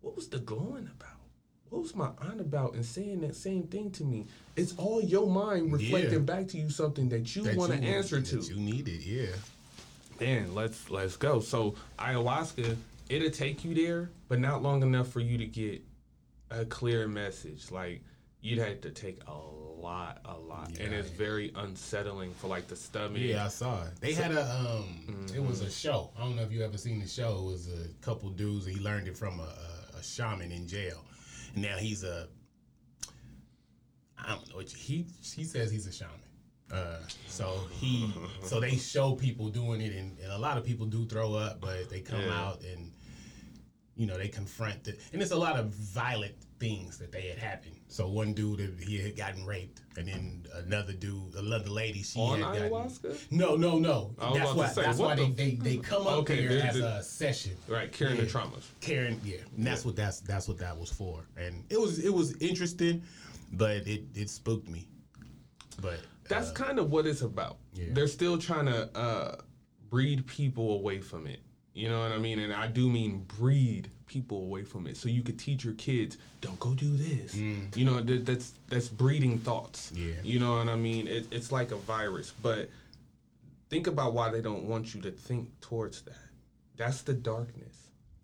What 0.00 0.16
was 0.16 0.28
the 0.28 0.38
glowing 0.38 0.88
about? 0.98 1.08
What 1.70 1.82
was 1.82 1.94
my 1.96 2.10
aunt 2.20 2.40
about 2.40 2.74
and 2.74 2.84
saying 2.84 3.20
that 3.22 3.34
same 3.34 3.62
thing 3.64 3.90
to 3.92 4.04
me? 4.04 4.26
It's 4.56 4.74
all 4.76 5.00
your 5.00 5.26
mind 5.28 5.72
reflecting 5.72 6.12
Yeah. 6.12 6.18
back 6.18 6.48
to 6.48 6.58
you 6.58 6.68
something 6.70 7.08
that 7.10 7.34
you 7.34 7.44
want 7.56 7.72
to 7.72 7.78
answer 7.78 8.20
to. 8.20 8.40
You 8.40 8.56
need 8.56 8.88
it, 8.88 9.00
yeah. 9.02 9.34
Man, 10.20 10.54
let's 10.54 10.90
let's 10.90 11.16
go. 11.16 11.40
So 11.40 11.74
ayahuasca, 11.98 12.76
it'll 13.08 13.30
take 13.30 13.64
you 13.64 13.74
there, 13.74 14.10
but 14.28 14.38
not 14.38 14.62
long 14.62 14.82
enough 14.82 15.08
for 15.08 15.20
you 15.20 15.38
to 15.38 15.46
get 15.46 15.82
a 16.50 16.64
clear 16.66 17.08
message. 17.08 17.70
Like 17.70 18.02
you'd 18.42 18.58
have 18.58 18.80
to 18.82 18.90
take 18.90 19.20
a 19.26 19.32
lot, 19.32 20.20
a 20.24 20.36
lot, 20.36 20.68
and 20.78 20.92
it's 20.92 21.08
very 21.08 21.52
unsettling 21.54 22.32
for 22.34 22.48
like 22.48 22.66
the 22.66 22.76
stomach. 22.76 23.22
Yeah, 23.22 23.46
I 23.46 23.48
saw 23.48 23.84
it. 23.84 24.00
They 24.00 24.12
had 24.12 24.32
a 24.32 24.42
um, 24.42 25.26
it 25.34 25.42
was 25.42 25.60
a 25.62 25.70
show. 25.70 26.10
I 26.18 26.22
don't 26.22 26.36
know 26.36 26.42
if 26.42 26.52
you 26.52 26.62
ever 26.62 26.76
seen 26.76 27.00
the 27.00 27.06
show. 27.08 27.38
It 27.38 27.46
was 27.52 27.68
a 27.68 27.88
couple 28.04 28.28
dudes. 28.30 28.66
He 28.66 28.78
learned 28.80 29.08
it 29.08 29.16
from 29.16 29.40
a, 29.40 29.48
a, 29.98 30.02
shaman 30.02 30.50
in 30.50 30.66
jail. 30.66 31.04
And 31.54 31.62
now 31.62 31.76
he's 31.76 32.02
a, 32.02 32.28
I 34.18 34.30
don't 34.30 34.48
know. 34.50 34.58
He 34.58 35.06
he 35.20 35.44
says 35.44 35.70
he's 35.70 35.86
a 35.86 35.92
shaman. 35.92 36.18
Uh, 36.72 36.98
so 37.28 37.60
he 37.70 38.12
so 38.42 38.58
they 38.60 38.76
show 38.76 39.14
people 39.14 39.48
doing 39.48 39.80
it, 39.80 39.94
and, 39.94 40.18
and 40.18 40.32
a 40.32 40.38
lot 40.38 40.58
of 40.58 40.64
people 40.64 40.86
do 40.86 41.06
throw 41.06 41.34
up, 41.34 41.60
but 41.60 41.88
they 41.90 42.00
come 42.00 42.20
Yeah. 42.20 42.40
out 42.40 42.62
and 42.62 42.90
you 43.94 44.06
know 44.06 44.16
they 44.16 44.28
confront 44.28 44.88
it, 44.88 45.00
and 45.12 45.22
it's 45.22 45.32
a 45.32 45.36
lot 45.36 45.58
of 45.58 45.66
violent 45.68 46.34
things 46.62 46.96
that 46.98 47.10
they 47.12 47.22
had 47.22 47.38
happened. 47.38 47.74
So 47.88 48.08
one 48.08 48.32
dude 48.32 48.60
he 48.80 48.98
had 48.98 49.16
gotten 49.16 49.44
raped, 49.44 49.82
and 49.98 50.06
then 50.08 50.46
another 50.54 50.92
dude, 50.92 51.34
another 51.34 51.68
lady, 51.68 52.02
she 52.02 52.18
On 52.20 52.38
had 52.38 52.44
gotten 52.54 52.70
ayahuasca? 52.70 53.30
no, 53.32 53.56
no, 53.56 53.78
no. 53.78 54.14
That's 54.34 54.54
why. 54.54 54.68
say, 54.68 54.82
that's 54.82 54.98
why 54.98 55.14
the 55.16 55.26
they, 55.26 55.30
they, 55.30 55.54
they 55.56 55.76
come 55.78 56.06
up 56.06 56.18
Okay, 56.20 56.46
there 56.46 56.66
as 56.66 56.76
a 56.76 57.02
session. 57.02 57.56
Right, 57.68 57.90
curing 57.92 58.16
Yeah. 58.16 58.22
the 58.22 58.28
traumas. 58.30 58.64
Karen, 58.80 59.20
yeah, 59.24 59.38
and 59.56 59.66
that's 59.66 59.84
what 59.84 59.96
that's 59.96 60.20
that's 60.20 60.46
what 60.48 60.58
that 60.58 60.76
was 60.78 60.90
for. 60.90 61.26
And 61.36 61.64
it 61.68 61.78
was 61.80 61.98
it 61.98 62.14
was 62.14 62.36
interesting, 62.40 63.02
but 63.52 63.86
it 63.88 64.04
it 64.14 64.30
spooked 64.30 64.68
me. 64.68 64.88
But 65.80 66.00
That's 66.28 66.50
uh, 66.50 66.54
kind 66.54 66.78
of 66.78 66.90
what 66.90 67.06
it's 67.06 67.22
about. 67.22 67.58
Yeah. 67.74 67.86
They're 67.92 68.06
still 68.06 68.38
trying 68.38 68.66
to 68.66 68.96
uh, 68.96 69.36
breed 69.90 70.26
people 70.26 70.74
away 70.74 71.00
from 71.00 71.26
it. 71.26 71.40
You 71.74 71.88
know 71.88 72.00
what 72.00 72.12
I 72.12 72.18
mean? 72.18 72.38
And 72.38 72.52
I 72.52 72.66
do 72.68 72.88
mean 72.88 73.24
breed 73.38 73.90
people 74.12 74.38
away 74.38 74.62
from 74.62 74.86
it. 74.86 74.96
So 74.96 75.08
you 75.08 75.22
could 75.22 75.38
teach 75.38 75.64
your 75.64 75.74
kids, 75.74 76.18
don't 76.40 76.58
go 76.60 76.74
do 76.74 76.96
this. 76.96 77.34
You 77.74 77.84
know, 77.84 78.00
that, 78.00 78.26
that's 78.26 78.52
that's 78.68 78.88
breeding 78.88 79.38
thoughts. 79.38 79.92
Mm. 79.94 80.06
Yeah. 80.06 80.14
You 80.22 80.38
know 80.38 80.56
what 80.58 80.68
I 80.68 80.76
mean? 80.76 81.08
It, 81.08 81.26
it's 81.30 81.50
like 81.50 81.72
a 81.72 81.76
virus. 81.76 82.32
But 82.42 82.68
think 83.70 83.86
about 83.86 84.12
why 84.12 84.30
they 84.30 84.42
don't 84.42 84.64
want 84.64 84.94
you 84.94 85.00
to 85.02 85.10
think 85.10 85.48
towards 85.60 86.02
that. 86.02 86.14
That's 86.76 87.02
the 87.02 87.14
darkness. 87.14 87.76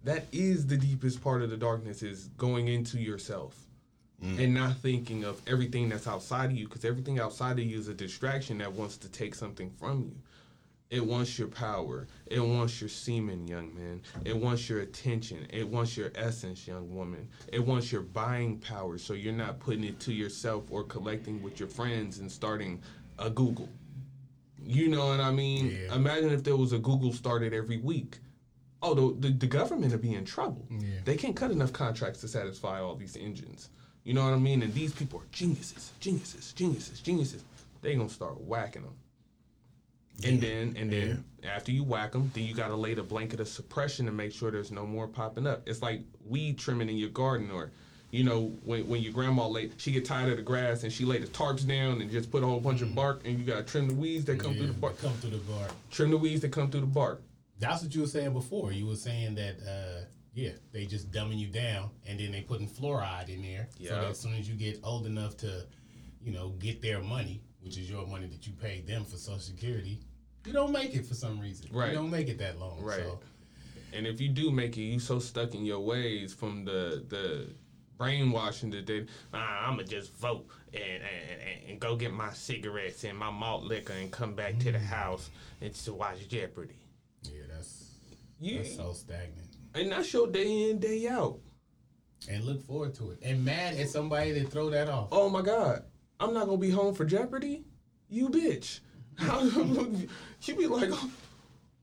That 0.04 0.26
is 0.32 0.66
the 0.66 0.76
deepest 0.76 1.22
part 1.22 1.42
of 1.42 1.50
the 1.50 1.56
darkness 1.56 2.02
is 2.02 2.28
going 2.36 2.68
into 2.68 2.98
yourself 2.98 3.56
and 4.20 4.52
not 4.52 4.76
thinking 4.78 5.22
of 5.24 5.40
everything 5.46 5.88
that's 5.88 6.08
outside 6.08 6.46
of 6.46 6.56
you 6.56 6.66
because 6.66 6.84
everything 6.84 7.20
outside 7.20 7.58
of 7.58 7.64
you 7.64 7.78
is 7.78 7.86
a 7.86 7.94
distraction 7.94 8.58
that 8.58 8.72
wants 8.72 8.96
to 8.96 9.08
take 9.08 9.34
something 9.34 9.70
from 9.70 10.02
you. 10.02 10.16
It 10.90 11.04
wants 11.04 11.38
your 11.38 11.48
power. 11.48 12.06
It 12.26 12.40
wants 12.40 12.80
your 12.80 12.88
semen, 12.88 13.46
young 13.46 13.74
man. 13.74 14.00
It 14.24 14.34
wants 14.34 14.68
your 14.70 14.80
attention. 14.80 15.46
It 15.50 15.68
wants 15.68 15.96
your 15.96 16.10
essence, 16.14 16.66
young 16.66 16.94
woman. 16.94 17.28
It 17.52 17.64
wants 17.64 17.92
your 17.92 18.00
buying 18.00 18.58
power 18.58 18.96
so 18.96 19.12
you're 19.12 19.34
not 19.34 19.60
putting 19.60 19.84
it 19.84 20.00
to 20.00 20.12
yourself 20.12 20.64
or 20.70 20.84
collecting 20.84 21.42
with 21.42 21.60
your 21.60 21.68
friends 21.68 22.20
and 22.20 22.32
starting 22.32 22.82
a 23.18 23.28
Google. 23.28 23.68
You 24.62 24.88
know 24.88 25.08
what 25.08 25.20
I 25.20 25.30
mean? 25.30 25.70
Yeah. 25.70 25.94
Imagine 25.94 26.30
if 26.30 26.42
there 26.42 26.56
was 26.56 26.72
a 26.72 26.78
Google 26.78 27.12
started 27.12 27.52
every 27.52 27.78
week. 27.78 28.18
Oh, 28.80 28.94
the, 28.94 29.28
the, 29.28 29.34
the 29.34 29.46
government 29.46 29.92
would 29.92 30.00
be 30.00 30.14
in 30.14 30.24
trouble. 30.24 30.66
Yeah. 30.70 31.00
They 31.04 31.16
can't 31.16 31.36
cut 31.36 31.50
enough 31.50 31.72
contracts 31.72 32.20
to 32.22 32.28
satisfy 32.28 32.80
all 32.80 32.94
these 32.94 33.16
engines. 33.16 33.70
You 34.04 34.14
know 34.14 34.24
what 34.24 34.32
I 34.32 34.38
mean? 34.38 34.62
And 34.62 34.72
these 34.72 34.92
people 34.94 35.20
are 35.20 35.26
geniuses, 35.32 35.92
geniuses, 36.00 36.52
geniuses, 36.52 37.00
geniuses. 37.00 37.44
They 37.82 37.94
gonna 37.94 38.08
start 38.08 38.40
whacking 38.40 38.82
them. 38.82 38.94
And 40.24 40.40
then, 40.40 40.74
and 40.76 40.92
then, 40.92 41.24
after 41.44 41.70
you 41.70 41.84
whack 41.84 42.12
them, 42.12 42.30
then 42.34 42.44
you 42.44 42.54
gotta 42.54 42.74
lay 42.74 42.94
the 42.94 43.02
blanket 43.02 43.38
of 43.40 43.48
suppression 43.48 44.06
to 44.06 44.12
make 44.12 44.32
sure 44.32 44.50
there's 44.50 44.72
no 44.72 44.84
more 44.86 45.06
popping 45.06 45.46
up. 45.46 45.62
It's 45.66 45.80
like 45.80 46.02
weed 46.26 46.58
trimming 46.58 46.88
in 46.88 46.96
your 46.96 47.10
garden, 47.10 47.50
or, 47.52 47.70
you 48.10 48.24
know, 48.24 48.52
when, 48.64 48.88
when 48.88 49.00
your 49.00 49.12
grandma 49.12 49.46
laid, 49.46 49.74
she 49.76 49.92
get 49.92 50.04
tired 50.04 50.30
of 50.30 50.36
the 50.36 50.42
grass 50.42 50.82
and 50.82 50.92
she 50.92 51.04
lay 51.04 51.18
the 51.18 51.28
tarps 51.28 51.66
down 51.66 52.00
and 52.00 52.10
just 52.10 52.30
put 52.32 52.42
a 52.42 52.46
whole 52.46 52.58
bunch 52.60 52.82
of 52.82 52.94
bark, 52.94 53.22
and 53.24 53.38
you 53.38 53.44
gotta 53.44 53.62
trim 53.62 53.86
the 53.86 53.94
weeds 53.94 54.24
that 54.24 54.40
come 54.40 54.52
yeah, 54.52 54.58
through 54.58 54.66
the 54.66 54.72
bark. 54.72 54.98
come 54.98 55.12
through 55.14 55.30
the 55.30 55.38
bar. 55.38 55.68
Trim 55.90 56.10
the 56.10 56.18
weeds 56.18 56.40
that 56.42 56.50
come 56.50 56.68
through 56.70 56.80
the 56.80 56.86
bark. 56.86 57.22
That's 57.60 57.82
what 57.82 57.94
you 57.94 58.00
were 58.00 58.06
saying 58.08 58.32
before. 58.32 58.72
You 58.72 58.86
were 58.86 58.96
saying 58.96 59.36
that 59.36 59.56
uh, 59.66 60.04
yeah, 60.34 60.50
they 60.72 60.86
just 60.86 61.10
dumbing 61.10 61.38
you 61.38 61.48
down, 61.48 61.90
and 62.06 62.18
then 62.18 62.30
they 62.32 62.42
putting 62.42 62.68
fluoride 62.68 63.28
in 63.28 63.42
there. 63.42 63.68
So 63.78 63.84
Yeah. 63.84 64.00
that 64.00 64.10
as 64.10 64.18
soon 64.20 64.34
as 64.34 64.48
you 64.48 64.54
get 64.56 64.80
old 64.84 65.06
enough 65.06 65.36
to, 65.38 65.66
you 66.22 66.32
know, 66.32 66.50
get 66.58 66.80
their 66.82 67.00
money, 67.00 67.40
which 67.60 67.76
is 67.76 67.90
your 67.90 68.06
money 68.06 68.26
that 68.26 68.46
you 68.46 68.52
paid 68.52 68.86
them 68.86 69.04
for 69.04 69.16
Social 69.16 69.40
Security, 69.40 70.00
you 70.48 70.54
don't 70.54 70.72
make 70.72 70.94
it 70.94 71.04
for 71.04 71.14
some 71.14 71.38
reason. 71.38 71.68
Right. 71.70 71.90
You 71.90 71.96
don't 71.96 72.10
make 72.10 72.28
it 72.28 72.38
that 72.38 72.58
long. 72.58 72.80
Right. 72.80 73.00
So, 73.00 73.20
And 73.92 74.06
if 74.06 74.18
you 74.18 74.30
do 74.30 74.50
make 74.50 74.78
it, 74.78 74.82
you 74.82 74.98
so 74.98 75.18
stuck 75.18 75.54
in 75.54 75.66
your 75.66 75.80
ways 75.80 76.32
from 76.32 76.64
the 76.64 77.04
the 77.08 77.48
brainwashing 77.98 78.70
that 78.70 78.86
they, 78.86 79.04
ah, 79.34 79.68
I'ma 79.68 79.82
just 79.82 80.16
vote 80.16 80.46
and, 80.72 80.82
and, 80.82 81.70
and, 81.70 81.80
go 81.80 81.96
get 81.96 82.12
my 82.12 82.32
cigarettes 82.32 83.02
and 83.02 83.18
my 83.18 83.28
malt 83.30 83.64
liquor 83.64 83.92
and 83.92 84.10
come 84.12 84.34
back 84.34 84.56
to 84.60 84.70
the 84.70 84.78
house 84.78 85.30
and 85.60 85.74
to 85.74 85.92
watch 85.94 86.28
Jeopardy. 86.28 86.78
yeah, 87.24 87.42
that's 87.52 87.90
You, 88.38 88.58
that's 88.58 88.76
so 88.76 88.92
stagnant. 88.92 89.48
and 89.74 89.90
that's 89.90 90.12
your 90.12 90.28
day 90.28 90.70
in 90.70 90.78
day 90.78 91.08
out. 91.08 91.40
And 92.30 92.44
look 92.44 92.64
forward 92.64 92.94
to 92.96 93.10
it. 93.10 93.18
And 93.22 93.44
mad 93.44 93.74
at 93.74 93.88
somebody 93.88 94.30
that 94.38 94.50
throw 94.50 94.70
that 94.70 94.88
off. 94.88 95.08
Oh 95.10 95.28
my 95.28 95.42
God, 95.42 95.82
I'm 96.20 96.32
not 96.32 96.46
gonna 96.46 96.58
be 96.58 96.70
home 96.70 96.94
for 96.94 97.04
Jeopardy. 97.04 97.64
You 98.08 98.28
bitch. 98.28 98.78
How 99.26 99.42
you 99.42 100.54
be 100.56 100.66
like, 100.68 100.90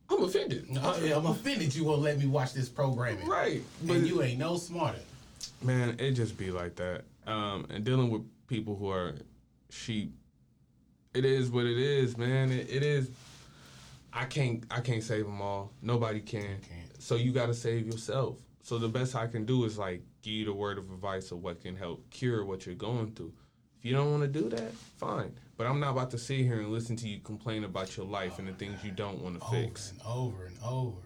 I'm 0.10 0.24
offended. 0.24 0.68
I, 0.82 1.12
I'm 1.14 1.26
offended 1.26 1.76
you 1.76 1.84
won't 1.84 2.02
let 2.02 2.18
me 2.18 2.28
watch 2.28 2.54
this 2.54 2.70
programming. 2.70 3.28
Right, 3.28 3.62
but 3.84 3.98
And 3.98 4.08
you 4.08 4.24
ain't 4.24 4.40
no 4.40 4.56
smarter. 4.56 5.00
Man, 5.62 5.98
it 6.00 6.12
just 6.12 6.38
be 6.38 6.52
like 6.52 6.76
that. 6.76 7.04
Um, 7.28 7.68
and 7.70 7.84
dealing 7.84 8.10
with 8.10 8.22
people 8.48 8.76
who 8.76 8.90
are 8.90 9.16
sheep, 9.70 10.14
it 11.14 11.26
is 11.26 11.50
what 11.50 11.66
it 11.66 11.78
is, 11.78 12.18
man. 12.18 12.52
It, 12.52 12.70
it 12.70 12.84
is. 12.84 13.10
I 14.14 14.26
can't. 14.26 14.64
I 14.72 14.80
can't 14.80 15.04
save 15.04 15.26
them 15.26 15.42
all. 15.42 15.74
Nobody 15.82 16.22
can. 16.22 16.42
Can't. 16.42 17.02
So 17.02 17.16
you 17.16 17.34
got 17.34 17.48
to 17.48 17.54
save 17.54 17.86
yourself. 17.86 18.38
So 18.64 18.78
the 18.78 18.88
best 18.88 19.16
I 19.16 19.28
can 19.28 19.46
do 19.46 19.66
is 19.66 19.78
like 19.78 20.04
give 20.22 20.34
you 20.34 20.46
the 20.46 20.54
word 20.54 20.78
of 20.78 20.90
advice 20.90 21.32
of 21.32 21.44
what 21.44 21.62
can 21.62 21.76
help 21.76 22.10
cure 22.10 22.46
what 22.46 22.66
you're 22.66 22.76
going 22.76 23.12
through. 23.12 23.34
If 23.78 23.86
you 23.86 23.94
don't 23.94 24.10
want 24.12 24.24
to 24.24 24.28
do 24.30 24.50
that, 24.50 24.74
fine. 24.98 25.34
But 25.58 25.68
I'm 25.68 25.80
not 25.80 25.91
about 25.91 26.12
to 26.12 26.18
sit 26.18 26.39
here 26.39 26.60
and 26.60 26.70
listen 26.72 26.95
to 26.97 27.08
you 27.08 27.20
complain 27.20 27.64
about 27.64 27.95
your 27.95 28.06
life 28.06 28.39
and 28.39 28.47
the 28.47 28.53
things 28.53 28.84
you 28.84 28.91
don't 28.91 29.22
want 29.22 29.39
to 29.39 29.45
Over 29.47 29.56
fix. 29.56 29.91
and 29.91 30.01
over 30.06 30.45
and 30.45 30.58
over. 30.64 30.97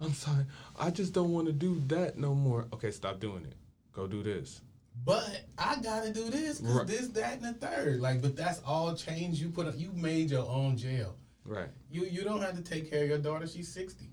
I'm 0.00 0.12
sorry. 0.14 0.44
I 0.78 0.90
just 0.90 1.12
don't 1.12 1.30
want 1.32 1.46
to 1.46 1.52
do 1.52 1.80
that 1.86 2.18
no 2.18 2.34
more. 2.34 2.66
Okay, 2.72 2.90
stop 2.90 3.20
doing 3.20 3.44
it. 3.44 3.54
Go 3.92 4.08
do 4.08 4.22
this. 4.24 4.60
But 5.04 5.42
I 5.56 5.76
gotta 5.80 6.12
do 6.12 6.28
this, 6.30 6.58
'cause 6.58 6.68
Right. 6.68 6.86
this, 6.86 7.06
that, 7.08 7.40
and 7.40 7.44
the 7.44 7.66
third. 7.66 8.00
Like, 8.00 8.20
but 8.20 8.34
that's 8.36 8.60
all 8.66 8.94
change 8.96 9.40
you 9.40 9.48
put. 9.50 9.66
Up. 9.66 9.78
You 9.78 9.90
made 9.92 10.30
your 10.30 10.46
own 10.48 10.76
jail. 10.76 11.16
Right. 11.44 11.68
You 11.90 12.04
you 12.04 12.22
don't 12.24 12.40
have 12.42 12.56
to 12.56 12.62
take 12.62 12.90
care 12.90 13.04
of 13.04 13.08
your 13.08 13.18
daughter. 13.18 13.46
She's 13.46 13.72
sixty. 13.72 14.10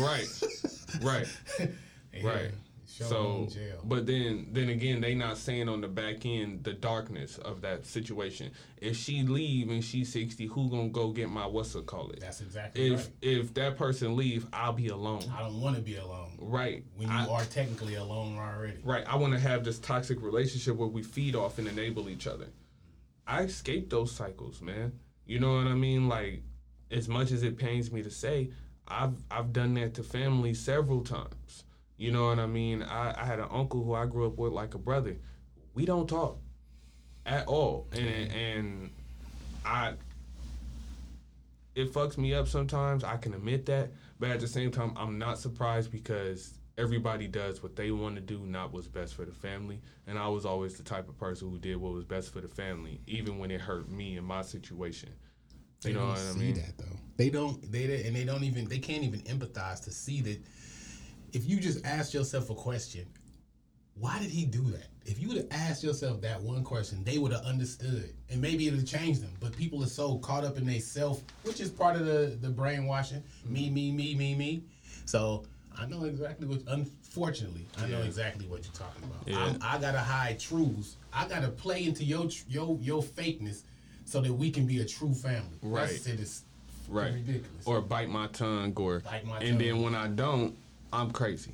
Right. 0.00 0.26
Right. 1.02 1.26
Yeah, 1.58 1.66
Right. 2.28 2.50
So, 3.02 3.48
but 3.84 4.06
then, 4.06 4.46
then 4.52 4.68
again, 4.68 5.00
they 5.00 5.14
not 5.16 5.36
saying 5.36 5.68
on 5.68 5.80
the 5.80 5.88
back 5.88 6.24
end 6.24 6.62
the 6.62 6.72
darkness 6.74 7.38
of 7.38 7.60
that 7.62 7.84
situation. 7.86 8.52
If 8.80 8.96
she 8.96 9.22
leave 9.24 9.68
and 9.70 9.82
she's 9.82 10.12
sixty, 10.12 10.46
who 10.46 10.70
gonna 10.70 10.90
go 10.90 11.10
get 11.10 11.28
my 11.28 11.44
what's 11.46 11.74
it 11.74 11.86
call 11.86 12.10
it? 12.10 12.20
that's 12.20 12.40
exactly 12.40 12.92
If 12.92 13.00
right. 13.06 13.10
if 13.22 13.54
that 13.54 13.76
person 13.76 14.14
leave, 14.16 14.46
I'll 14.52 14.72
be 14.72 14.88
alone. 14.88 15.22
I 15.36 15.40
don't 15.40 15.60
want 15.60 15.74
to 15.76 15.82
be 15.82 15.96
alone 15.96 16.38
Right. 16.40 16.84
when 16.96 17.08
you 17.08 17.14
I- 17.14 17.26
are 17.26 17.44
technically 17.44 17.94
alone 17.96 18.38
already. 18.38 18.78
Right. 18.84 19.04
I 19.08 19.16
want 19.16 19.32
to 19.32 19.40
have 19.40 19.64
this 19.64 19.78
toxic 19.80 20.22
relationship 20.22 20.76
where 20.76 20.88
we 20.88 21.02
feed 21.02 21.34
off 21.34 21.58
and 21.58 21.66
enable 21.66 22.08
each 22.08 22.26
other. 22.28 22.46
I 23.26 23.42
escaped 23.42 23.90
those 23.90 24.12
cycles, 24.12 24.60
man. 24.62 24.92
You 25.26 25.40
know 25.40 25.56
what 25.56 25.66
I 25.66 25.74
mean? 25.74 26.08
Like, 26.08 26.42
as 26.90 27.08
much 27.08 27.32
as 27.32 27.42
it 27.42 27.56
pains 27.56 27.90
me 27.90 28.02
to 28.02 28.10
say, 28.10 28.50
I've 28.86 29.14
I've 29.30 29.52
done 29.52 29.74
that 29.74 29.94
to 29.94 30.02
family 30.04 30.54
several 30.54 31.02
times. 31.02 31.64
You 32.04 32.10
know 32.10 32.26
what 32.26 32.38
I 32.38 32.44
mean? 32.44 32.82
I, 32.82 33.14
I 33.18 33.24
had 33.24 33.38
an 33.38 33.48
uncle 33.50 33.82
who 33.82 33.94
I 33.94 34.04
grew 34.04 34.26
up 34.26 34.36
with 34.36 34.52
like 34.52 34.74
a 34.74 34.78
brother. 34.78 35.16
We 35.72 35.86
don't 35.86 36.06
talk 36.06 36.38
at 37.24 37.46
all, 37.46 37.88
and 37.92 38.30
and 38.30 38.90
I 39.64 39.94
it 41.74 41.94
fucks 41.94 42.18
me 42.18 42.34
up 42.34 42.46
sometimes. 42.46 43.04
I 43.04 43.16
can 43.16 43.32
admit 43.32 43.64
that, 43.66 43.92
but 44.20 44.28
at 44.28 44.40
the 44.40 44.46
same 44.46 44.70
time, 44.70 44.92
I'm 44.98 45.18
not 45.18 45.38
surprised 45.38 45.90
because 45.90 46.58
everybody 46.76 47.26
does 47.26 47.62
what 47.62 47.74
they 47.74 47.90
want 47.90 48.16
to 48.16 48.20
do, 48.20 48.40
not 48.40 48.74
what's 48.74 48.86
best 48.86 49.14
for 49.14 49.24
the 49.24 49.32
family. 49.32 49.80
And 50.06 50.18
I 50.18 50.28
was 50.28 50.44
always 50.44 50.74
the 50.74 50.82
type 50.82 51.08
of 51.08 51.16
person 51.16 51.50
who 51.50 51.58
did 51.58 51.78
what 51.78 51.94
was 51.94 52.04
best 52.04 52.34
for 52.34 52.42
the 52.42 52.48
family, 52.48 53.00
even 53.06 53.38
when 53.38 53.50
it 53.50 53.62
hurt 53.62 53.88
me 53.88 54.18
in 54.18 54.24
my 54.24 54.42
situation. 54.42 55.08
They 55.80 55.88
you 55.88 55.94
know 55.94 56.02
don't 56.02 56.10
what 56.10 56.18
I 56.18 56.32
see 56.32 56.38
mean? 56.38 56.54
that 56.56 56.76
though. 56.76 56.98
They 57.16 57.30
don't. 57.30 57.72
They 57.72 58.04
and 58.06 58.14
they 58.14 58.24
don't 58.24 58.44
even. 58.44 58.66
They 58.68 58.78
can't 58.78 59.04
even 59.04 59.20
empathize 59.20 59.82
to 59.84 59.90
see 59.90 60.20
that. 60.20 60.42
If 61.34 61.48
you 61.48 61.58
just 61.58 61.84
ask 61.84 62.14
yourself 62.14 62.48
a 62.48 62.54
question, 62.54 63.06
why 63.98 64.18
did 64.20 64.30
he 64.30 64.44
do 64.44 64.62
that? 64.70 64.86
If 65.04 65.20
you 65.20 65.28
would 65.28 65.36
have 65.36 65.48
asked 65.50 65.82
yourself 65.82 66.20
that 66.22 66.40
one 66.40 66.62
question, 66.62 67.02
they 67.04 67.18
would 67.18 67.32
have 67.32 67.42
understood, 67.44 68.14
and 68.30 68.40
maybe 68.40 68.66
it 68.68 68.70
would 68.70 68.80
have 68.80 68.88
changed 68.88 69.20
them. 69.20 69.32
But 69.40 69.54
people 69.56 69.82
are 69.82 69.86
so 69.88 70.18
caught 70.18 70.44
up 70.44 70.56
in 70.56 70.64
their 70.64 70.80
self, 70.80 71.22
which 71.42 71.60
is 71.60 71.70
part 71.70 71.96
of 71.96 72.06
the 72.06 72.38
the 72.40 72.48
brainwashing. 72.48 73.18
Mm-hmm. 73.20 73.52
Me, 73.52 73.70
me, 73.70 73.90
me, 73.92 74.14
me, 74.14 74.34
me. 74.36 74.62
So 75.06 75.44
I 75.76 75.86
know 75.86 76.04
exactly 76.04 76.46
what. 76.46 76.62
Unfortunately, 76.68 77.66
I 77.78 77.88
know 77.88 77.98
Yeah. 77.98 78.04
exactly 78.04 78.46
what 78.46 78.64
you're 78.64 78.72
talking 78.72 79.02
about. 79.04 79.26
Yeah. 79.28 79.38
I'm- 79.44 79.58
I 79.60 79.78
gotta 79.78 79.98
hide 79.98 80.38
truths. 80.40 80.96
I 81.12 81.26
gotta 81.28 81.48
play 81.48 81.84
into 81.84 82.04
your 82.04 82.28
your 82.48 82.78
your 82.80 83.02
fakeness, 83.02 83.62
so 84.04 84.20
that 84.20 84.32
we 84.32 84.50
can 84.52 84.66
be 84.66 84.78
a 84.80 84.84
true 84.84 85.14
family. 85.14 85.58
Right. 85.62 85.88
That 85.90 86.02
shit 86.10 86.20
is 86.20 86.42
Right. 86.88 87.12
ridiculous. 87.12 87.66
Or 87.66 87.80
bite 87.80 88.08
my 88.08 88.28
tongue, 88.28 88.72
or 88.76 89.00
Bite 89.00 89.26
my 89.26 89.38
and 89.40 89.48
tongue. 89.50 89.58
then 89.58 89.82
when 89.82 89.94
I 89.94 90.06
don't, 90.08 90.56
I'm 90.94 91.10
crazy. 91.10 91.50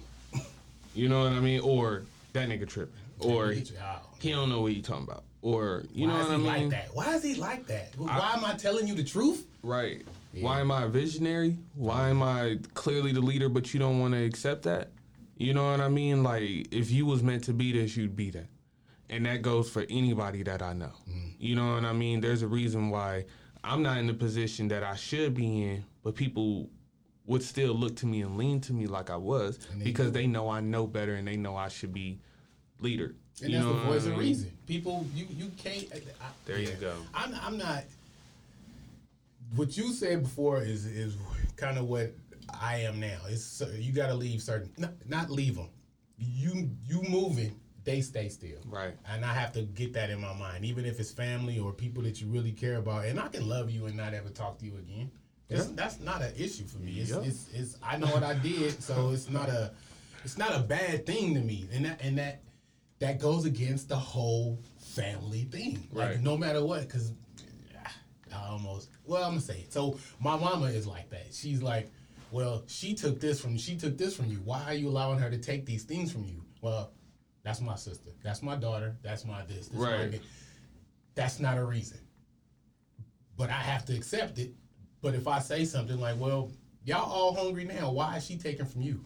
You 0.95 1.09
know 1.09 1.23
what 1.25 1.33
I 1.33 1.41
mean? 1.41 1.61
Or 1.61 2.03
that 2.35 2.49
nigga 2.49 2.69
tripping. 2.69 2.95
Or 3.21 3.53
Get 3.55 3.71
you 3.71 3.79
out. 3.79 4.03
he 4.21 4.31
don't 4.31 4.49
know 4.49 4.61
what 4.63 4.73
he 4.73 4.83
talking 4.83 5.05
about. 5.05 5.25
Or 5.43 5.85
you 5.95 6.07
Why 6.07 6.13
know 6.13 6.19
what 6.21 6.29
I 6.29 6.33
he 6.33 6.37
mean? 6.37 6.47
like 6.47 6.71
that? 6.71 6.89
Why 6.95 7.15
is 7.15 7.23
he 7.23 7.35
like 7.37 7.67
that? 7.69 7.95
Why 7.97 8.33
am 8.37 8.45
I 8.45 8.55
telling 8.55 8.87
you 8.87 8.95
the 8.95 9.05
truth? 9.05 9.47
Right. 9.63 10.03
Yeah. 10.35 10.45
Why 10.45 10.61
am 10.61 10.71
I 10.71 10.85
a 10.85 10.89
visionary? 10.89 11.57
Why 11.75 12.09
am 12.11 12.23
I 12.23 12.59
clearly 12.75 13.13
the 13.13 13.21
leader, 13.21 13.49
but 13.49 13.73
you 13.73 13.81
don't 13.81 13.99
want 14.01 14.15
to 14.15 14.23
accept 14.25 14.63
that? 14.65 14.91
You 15.39 15.55
know 15.55 15.71
what 15.71 15.81
I 15.81 15.89
mean? 15.89 16.23
Like, 16.23 16.69
if 16.71 16.91
you 16.91 17.07
was 17.07 17.23
meant 17.23 17.45
to 17.45 17.53
be 17.55 17.73
this, 17.73 17.97
you'd 17.97 18.15
be 18.17 18.31
that. 18.31 18.47
And 19.09 19.25
that 19.27 19.41
goes 19.43 19.71
for 19.71 19.87
anybody 19.89 20.43
that 20.43 20.61
I 20.63 20.73
know. 20.75 20.93
Mm. 21.09 21.35
You 21.39 21.57
know 21.57 21.75
what 21.75 21.85
I 21.85 21.93
mean? 21.95 22.21
There's 22.21 22.43
a 22.43 22.47
reason 22.49 22.91
why 22.91 23.25
I'm 23.65 23.83
not 23.83 23.97
in 23.99 24.07
the 24.07 24.15
position 24.15 24.69
that 24.69 24.83
I 24.83 24.95
should 24.97 25.35
be 25.35 25.63
in, 25.65 25.85
but 26.05 26.15
people 26.15 26.69
would 27.31 27.45
still 27.45 27.73
look 27.75 27.95
to 27.95 28.07
me 28.07 28.23
and 28.23 28.37
lean 28.37 28.61
to 28.61 28.73
me 28.73 28.89
like 28.89 29.09
I 29.09 29.17
was 29.17 29.57
they 29.77 29.85
because 29.85 30.11
they 30.11 30.27
know 30.27 30.49
I 30.49 30.59
know 30.59 30.85
better 30.89 31.15
and 31.15 31.29
they 31.29 31.37
know 31.37 31.55
I 31.55 31.69
should 31.69 31.93
be 31.93 32.19
leader. 32.81 33.15
And 33.41 33.53
you 33.53 33.59
that's 33.59 33.71
the 33.71 33.81
voice 33.85 34.07
I 34.09 34.11
of 34.11 34.19
reason. 34.19 34.51
People, 34.67 35.07
you 35.15 35.27
you 35.31 35.53
can't. 35.57 35.87
I, 35.93 36.27
There 36.45 36.59
you 36.59 36.73
go. 36.81 36.93
I'm 37.15 37.33
I'm 37.41 37.57
not. 37.57 37.85
What 39.55 39.77
you 39.77 39.93
said 39.93 40.25
before 40.25 40.61
is 40.61 40.85
is 40.87 41.17
kind 41.57 41.79
of 41.79 41.89
what 41.89 42.13
I 42.61 42.79
am 42.79 42.99
now. 42.99 43.19
It's 43.29 43.63
you 43.79 43.93
got 43.93 44.09
to 44.09 44.15
leave 44.15 44.43
certain 44.43 44.73
not, 44.77 44.93
not 45.09 45.31
leave 45.31 45.55
them. 45.55 45.69
You 46.19 46.69
you 46.85 47.01
moving, 47.09 47.55
they 47.85 48.01
stay 48.01 48.29
still. 48.29 48.59
Right. 48.67 48.95
And 49.09 49.25
I 49.25 49.33
have 49.35 49.53
to 49.53 49.63
get 49.63 49.93
that 49.93 50.11
in 50.11 50.21
my 50.21 50.35
mind, 50.35 50.65
even 50.65 50.85
if 50.85 50.99
it's 50.99 51.13
family 51.13 51.61
or 51.61 51.73
people 51.73 52.03
that 52.03 52.21
you 52.21 52.27
really 52.27 52.53
care 52.53 52.79
about. 52.79 53.05
And 53.05 53.21
I 53.21 53.29
can 53.29 53.49
love 53.49 53.71
you 53.71 53.87
and 53.87 53.97
not 53.97 54.15
ever 54.15 54.31
talk 54.31 54.59
to 54.59 54.67
you 54.67 54.77
again. 54.79 55.13
That's, 55.51 55.67
Yeah. 55.67 55.73
that's 55.75 56.01
not 56.01 56.23
an 56.23 56.33
issue 56.39 56.67
for 56.67 56.79
me. 56.79 56.93
It's, 57.01 57.11
Yeah. 57.11 57.21
it's, 57.23 57.49
it's 57.53 57.77
I 57.83 57.97
know 57.99 58.07
what 58.07 58.23
I 58.23 58.35
did, 58.35 58.83
so 58.83 59.11
it's 59.11 59.29
not 59.29 59.49
a 59.49 59.73
it's 60.25 60.39
not 60.39 60.55
a 60.55 60.61
bad 60.61 61.07
thing 61.07 61.35
to 61.35 61.41
me. 61.41 61.69
And 61.73 61.85
that 61.85 62.01
and 62.03 62.17
that 62.19 62.43
that 63.01 63.19
goes 63.19 63.45
against 63.47 63.89
the 63.89 63.97
whole 63.97 64.63
family 64.79 65.45
thing. 65.45 65.89
Like 65.93 66.09
Right. 66.11 66.21
no 66.21 66.37
matter 66.37 66.65
what, 66.65 66.83
because 66.83 67.13
I 68.33 68.47
almost 68.49 68.91
well 69.05 69.25
I'm 69.25 69.31
gonna 69.33 69.41
say 69.41 69.61
it. 69.61 69.73
So 69.73 69.99
my 70.21 70.37
mama 70.37 70.67
is 70.67 70.87
like 70.87 71.11
that. 71.11 71.35
She's 71.35 71.63
like, 71.63 71.91
well, 72.31 72.63
she 72.69 72.95
took 72.95 73.19
this 73.21 73.41
from 73.41 73.59
she 73.59 73.77
took 73.77 73.99
this 73.99 74.15
from 74.15 74.27
you. 74.27 74.37
Why 74.45 74.63
are 74.67 74.75
you 74.75 74.89
allowing 74.89 75.19
her 75.19 75.31
to 75.31 75.39
take 75.39 75.67
these 75.67 75.83
things 75.83 76.13
from 76.13 76.25
you? 76.25 76.45
Well, 76.61 76.93
that's 77.43 77.61
my 77.61 77.75
sister. 77.75 78.11
That's 78.23 78.41
my 78.43 78.55
daughter. 78.55 78.97
That's 79.03 79.25
my 79.25 79.43
this. 79.47 79.67
this 79.69 79.71
Right. 79.77 80.13
that. 80.13 80.21
That's 81.17 81.41
not 81.41 81.59
a 81.59 81.65
reason. 81.65 81.99
But 83.37 83.51
I 83.51 83.55
have 83.55 83.85
to 83.87 83.97
accept 83.97 84.39
it. 84.39 84.55
But 85.03 85.15
if 85.15 85.27
I 85.27 85.39
say 85.39 85.65
something 85.65 85.99
like, 86.01 86.19
well, 86.19 86.51
y'all 86.85 87.11
all 87.11 87.35
hungry 87.35 87.65
now, 87.65 87.91
why 87.91 88.17
is 88.17 88.27
she 88.27 88.37
taking 88.37 88.67
from 88.67 88.83
you? 88.83 89.01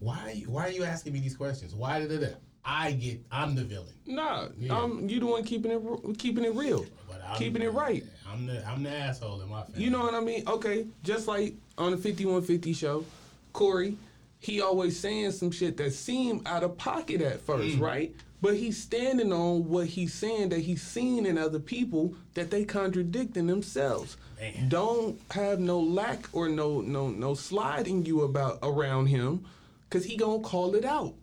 Why 0.00 0.18
are 0.24 0.30
you, 0.32 0.50
why 0.50 0.66
are 0.66 0.70
you 0.70 0.84
asking 0.84 1.12
me 1.14 1.20
these 1.20 1.36
questions? 1.36 1.74
Why 1.74 2.00
did 2.00 2.10
it? 2.22 2.36
I 2.66 2.92
get 2.92 3.20
I'm 3.30 3.54
the 3.54 3.62
villain. 3.64 3.92
Nah, 4.06 4.48
Yeah. 4.58 4.78
um, 4.78 5.06
you 5.08 5.20
the 5.20 5.26
one 5.26 5.44
keeping 5.44 5.70
it 5.70 6.18
keeping 6.18 6.44
it 6.44 6.54
real, 6.54 6.86
But 7.06 7.22
I'm, 7.26 7.36
keeping 7.36 7.60
it 7.60 7.72
right. 7.72 8.02
I'm 8.26 8.46
the 8.46 8.66
I'm 8.66 8.82
the 8.82 8.90
asshole 8.90 9.42
in 9.42 9.50
my 9.50 9.62
family. 9.64 9.82
You 9.82 9.90
know 9.90 10.00
what 10.00 10.14
I 10.14 10.20
mean? 10.20 10.44
Okay, 10.48 10.86
just 11.02 11.28
like 11.28 11.54
on 11.76 11.90
the 11.90 11.98
5150 11.98 12.72
show, 12.72 13.04
Corey, 13.52 13.98
he 14.38 14.62
always 14.62 14.98
saying 14.98 15.32
some 15.32 15.50
shit 15.50 15.76
that 15.76 15.92
seemed 15.92 16.46
out 16.48 16.62
of 16.62 16.78
pocket 16.78 17.20
at 17.20 17.42
first, 17.42 17.78
right? 17.78 18.14
But 18.44 18.56
he's 18.58 18.76
standing 18.76 19.32
on 19.32 19.70
what 19.70 19.86
he's 19.86 20.12
saying 20.12 20.50
that 20.50 20.58
he's 20.58 20.82
seen 20.82 21.24
in 21.24 21.38
other 21.38 21.58
people 21.58 22.14
that 22.34 22.50
they 22.50 22.66
contradicting 22.66 23.46
themselves. 23.46 24.18
Man. 24.38 24.68
Don't 24.68 25.18
have 25.30 25.60
no 25.60 25.80
lack 25.80 26.28
or 26.34 26.50
no 26.50 26.82
no 26.82 27.08
no 27.08 27.32
sliding 27.32 28.04
you 28.04 28.20
about 28.20 28.58
around 28.62 29.06
him, 29.06 29.46
cause 29.88 30.04
he 30.04 30.18
gonna 30.18 30.42
call 30.42 30.74
it 30.74 30.84
out, 30.84 31.14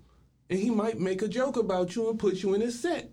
and 0.49 0.57
he 0.57 0.71
might 0.71 0.99
make 0.99 1.21
a 1.21 1.27
joke 1.27 1.57
about 1.57 1.95
you 1.95 2.09
and 2.09 2.17
put 2.17 2.41
you 2.41 2.55
in 2.55 2.61
his 2.61 2.79
set. 2.79 3.11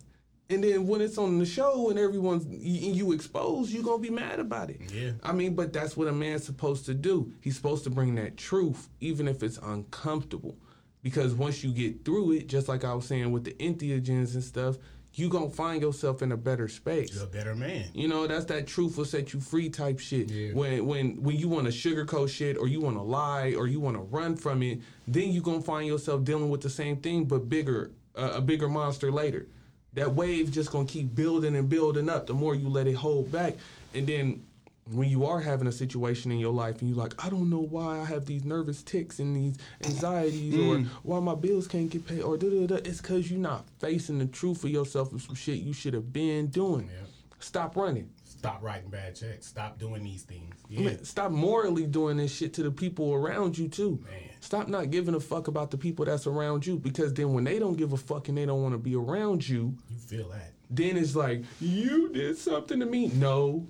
And 0.48 0.64
then 0.64 0.86
when 0.86 1.02
it's 1.02 1.18
on 1.18 1.38
the 1.38 1.44
show 1.44 1.90
and 1.90 1.98
everyone's 1.98 2.46
y- 2.46 2.56
you 2.56 3.12
exposed, 3.12 3.70
you 3.70 3.82
gonna 3.82 3.98
be 3.98 4.09
mad 4.09 4.40
about 4.40 4.70
it. 4.70 4.80
Yeah. 4.90 5.11
I 5.22 5.32
mean, 5.32 5.54
but 5.54 5.74
that's 5.74 5.98
what 5.98 6.09
a 6.09 6.12
man's 6.12 6.44
supposed 6.44 6.86
to 6.86 6.94
do. 6.94 7.30
He's 7.42 7.56
supposed 7.56 7.84
to 7.84 7.90
bring 7.90 8.14
that 8.14 8.38
truth, 8.38 8.88
even 9.00 9.28
if 9.28 9.42
it's 9.42 9.59
uncomfortable. 9.59 10.56
Because 11.03 11.34
once 11.34 11.62
you 11.62 11.72
get 11.72 12.05
through 12.05 12.32
it, 12.32 12.49
just 12.49 12.68
like 12.68 12.84
I 12.84 12.94
was 12.94 13.07
saying 13.07 13.30
with 13.30 13.44
the 13.44 13.53
entheogens 13.55 14.34
and 14.34 14.42
stuff, 14.42 14.76
you 15.14 15.28
gonna 15.28 15.51
find 15.51 15.82
yourself 15.82 16.22
in 16.22 16.32
a 16.32 16.36
better 16.36 16.68
space. 16.68 17.14
You're 17.14 17.24
a 17.24 17.26
better 17.26 17.55
man. 17.55 17.86
You 17.92 18.09
know, 18.09 18.26
that's 18.26 18.44
that 18.46 18.66
truth 18.66 18.96
will 18.96 19.05
set 19.05 19.32
you 19.32 19.40
free 19.40 19.68
type 19.68 19.99
shit. 19.99 20.30
Yeah. 20.30 20.53
When 20.53 20.86
when 20.86 21.22
when 21.22 21.36
you 21.36 21.49
want 21.49 21.66
to 21.66 21.72
sugarcoat 21.72 22.28
shit 22.28 22.57
or 22.57 22.68
you 22.68 22.80
want 22.80 22.96
to 22.96 23.03
lie 23.03 23.55
or 23.57 23.66
you 23.66 23.80
want 23.80 23.96
to 23.96 24.03
run 24.03 24.36
from 24.36 24.62
it, 24.62 24.80
then 25.07 25.30
you 25.30 25.40
gonna 25.40 25.61
find 25.61 25.86
yourself 25.86 26.24
dealing 26.24 26.51
with 26.51 26.61
the 26.61 26.70
same 26.70 26.99
thing 26.99 27.24
but 27.24 27.49
bigger, 27.49 27.90
uh, 28.16 28.32
a 28.34 28.40
bigger 28.40 28.68
monster 28.68 29.11
later. 29.11 29.49
That 29.94 30.14
wave 30.14 30.53
just 30.53 30.70
gonna 30.70 30.86
keep 30.86 31.14
building 31.14 31.57
and 31.57 31.68
building 31.68 32.09
up. 32.09 32.26
The 32.26 32.34
more 32.34 32.55
you 32.55 32.68
let 32.68 32.86
it 32.86 32.94
hold 32.94 33.32
back, 33.32 33.57
and 33.94 34.07
then 34.07 34.44
when 34.93 35.09
you 35.09 35.26
are 35.26 35.41
having 35.41 35.66
a 35.66 35.72
situation 35.72 36.30
in 36.32 36.39
your 36.39 36.53
life 36.53 36.80
and 36.80 36.89
you're 36.91 36.99
like, 36.99 37.14
I 37.24 37.28
don't 37.28 37.51
know 37.51 37.61
why 37.61 38.01
I 38.01 38.05
have 38.05 38.24
these 38.26 38.45
nervous 38.45 38.82
ticks 38.82 39.18
and 39.18 39.36
these 39.36 39.57
anxieties 39.84 40.55
or 40.55 40.76
mm. 40.76 40.86
why 41.03 41.20
my 41.20 41.34
bills 41.34 41.66
can't 41.66 41.91
get 41.91 42.07
paid 42.07 42.22
or 42.22 42.36
da 42.36 42.49
da 42.49 42.66
da. 42.66 42.74
It's 42.76 43.01
because 43.01 43.30
you're 43.30 43.41
not 43.41 43.66
facing 43.80 44.18
the 44.18 44.26
truth 44.26 44.61
for 44.61 44.68
yourself 44.68 45.12
of 45.12 45.22
some 45.22 45.34
shit 45.34 45.59
you 45.59 45.72
should 45.72 45.95
have 45.95 46.12
been 46.12 46.47
doing. 46.49 46.89
Yeah. 46.93 47.07
Stop 47.41 47.76
running. 47.76 48.11
Stop 48.24 48.62
writing 48.62 48.89
bad 48.89 49.16
checks. 49.16 49.47
Stop 49.47 49.78
doing 49.78 50.05
these 50.05 50.22
things. 50.22 50.55
Yeah. 50.68 50.82
Man, 50.82 51.05
stop 51.05 51.32
morally 51.32 51.86
doing 51.86 52.16
this 52.16 52.32
shit 52.32 52.55
to 52.55 52.62
the 52.62 52.70
people 52.70 53.12
around 53.12 53.59
you 53.59 53.68
too. 53.68 54.01
Man. 54.05 54.20
Stop 54.41 54.68
not 54.68 54.91
giving 54.91 55.14
a 55.14 55.20
fuck 55.20 55.49
about 55.49 55.70
the 55.72 55.76
people 55.76 56.05
that's 56.05 56.26
around 56.26 56.64
you 56.64 56.78
because 56.78 57.12
then 57.14 57.32
when 57.32 57.45
they 57.45 57.59
don't 57.59 57.76
give 57.76 57.93
a 57.93 57.97
fuck 57.97 58.28
and 58.28 58.39
they 58.39 58.47
don't 58.47 58.62
want 58.62 58.74
to 58.74 58.78
be 58.78 58.95
around 58.95 59.49
you, 59.49 59.76
You 59.91 59.99
feel 59.99 60.28
that. 60.28 60.53
then 60.70 60.97
it's 60.97 61.16
like 61.16 61.43
you 61.61 62.11
did 62.12 62.39
something 62.39 62.78
to 62.78 62.86
me. 62.86 63.09
No, 63.09 63.66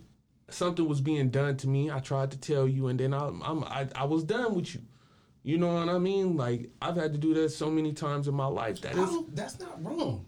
something 0.51 0.89
was 0.89 1.01
being 1.01 1.31
done 1.31 1.57
to 1.59 1.69
me. 1.69 1.91
I 1.91 2.01
tried 2.01 2.31
to 2.33 2.39
tell 2.39 2.67
you, 2.67 2.89
and 2.89 2.99
then 2.99 3.15
I, 3.15 3.27
I'm 3.29 3.65
I, 3.65 3.89
I 3.95 4.05
was 4.05 4.25
done 4.25 4.55
with 4.55 4.75
you. 4.75 4.83
You 5.43 5.57
know 5.57 5.75
what 5.75 5.89
I 5.89 5.99
mean? 5.99 6.37
Like 6.37 6.71
I've 6.83 6.97
had 6.97 7.13
to 7.13 7.19
do 7.19 7.35
that 7.35 7.51
so 7.51 7.71
many 7.71 7.93
times 7.93 8.29
in 8.29 8.35
my 8.35 8.47
life. 8.47 8.81
That 8.83 8.97
is, 8.97 9.11
that's 9.33 9.59
not 9.59 9.83
wrong. 9.85 10.27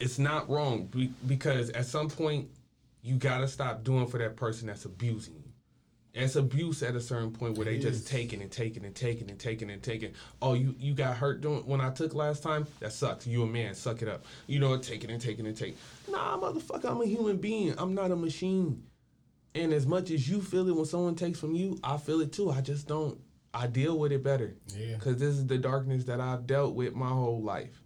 it's 0.00 0.18
not 0.18 0.48
wrong 0.48 0.88
because 1.26 1.70
at 1.70 1.86
some 1.86 2.08
point 2.08 2.48
you 3.02 3.16
gotta 3.16 3.48
stop 3.48 3.84
doing 3.84 4.06
for 4.06 4.18
that 4.18 4.36
person 4.36 4.68
that's 4.68 4.84
abusing 4.84 5.34
you. 5.34 5.40
It's 6.12 6.36
abuse 6.36 6.84
at 6.84 6.94
a 6.94 7.00
certain 7.00 7.32
point 7.32 7.58
where 7.58 7.64
they 7.64 7.76
just 7.78 8.06
taking 8.06 8.40
and 8.40 8.50
taking 8.50 8.84
and 8.84 8.94
taking 8.94 9.28
and 9.28 9.38
taking 9.38 9.68
and 9.70 9.82
taking. 9.82 10.12
Oh, 10.40 10.54
you 10.54 10.76
you 10.78 10.94
got 10.94 11.16
hurt 11.16 11.40
doing 11.40 11.66
when 11.66 11.80
I 11.80 11.90
took 11.90 12.14
last 12.14 12.42
time? 12.44 12.68
That 12.78 12.92
sucks. 12.92 13.26
You 13.26 13.42
a 13.42 13.46
man, 13.46 13.74
suck 13.74 14.00
it 14.02 14.08
up. 14.08 14.24
You 14.46 14.60
know, 14.60 14.76
taking 14.76 15.10
and 15.10 15.20
taking 15.20 15.44
and 15.46 15.56
taking. 15.56 15.76
Nah, 16.08 16.38
motherfucker, 16.38 16.88
I'm 16.88 17.00
a 17.00 17.06
human 17.06 17.38
being. 17.38 17.74
I'm 17.78 17.94
not 17.94 18.12
a 18.12 18.16
machine. 18.16 18.84
And 19.54 19.72
as 19.72 19.86
much 19.86 20.10
as 20.10 20.28
you 20.28 20.40
feel 20.42 20.68
it 20.68 20.74
when 20.74 20.84
someone 20.84 21.14
takes 21.14 21.38
from 21.38 21.54
you, 21.54 21.78
I 21.84 21.96
feel 21.96 22.20
it 22.20 22.32
too. 22.32 22.50
I 22.50 22.60
just 22.60 22.88
don't. 22.88 23.18
I 23.52 23.68
deal 23.68 23.98
with 23.98 24.10
it 24.10 24.24
better. 24.24 24.56
Yeah. 24.76 24.96
Cause 24.98 25.18
this 25.18 25.34
is 25.34 25.46
the 25.46 25.58
darkness 25.58 26.04
that 26.04 26.20
I've 26.20 26.46
dealt 26.46 26.74
with 26.74 26.94
my 26.94 27.08
whole 27.08 27.40
life. 27.40 27.80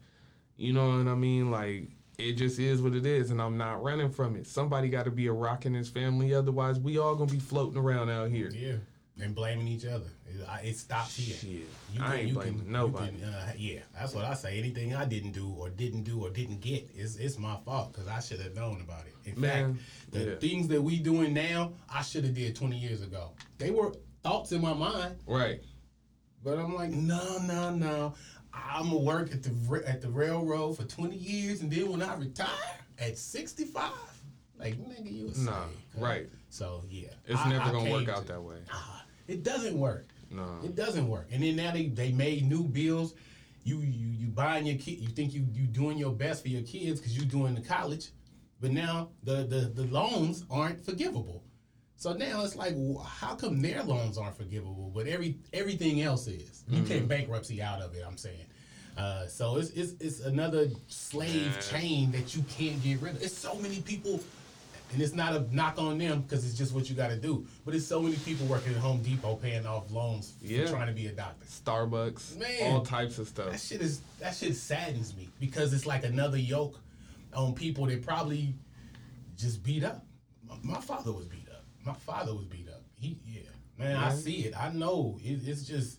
You 0.56 0.72
know 0.72 0.88
what 0.88 1.06
I 1.06 1.14
mean? 1.14 1.50
Like 1.50 1.90
it 2.18 2.32
just 2.32 2.58
is 2.58 2.82
what 2.82 2.94
it 2.94 3.06
is, 3.06 3.30
and 3.30 3.40
I'm 3.40 3.56
not 3.56 3.82
running 3.82 4.10
from 4.10 4.34
it. 4.34 4.46
Somebody 4.46 4.88
got 4.88 5.04
to 5.04 5.10
be 5.10 5.26
a 5.26 5.32
rock 5.32 5.66
in 5.66 5.74
his 5.74 5.88
family, 5.88 6.34
otherwise 6.34 6.80
we 6.80 6.98
all 6.98 7.14
gonna 7.14 7.30
be 7.30 7.38
floating 7.38 7.78
around 7.78 8.08
out 8.10 8.30
here. 8.30 8.50
Yeah, 8.50 8.76
and 9.20 9.34
blaming 9.34 9.66
each 9.68 9.84
other. 9.86 10.06
It, 10.26 10.46
I- 10.48 10.60
it 10.60 10.76
stops 10.76 11.16
here. 11.16 11.36
Shit, 11.36 12.00
I 12.00 12.16
ain't 12.16 12.34
blaming 12.34 12.64
you 12.66 12.70
nobody. 12.70 13.16
can, 13.18 13.24
uh, 13.28 13.52
yeah, 13.56 13.80
that's 13.94 14.14
what 14.14 14.24
I 14.24 14.34
say. 14.34 14.58
Anything 14.58 14.94
I 14.94 15.04
didn't 15.04 15.32
do 15.32 15.52
or 15.58 15.70
didn't 15.70 16.04
do 16.04 16.24
or 16.24 16.30
didn't 16.30 16.60
get 16.60 16.88
is 16.96 17.16
it's 17.16 17.38
my 17.38 17.56
fault 17.64 17.92
because 17.92 18.08
I 18.08 18.20
should 18.20 18.40
have 18.40 18.54
known 18.54 18.80
about 18.80 19.04
it. 19.06 19.14
In 19.30 19.40
Man, 19.40 19.74
fact, 19.74 20.12
the 20.12 20.24
yeah. 20.30 20.34
things 20.36 20.68
that 20.68 20.80
we 20.82 20.98
doing 20.98 21.34
now, 21.34 21.72
I 21.92 22.02
should 22.02 22.24
have 22.24 22.34
did 22.34 22.54
20 22.56 22.76
years 22.78 23.02
ago. 23.02 23.32
They 23.58 23.70
were 23.70 23.92
thoughts 24.22 24.52
in 24.52 24.60
my 24.62 24.72
mind, 24.74 25.16
Right. 25.26 25.60
but 26.42 26.58
I'm 26.58 26.74
like, 26.74 26.90
no, 26.90 27.38
no, 27.38 27.74
no. 27.74 28.14
I'm 28.52 28.84
gonna 28.84 28.98
work 28.98 29.32
at 29.32 29.42
the 29.42 29.82
at 29.86 30.00
the 30.00 30.08
railroad 30.10 30.76
for 30.76 30.84
20 30.84 31.14
years, 31.16 31.60
and 31.60 31.70
then 31.70 31.90
when 31.92 32.02
I 32.02 32.14
retire 32.16 32.48
at 32.98 33.16
65, 33.16 33.92
like 34.58 34.74
nigga, 34.78 35.12
you 35.12 35.28
a. 35.34 35.38
Nah, 35.38 35.64
right. 35.98 36.28
So 36.48 36.82
yeah, 36.88 37.08
It's 37.26 37.38
I- 37.38 37.50
never 37.50 37.64
I 37.64 37.72
gonna 37.72 37.90
work 37.92 38.08
out 38.08 38.22
to- 38.22 38.32
that 38.32 38.42
way. 38.42 38.56
It 39.29 39.43
doesn't 39.45 39.79
work. 39.79 40.09
No. 40.31 40.59
It 40.64 40.74
doesn't 40.74 41.09
work. 41.09 41.29
And 41.33 41.43
then 41.43 41.57
now 41.57 41.72
they, 41.72 41.87
they 41.89 42.12
made 42.12 42.45
new 42.49 42.64
bills. 42.64 43.14
You 43.64 43.81
you 43.81 44.09
you 44.09 44.26
buying 44.29 44.66
your 44.66 44.76
kid. 44.76 44.99
You 45.01 45.09
think 45.09 45.33
you 45.35 45.47
you 45.53 45.66
doing 45.66 45.99
your 45.99 46.12
best 46.12 46.43
for 46.43 46.49
your 46.49 46.62
kids 46.62 47.01
because 47.01 47.16
you 47.16 47.24
doing 47.24 47.55
the 47.55 47.61
college, 47.61 48.09
but 48.61 48.70
now 48.72 49.11
the, 49.24 49.45
the 49.45 49.61
the 49.83 49.85
loans 49.93 50.45
aren't 50.51 50.85
forgivable. 50.85 51.45
So 51.97 52.12
now 52.12 52.45
it's 52.45 52.55
like, 52.55 52.74
how 53.05 53.35
come 53.35 53.61
their 53.61 53.83
loans 53.83 54.16
aren't 54.18 54.37
forgivable, 54.37 54.91
but 54.95 55.07
every 55.07 55.39
everything 55.53 56.01
else 56.03 56.26
is? 56.29 56.64
You 56.68 56.79
Mm-hmm. 56.83 56.87
can't 56.87 57.09
bankruptcy 57.09 57.61
out 57.61 57.81
of 57.83 57.95
it. 57.95 58.05
I'm 58.07 58.16
saying. 58.16 58.47
Uh, 58.97 59.26
so 59.26 59.57
it's, 59.59 59.70
it's 59.70 59.93
it's 60.01 60.20
another 60.20 60.68
slave 60.89 61.57
chain 61.70 62.11
that 62.12 62.35
you 62.35 62.43
can't 62.49 62.83
get 62.83 63.01
rid 63.03 63.16
of. 63.16 63.22
It's 63.22 63.37
so 63.37 63.55
many 63.57 63.81
people 63.81 64.20
and 64.93 65.03
it's 65.03 65.12
not 65.14 65.34
a 65.34 65.55
knock 65.55 65.78
on 65.78 65.99
them 65.99 66.22
because 66.22 66.45
it's 66.47 66.57
just 66.57 66.72
what 66.72 66.89
you 66.89 66.97
got 66.97 67.09
to 67.11 67.16
do. 67.16 67.47
But 67.64 67.74
it's 67.74 67.86
so 67.86 68.01
many 68.01 68.16
people 68.16 68.47
working 68.47 68.72
at 68.74 68.78
Home 68.80 69.03
Depot 69.03 69.36
paying 69.36 69.66
off 69.66 69.91
loans 69.91 70.34
Yeah. 70.41 70.64
for 70.64 70.72
trying 70.72 70.86
to 70.89 70.93
be 70.95 71.07
a 71.09 71.12
doctor. 71.12 71.45
Starbucks, 71.47 72.36
Man. 72.39 72.72
all 72.72 72.84
types 72.84 73.18
of 73.18 73.28
stuff. 73.28 73.51
That 73.51 73.61
shit 73.61 73.80
is 73.82 74.01
that 74.20 74.34
shit 74.34 74.57
saddens 74.57 75.14
me 75.16 75.28
because 75.41 75.72
it's 75.72 75.86
like 75.86 76.05
another 76.05 76.39
yoke 76.39 76.78
on 77.34 77.55
people 77.55 77.86
that 77.86 78.03
probably 78.05 78.55
just 79.36 79.62
beat 79.62 79.84
up. 79.84 80.05
My, 80.49 80.57
my 80.62 80.80
father 80.80 81.12
was 81.12 81.26
beat 81.26 81.47
up. 81.51 81.64
My 81.84 81.95
father 81.95 82.34
was 82.34 82.45
beat 82.47 82.68
up. 82.68 82.82
He 82.95 83.18
yeah, 83.26 83.43
man, 83.78 83.97
I 83.97 84.12
see 84.14 84.45
it. 84.47 84.55
I 84.59 84.70
know 84.72 85.18
it, 85.22 85.47
it's 85.47 85.62
just 85.64 85.99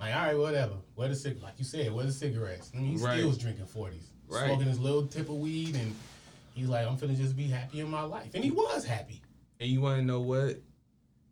like 0.00 0.14
all 0.14 0.22
right, 0.22 0.38
whatever. 0.38 0.74
Where 0.94 1.08
the 1.08 1.14
cig 1.16 1.42
like 1.42 1.54
you 1.58 1.64
said, 1.64 1.92
where 1.92 2.04
the 2.06 2.12
cigarettes? 2.12 2.70
I 2.74 2.78
mean, 2.78 2.96
he 2.96 3.04
Right. 3.04 3.18
still 3.18 3.28
was 3.28 3.38
drinking 3.38 3.66
forties, 3.66 4.08
Right. 4.28 4.46
smoking 4.46 4.66
his 4.68 4.78
little 4.80 5.06
tip 5.06 5.28
of 5.28 5.36
weed, 5.36 5.76
and 5.76 5.94
he's 6.56 6.68
like, 6.68 6.86
I'm 6.86 6.96
finna 6.96 7.16
just 7.16 7.36
be 7.36 7.44
happy 7.44 7.80
in 7.80 7.90
my 7.90 8.02
life, 8.02 8.34
and 8.34 8.42
he 8.42 8.50
was 8.50 8.84
happy. 8.84 9.22
And 9.60 9.70
you 9.70 9.80
want 9.80 9.98
to 10.00 10.04
know 10.04 10.20
what? 10.20 10.60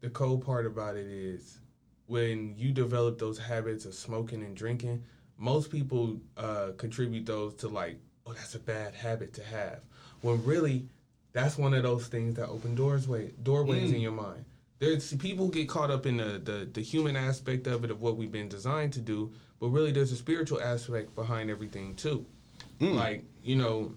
The 0.01 0.11
cold 0.11 0.45
part 0.45 0.66
about 0.66 0.97
it 0.97 1.07
is 1.07 1.59
when 2.07 2.55
you 2.57 2.72
develop 2.72 3.18
those 3.18 3.39
habits 3.39 3.87
of 3.87 3.95
smoking 3.95 4.43
and 4.43 4.55
drinking, 4.55 5.03
most 5.39 5.70
people 5.70 6.20
uh, 6.37 6.68
contribute 6.77 7.27
those 7.27 7.55
to 7.55 7.68
like, 7.68 7.99
oh, 8.27 8.33
that's 8.35 8.55
a 8.55 8.59
bad 8.59 8.95
habit 8.95 9.33
to 9.35 9.45
have. 9.45 9.81
When 10.20 10.45
really, 10.45 10.87
that's 11.33 11.59
one 11.59 11.75
of 11.75 11.83
those 11.83 12.07
things 12.07 12.37
that 12.37 12.49
open 12.49 12.75
doors 12.75 13.09
way, 13.09 13.33
doorways 13.43 13.93
in 13.93 14.01
your 14.01 14.12
mind. 14.12 14.45
There's 14.79 15.14
people 15.14 15.49
get 15.49 15.68
caught 15.68 15.91
up 15.91 16.05
in 16.05 16.18
the, 16.18 16.41
the 16.43 16.68
the 16.70 16.83
human 16.83 17.16
aspect 17.16 17.66
of 17.66 17.85
it 17.85 17.91
of 17.91 18.03
what 18.03 18.16
we've 18.16 18.33
been 18.33 18.49
designed 18.49 18.93
to 18.95 19.01
do, 19.01 19.33
but 19.59 19.68
really 19.68 19.93
there's 19.93 20.12
a 20.12 20.16
spiritual 20.16 20.61
aspect 20.61 21.14
behind 21.14 21.51
everything 21.51 21.95
too. 21.95 22.27
Like 22.81 23.25
you 23.43 23.57
know, 23.57 23.95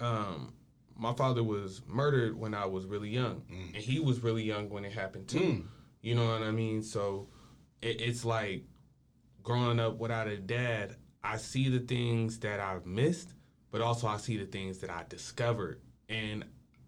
um, 0.00 0.52
my 0.96 1.12
father 1.14 1.42
was 1.42 1.82
murdered 1.86 2.38
when 2.38 2.54
I 2.54 2.66
was 2.66 2.84
really 2.84 3.10
young, 3.10 3.42
mm. 3.50 3.74
and 3.74 3.76
he 3.76 4.00
was 4.00 4.22
really 4.22 4.42
young 4.42 4.68
when 4.68 4.84
it 4.84 4.92
happened 4.92 5.28
too. 5.28 5.38
Mm. 5.38 5.66
You 6.00 6.14
know 6.14 6.26
what 6.26 6.42
I 6.42 6.50
mean? 6.50 6.82
So 6.82 7.28
it, 7.82 8.00
it's 8.00 8.24
like 8.24 8.64
growing 9.42 9.80
up 9.80 9.98
without 9.98 10.26
a 10.26 10.36
dad. 10.36 10.96
I 11.22 11.36
see 11.36 11.68
the 11.68 11.80
things 11.80 12.38
that 12.40 12.60
I've 12.60 12.86
missed, 12.86 13.34
but 13.70 13.80
also 13.80 14.06
I 14.06 14.16
see 14.16 14.36
the 14.36 14.46
things 14.46 14.78
that 14.78 14.90
I 14.90 15.04
discovered, 15.08 15.80
and 16.08 16.44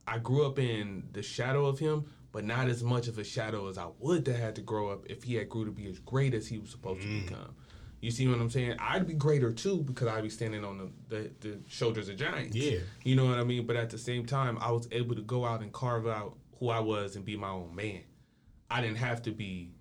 I 0.06 0.18
grew 0.18 0.46
up 0.46 0.58
in 0.58 1.04
the 1.12 1.22
shadow 1.22 1.66
of 1.66 1.78
him, 1.78 2.06
but 2.32 2.44
not 2.44 2.68
as 2.68 2.82
much 2.82 3.08
of 3.08 3.18
a 3.18 3.24
shadow 3.24 3.68
as 3.68 3.78
I 3.78 3.88
would 3.98 4.26
have 4.26 4.36
had 4.36 4.54
to 4.56 4.62
grow 4.62 4.88
up 4.88 5.04
if 5.06 5.24
he 5.24 5.34
had 5.34 5.48
grew 5.48 5.64
to 5.64 5.72
be 5.72 5.88
as 5.88 5.98
great 5.98 6.34
as 6.34 6.48
he 6.48 6.58
was 6.58 6.70
supposed 6.70 7.02
to 7.02 7.06
mm. 7.06 7.28
become. 7.28 7.54
You 8.00 8.10
see 8.10 8.26
what 8.26 8.40
I'm 8.40 8.48
saying? 8.48 8.76
I'd 8.78 9.06
be 9.06 9.12
greater 9.12 9.52
too 9.52 9.82
because 9.82 10.08
I'd 10.08 10.22
be 10.22 10.30
standing 10.30 10.64
on 10.64 10.78
the, 10.78 10.90
the, 11.14 11.30
the 11.40 11.58
shoulders 11.68 12.08
of 12.08 12.16
giants. 12.16 12.56
Yeah. 12.56 12.78
You 13.04 13.14
know 13.14 13.26
what 13.26 13.38
I 13.38 13.44
mean? 13.44 13.66
But 13.66 13.76
at 13.76 13.90
the 13.90 13.98
same 13.98 14.24
time, 14.24 14.58
I 14.60 14.70
was 14.70 14.88
able 14.90 15.14
to 15.14 15.22
go 15.22 15.44
out 15.44 15.60
and 15.60 15.70
carve 15.72 16.06
out 16.06 16.36
who 16.58 16.70
I 16.70 16.80
was 16.80 17.16
and 17.16 17.24
be 17.24 17.36
my 17.36 17.50
own 17.50 17.74
man. 17.74 18.00
I 18.70 18.80
didn't 18.80 18.98
have 18.98 19.22
to 19.22 19.32
be, 19.32 19.72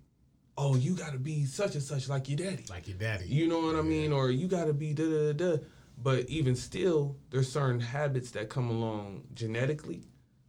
oh, 0.58 0.76
you 0.76 0.94
got 0.94 1.12
to 1.12 1.18
be 1.18 1.44
such 1.46 1.74
and 1.74 1.82
such 1.82 2.08
like 2.08 2.28
your 2.28 2.36
daddy. 2.36 2.66
Like 2.68 2.88
your 2.88 2.98
daddy. 2.98 3.26
You 3.26 3.48
know 3.48 3.60
what 3.60 3.76
I 3.76 3.82
mean? 3.82 4.12
Or 4.12 4.30
you 4.30 4.48
got 4.48 4.66
to 4.66 4.74
be 4.74 4.92
da 4.92 5.04
da 5.04 5.32
da. 5.32 5.56
da. 5.56 5.62
But 6.02 6.28
even 6.28 6.56
still, 6.56 7.16
there's 7.30 7.50
certain 7.50 7.80
habits 7.80 8.30
that 8.32 8.48
come 8.48 8.70
along 8.70 9.24
genetically. 9.34 10.04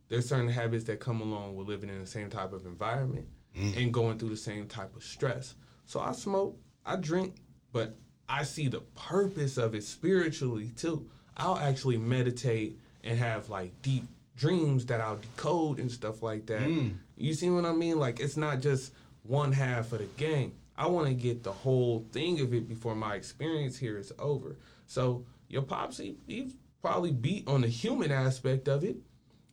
There's 0.07 0.27
certain 0.27 0.49
habits 0.49 0.85
that 0.85 0.99
come 0.99 1.21
along 1.21 1.55
with 1.55 1.67
living 1.67 1.89
in 1.89 1.99
the 1.99 2.05
same 2.05 2.29
type 2.29 2.53
of 2.53 2.65
environment 2.65 3.27
mm. 3.57 3.81
and 3.81 3.93
going 3.93 4.17
through 4.17 4.29
the 4.29 4.37
same 4.37 4.67
type 4.67 4.95
of 4.95 5.03
stress. 5.03 5.55
So 5.85 5.99
I 5.99 6.13
smoke, 6.13 6.57
I 6.85 6.95
drink, 6.95 7.35
but 7.71 7.95
I 8.29 8.43
see 8.43 8.67
the 8.67 8.81
purpose 8.95 9.57
of 9.57 9.75
it 9.75 9.83
spiritually 9.83 10.71
too. 10.77 11.09
I'll 11.37 11.57
actually 11.57 11.97
meditate 11.97 12.77
and 13.03 13.17
have 13.17 13.49
like 13.49 13.81
deep 13.81 14.05
dreams 14.37 14.85
that 14.87 15.01
I'll 15.01 15.17
decode 15.17 15.79
and 15.79 15.91
stuff 15.91 16.23
like 16.23 16.45
that. 16.47 16.61
Mm. 16.61 16.95
You 17.17 17.33
see 17.33 17.49
what 17.49 17.65
I 17.65 17.73
mean? 17.73 17.99
Like 17.99 18.19
it's 18.19 18.37
not 18.37 18.61
just 18.61 18.93
one 19.23 19.51
half 19.51 19.91
of 19.91 19.99
the 19.99 20.05
game. 20.17 20.53
I 20.77 20.87
want 20.87 21.07
to 21.07 21.13
get 21.13 21.43
the 21.43 21.51
whole 21.51 22.05
thing 22.11 22.39
of 22.41 22.53
it 22.53 22.67
before 22.67 22.95
my 22.95 23.15
experience 23.15 23.77
here 23.77 23.97
is 23.97 24.11
over. 24.17 24.55
So 24.87 25.25
your 25.47 25.61
pops, 25.61 25.97
he, 25.97 26.17
he 26.27 26.51
probably 26.81 27.11
beat 27.11 27.47
on 27.47 27.61
the 27.61 27.67
human 27.67 28.11
aspect 28.11 28.67
of 28.67 28.83
it, 28.83 28.95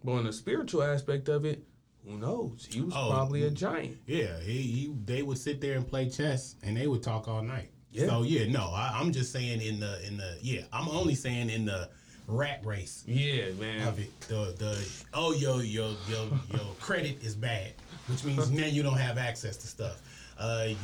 but 0.03 0.13
on 0.13 0.25
the 0.25 0.33
spiritual 0.33 0.83
aspect 0.83 1.29
of 1.29 1.45
it, 1.45 1.63
who 2.07 2.17
knows? 2.17 2.67
He 2.71 2.81
was 2.81 2.95
Oh, 2.97 3.11
probably 3.11 3.43
a 3.45 3.51
giant. 3.51 3.99
Yeah, 4.07 4.41
he, 4.41 4.63
he 4.63 4.95
they 5.05 5.23
would 5.23 5.37
sit 5.37 5.61
there 5.61 5.77
and 5.77 5.87
play 5.87 6.09
chess, 6.09 6.55
and 6.63 6.77
they 6.77 6.87
would 6.87 7.03
talk 7.03 7.29
all 7.29 7.43
night. 7.43 7.71
Yeah. 7.91 8.07
So 8.07 8.23
yeah, 8.23 8.47
no, 8.51 8.65
I, 8.75 8.93
I'm 9.01 9.13
just 9.13 9.33
saying 9.33 9.61
in 9.63 9.81
the 9.81 10.07
in 10.07 10.17
the 10.17 10.37
yeah, 10.41 10.63
I'm 10.73 10.89
only 10.89 11.15
saying 11.15 11.51
in 11.51 11.65
the 11.65 11.89
rat 12.27 12.61
race 12.65 13.03
Yeah, 13.07 13.51
man. 13.59 13.89
of 13.89 13.99
it. 13.99 14.19
The 14.23 14.55
the 14.59 14.89
oh 15.15 15.33
yo 15.33 15.59
yo 15.61 15.95
yo 16.09 16.29
your 16.53 16.61
credit 16.81 17.23
is 17.23 17.35
bad, 17.35 17.73
which 18.09 18.25
means 18.25 18.51
now 18.51 18.67
you 18.67 18.83
don't 18.83 18.99
have 18.99 19.17
access 19.19 19.57
to 19.59 19.67
stuff. 19.67 20.03
Uh, 20.39 20.67
you 20.69 20.77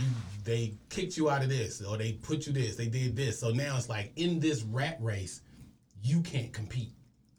they 0.44 0.74
kicked 0.88 1.16
you 1.16 1.30
out 1.30 1.42
of 1.42 1.48
this, 1.48 1.82
or 1.82 1.96
they 1.96 2.12
put 2.12 2.46
you 2.46 2.52
this, 2.52 2.74
they 2.76 2.88
did 2.88 3.14
this. 3.14 3.38
So 3.38 3.50
now 3.50 3.76
it's 3.76 3.88
like 3.88 4.10
in 4.16 4.40
this 4.40 4.62
rat 4.62 4.96
race, 5.00 5.42
you 6.02 6.22
can't 6.22 6.52
compete, 6.52 6.92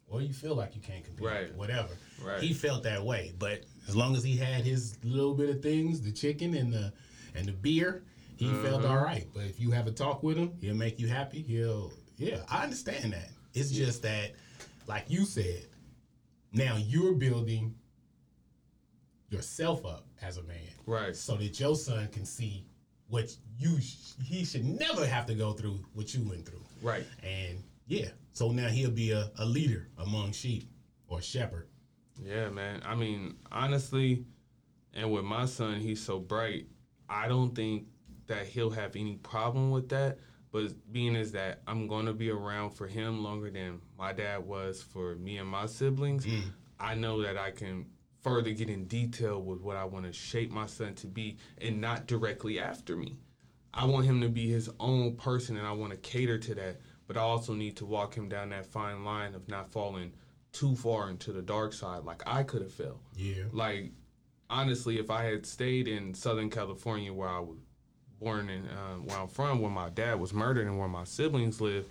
or 0.08 0.22
you 0.22 0.32
feel 0.32 0.54
like 0.54 0.74
you 0.74 0.80
can't 0.80 1.04
compete, 1.04 1.26
Right. 1.26 1.54
Whatever. 1.54 1.90
Right. 2.24 2.40
He 2.40 2.54
felt 2.54 2.84
that 2.84 3.04
way, 3.04 3.32
but 3.38 3.64
as 3.88 3.94
long 3.96 4.16
as 4.16 4.22
he 4.24 4.36
had 4.36 4.64
his 4.64 4.96
little 5.04 5.34
bit 5.34 5.50
of 5.50 5.60
things, 5.62 6.00
the 6.00 6.12
chicken 6.12 6.54
and 6.54 6.72
the 6.72 6.92
and 7.34 7.46
the 7.46 7.52
beer, 7.52 8.02
he 8.36 8.48
felt 8.54 8.84
Uh-huh. 8.84 8.88
all 8.98 9.04
right. 9.04 9.26
But 9.34 9.44
if 9.44 9.58
you 9.60 9.70
have 9.72 9.86
a 9.86 9.92
talk 9.92 10.22
with 10.22 10.36
him, 10.36 10.52
he'll 10.60 10.74
make 10.74 10.98
you 11.00 11.08
happy. 11.08 11.42
He'll 11.42 11.92
yeah, 12.18 12.42
I 12.48 12.62
understand 12.64 13.12
that. 13.12 13.28
It's 13.54 13.70
just 13.70 14.02
that, 14.02 14.32
like 14.86 15.04
you 15.10 15.24
said, 15.24 15.66
now 16.52 16.76
you're 16.76 17.12
building 17.14 17.74
yourself 19.30 19.84
up 19.84 20.06
as 20.22 20.36
a 20.38 20.42
man, 20.44 20.56
Right. 20.86 21.14
so 21.16 21.36
that 21.36 21.58
your 21.58 21.74
son 21.76 22.08
can 22.08 22.24
see 22.24 22.64
what 23.08 23.34
you 23.58 23.80
sh- 23.80 24.14
he 24.24 24.44
should 24.44 24.64
never 24.64 25.06
have 25.06 25.26
to 25.26 25.34
go 25.34 25.52
through 25.52 25.80
what 25.94 26.14
you 26.14 26.22
went 26.28 26.46
through. 26.46 26.62
Right. 26.82 27.04
And 27.22 27.62
yeah, 27.86 28.08
so 28.32 28.50
now 28.50 28.68
he'll 28.68 28.90
be 28.90 29.12
a, 29.12 29.30
a 29.38 29.44
leader 29.44 29.88
among 29.98 30.32
sheep 30.32 30.68
or 31.08 31.20
shepherd. 31.20 31.68
Yeah, 32.22 32.48
man. 32.50 32.82
I 32.84 32.94
mean, 32.94 33.36
honestly, 33.52 34.24
and 34.94 35.10
with 35.12 35.24
my 35.24 35.44
son, 35.46 35.80
he's 35.80 36.02
so 36.02 36.18
bright. 36.18 36.66
I 37.08 37.28
don't 37.28 37.54
think 37.54 37.86
that 38.26 38.46
he'll 38.46 38.70
have 38.70 38.96
any 38.96 39.16
problem 39.16 39.70
with 39.70 39.88
that. 39.90 40.18
But 40.52 40.72
being 40.92 41.16
is 41.16 41.32
that 41.32 41.60
I'm 41.66 41.86
going 41.86 42.06
to 42.06 42.12
be 42.12 42.30
around 42.30 42.70
for 42.70 42.86
him 42.86 43.22
longer 43.22 43.50
than 43.50 43.80
my 43.98 44.12
dad 44.12 44.46
was 44.46 44.82
for 44.82 45.16
me 45.16 45.38
and 45.38 45.48
my 45.48 45.66
siblings, 45.66 46.24
mm. 46.24 46.42
I 46.80 46.94
know 46.94 47.22
that 47.22 47.36
I 47.36 47.50
can 47.50 47.86
further 48.22 48.52
get 48.52 48.68
in 48.68 48.86
detail 48.86 49.40
with 49.42 49.60
what 49.60 49.76
I 49.76 49.84
want 49.84 50.06
to 50.06 50.12
shape 50.12 50.50
my 50.50 50.66
son 50.66 50.94
to 50.96 51.06
be 51.06 51.36
and 51.60 51.80
not 51.80 52.06
directly 52.06 52.58
after 52.58 52.96
me. 52.96 53.18
I 53.72 53.84
want 53.84 54.06
him 54.06 54.20
to 54.22 54.28
be 54.28 54.50
his 54.50 54.70
own 54.80 55.16
person 55.16 55.56
and 55.56 55.66
I 55.66 55.72
want 55.72 55.92
to 55.92 55.98
cater 55.98 56.38
to 56.38 56.54
that. 56.54 56.80
But 57.06 57.16
I 57.16 57.20
also 57.20 57.54
need 57.54 57.76
to 57.76 57.84
walk 57.84 58.14
him 58.14 58.28
down 58.28 58.48
that 58.48 58.66
fine 58.66 59.04
line 59.04 59.34
of 59.34 59.46
not 59.48 59.70
falling 59.70 60.12
too 60.52 60.74
far 60.74 61.10
into 61.10 61.32
the 61.32 61.42
dark 61.42 61.72
side 61.72 62.04
like 62.04 62.22
I 62.26 62.42
could 62.42 62.62
have 62.62 62.72
fell. 62.72 63.00
Yeah. 63.14 63.44
Like, 63.52 63.92
honestly, 64.48 64.98
if 64.98 65.10
I 65.10 65.24
had 65.24 65.44
stayed 65.44 65.86
in 65.86 66.14
Southern 66.14 66.50
California 66.50 67.12
where 67.12 67.28
I 67.28 67.40
was 67.40 67.58
born 68.20 68.48
and 68.48 68.68
um, 68.70 69.06
where 69.06 69.18
I'm 69.18 69.28
from, 69.28 69.60
where 69.60 69.70
my 69.70 69.90
dad 69.90 70.18
was 70.18 70.32
murdered 70.32 70.66
and 70.66 70.78
where 70.78 70.88
my 70.88 71.04
siblings 71.04 71.60
live, 71.60 71.86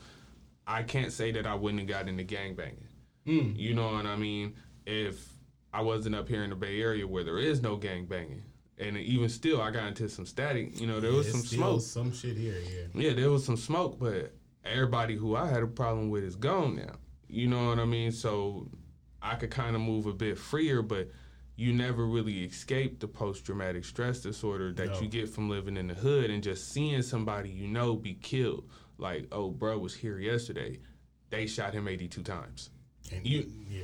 I 0.67 0.84
can't 0.84 1.11
say 1.11 1.32
that 1.32 1.45
I 1.45 1.55
wouldn't 1.55 1.82
have 1.82 1.89
got 1.89 2.07
into 2.07 2.23
gangbanging. 2.23 2.88
Mm. 3.28 3.57
You 3.57 3.73
know 3.73 3.93
what 3.93 4.05
I 4.05 4.15
mean? 4.15 4.55
If 4.86 5.28
I 5.73 5.82
wasn't 5.82 6.15
up 6.15 6.28
here 6.28 6.43
in 6.43 6.49
the 6.49 6.55
Bay 6.55 6.82
Area 6.82 7.07
where 7.07 7.23
there 7.23 7.39
is 7.39 7.61
no 7.61 7.78
gangbanging, 7.78 8.41
and 8.78 8.97
even 8.97 9.30
still, 9.30 9.61
I 9.61 9.71
got 9.71 9.88
into 9.88 10.09
some 10.09 10.26
static. 10.26 10.80
You 10.80 10.88
know, 10.88 10.99
there 10.99 11.11
was 11.11 11.32
some 11.32 11.41
smoke. 11.41 11.82
Some 11.82 12.11
shit 12.11 12.36
here, 12.36 12.57
yeah. 12.59 13.01
Yeah, 13.07 13.13
there 13.13 13.30
was 13.30 13.45
some 13.45 13.57
smoke, 13.57 13.97
but 13.99 14.34
everybody 14.65 15.15
who 15.15 15.36
I 15.36 15.47
had 15.47 15.63
a 15.63 15.67
problem 15.67 16.09
with 16.09 16.23
is 16.23 16.36
gone 16.36 16.76
now. 16.76 16.95
You 17.28 17.47
know 17.47 17.69
what 17.69 17.80
I 17.80 17.86
mean? 17.86 18.11
So 18.11 18.67
I 19.21 19.36
could 19.36 19.51
kind 19.51 19.76
of 19.76 19.82
move 19.82 20.05
a 20.07 20.13
bit 20.13 20.38
freer, 20.38 20.82
but 20.82 21.09
you 21.58 21.72
never 21.74 22.06
really 22.06 22.43
escape 22.43 22.99
the 22.99 23.08
post 23.08 23.45
traumatic 23.45 23.86
stress 23.86 24.20
disorder 24.22 24.74
that 24.74 24.88
No. 24.88 24.99
you 25.01 25.08
get 25.08 25.30
from 25.30 25.49
living 25.49 25.78
in 25.78 25.88
the 25.88 25.93
hood 25.93 26.30
and 26.30 26.43
just 26.43 26.72
seeing 26.72 27.01
somebody 27.01 27.49
you 27.49 27.68
know 27.68 27.95
be 27.95 28.14
killed. 28.16 28.70
Like, 28.97 29.28
oh, 29.32 29.49
bro 29.51 29.78
was 29.78 29.93
here 29.95 30.20
yesterday. 30.20 30.80
They 31.30 31.47
shot 31.47 31.74
him 31.74 31.88
82 31.88 32.24
times. 32.24 32.70
And 33.12 33.26
You- 33.26 33.51
yeah. 33.70 33.84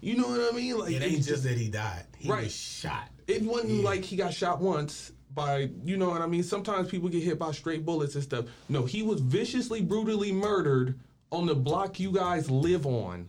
You 0.00 0.16
know 0.16 0.28
what 0.28 0.52
I 0.52 0.56
mean? 0.56 0.78
Like, 0.78 0.92
It 0.92 1.02
ain't 1.02 1.24
just 1.24 1.42
that 1.42 1.58
he 1.58 1.68
died. 1.68 2.06
He 2.18 2.28
Right. 2.28 2.44
was 2.44 2.54
shot. 2.54 3.10
it 3.26 3.42
wasn't 3.42 3.72
Yeah. 3.74 3.82
like 3.82 4.04
he 4.04 4.16
got 4.16 4.32
shot 4.32 4.60
once 4.60 5.12
by 5.34 5.70
you 5.84 5.96
know 5.96 6.08
what 6.08 6.22
I 6.22 6.26
mean. 6.26 6.42
Sometimes 6.42 6.88
people 6.88 7.08
get 7.08 7.22
hit 7.22 7.38
by 7.38 7.50
straight 7.52 7.84
bullets 7.84 8.14
and 8.14 8.24
stuff. 8.24 8.46
No, 8.68 8.84
he 8.86 9.02
was 9.02 9.20
viciously, 9.20 9.82
brutally 9.82 10.32
murdered 10.32 10.98
on 11.30 11.46
the 11.46 11.54
block 11.54 11.98
you 12.00 12.10
guys 12.12 12.48
live 12.50 12.86
on. 12.86 13.28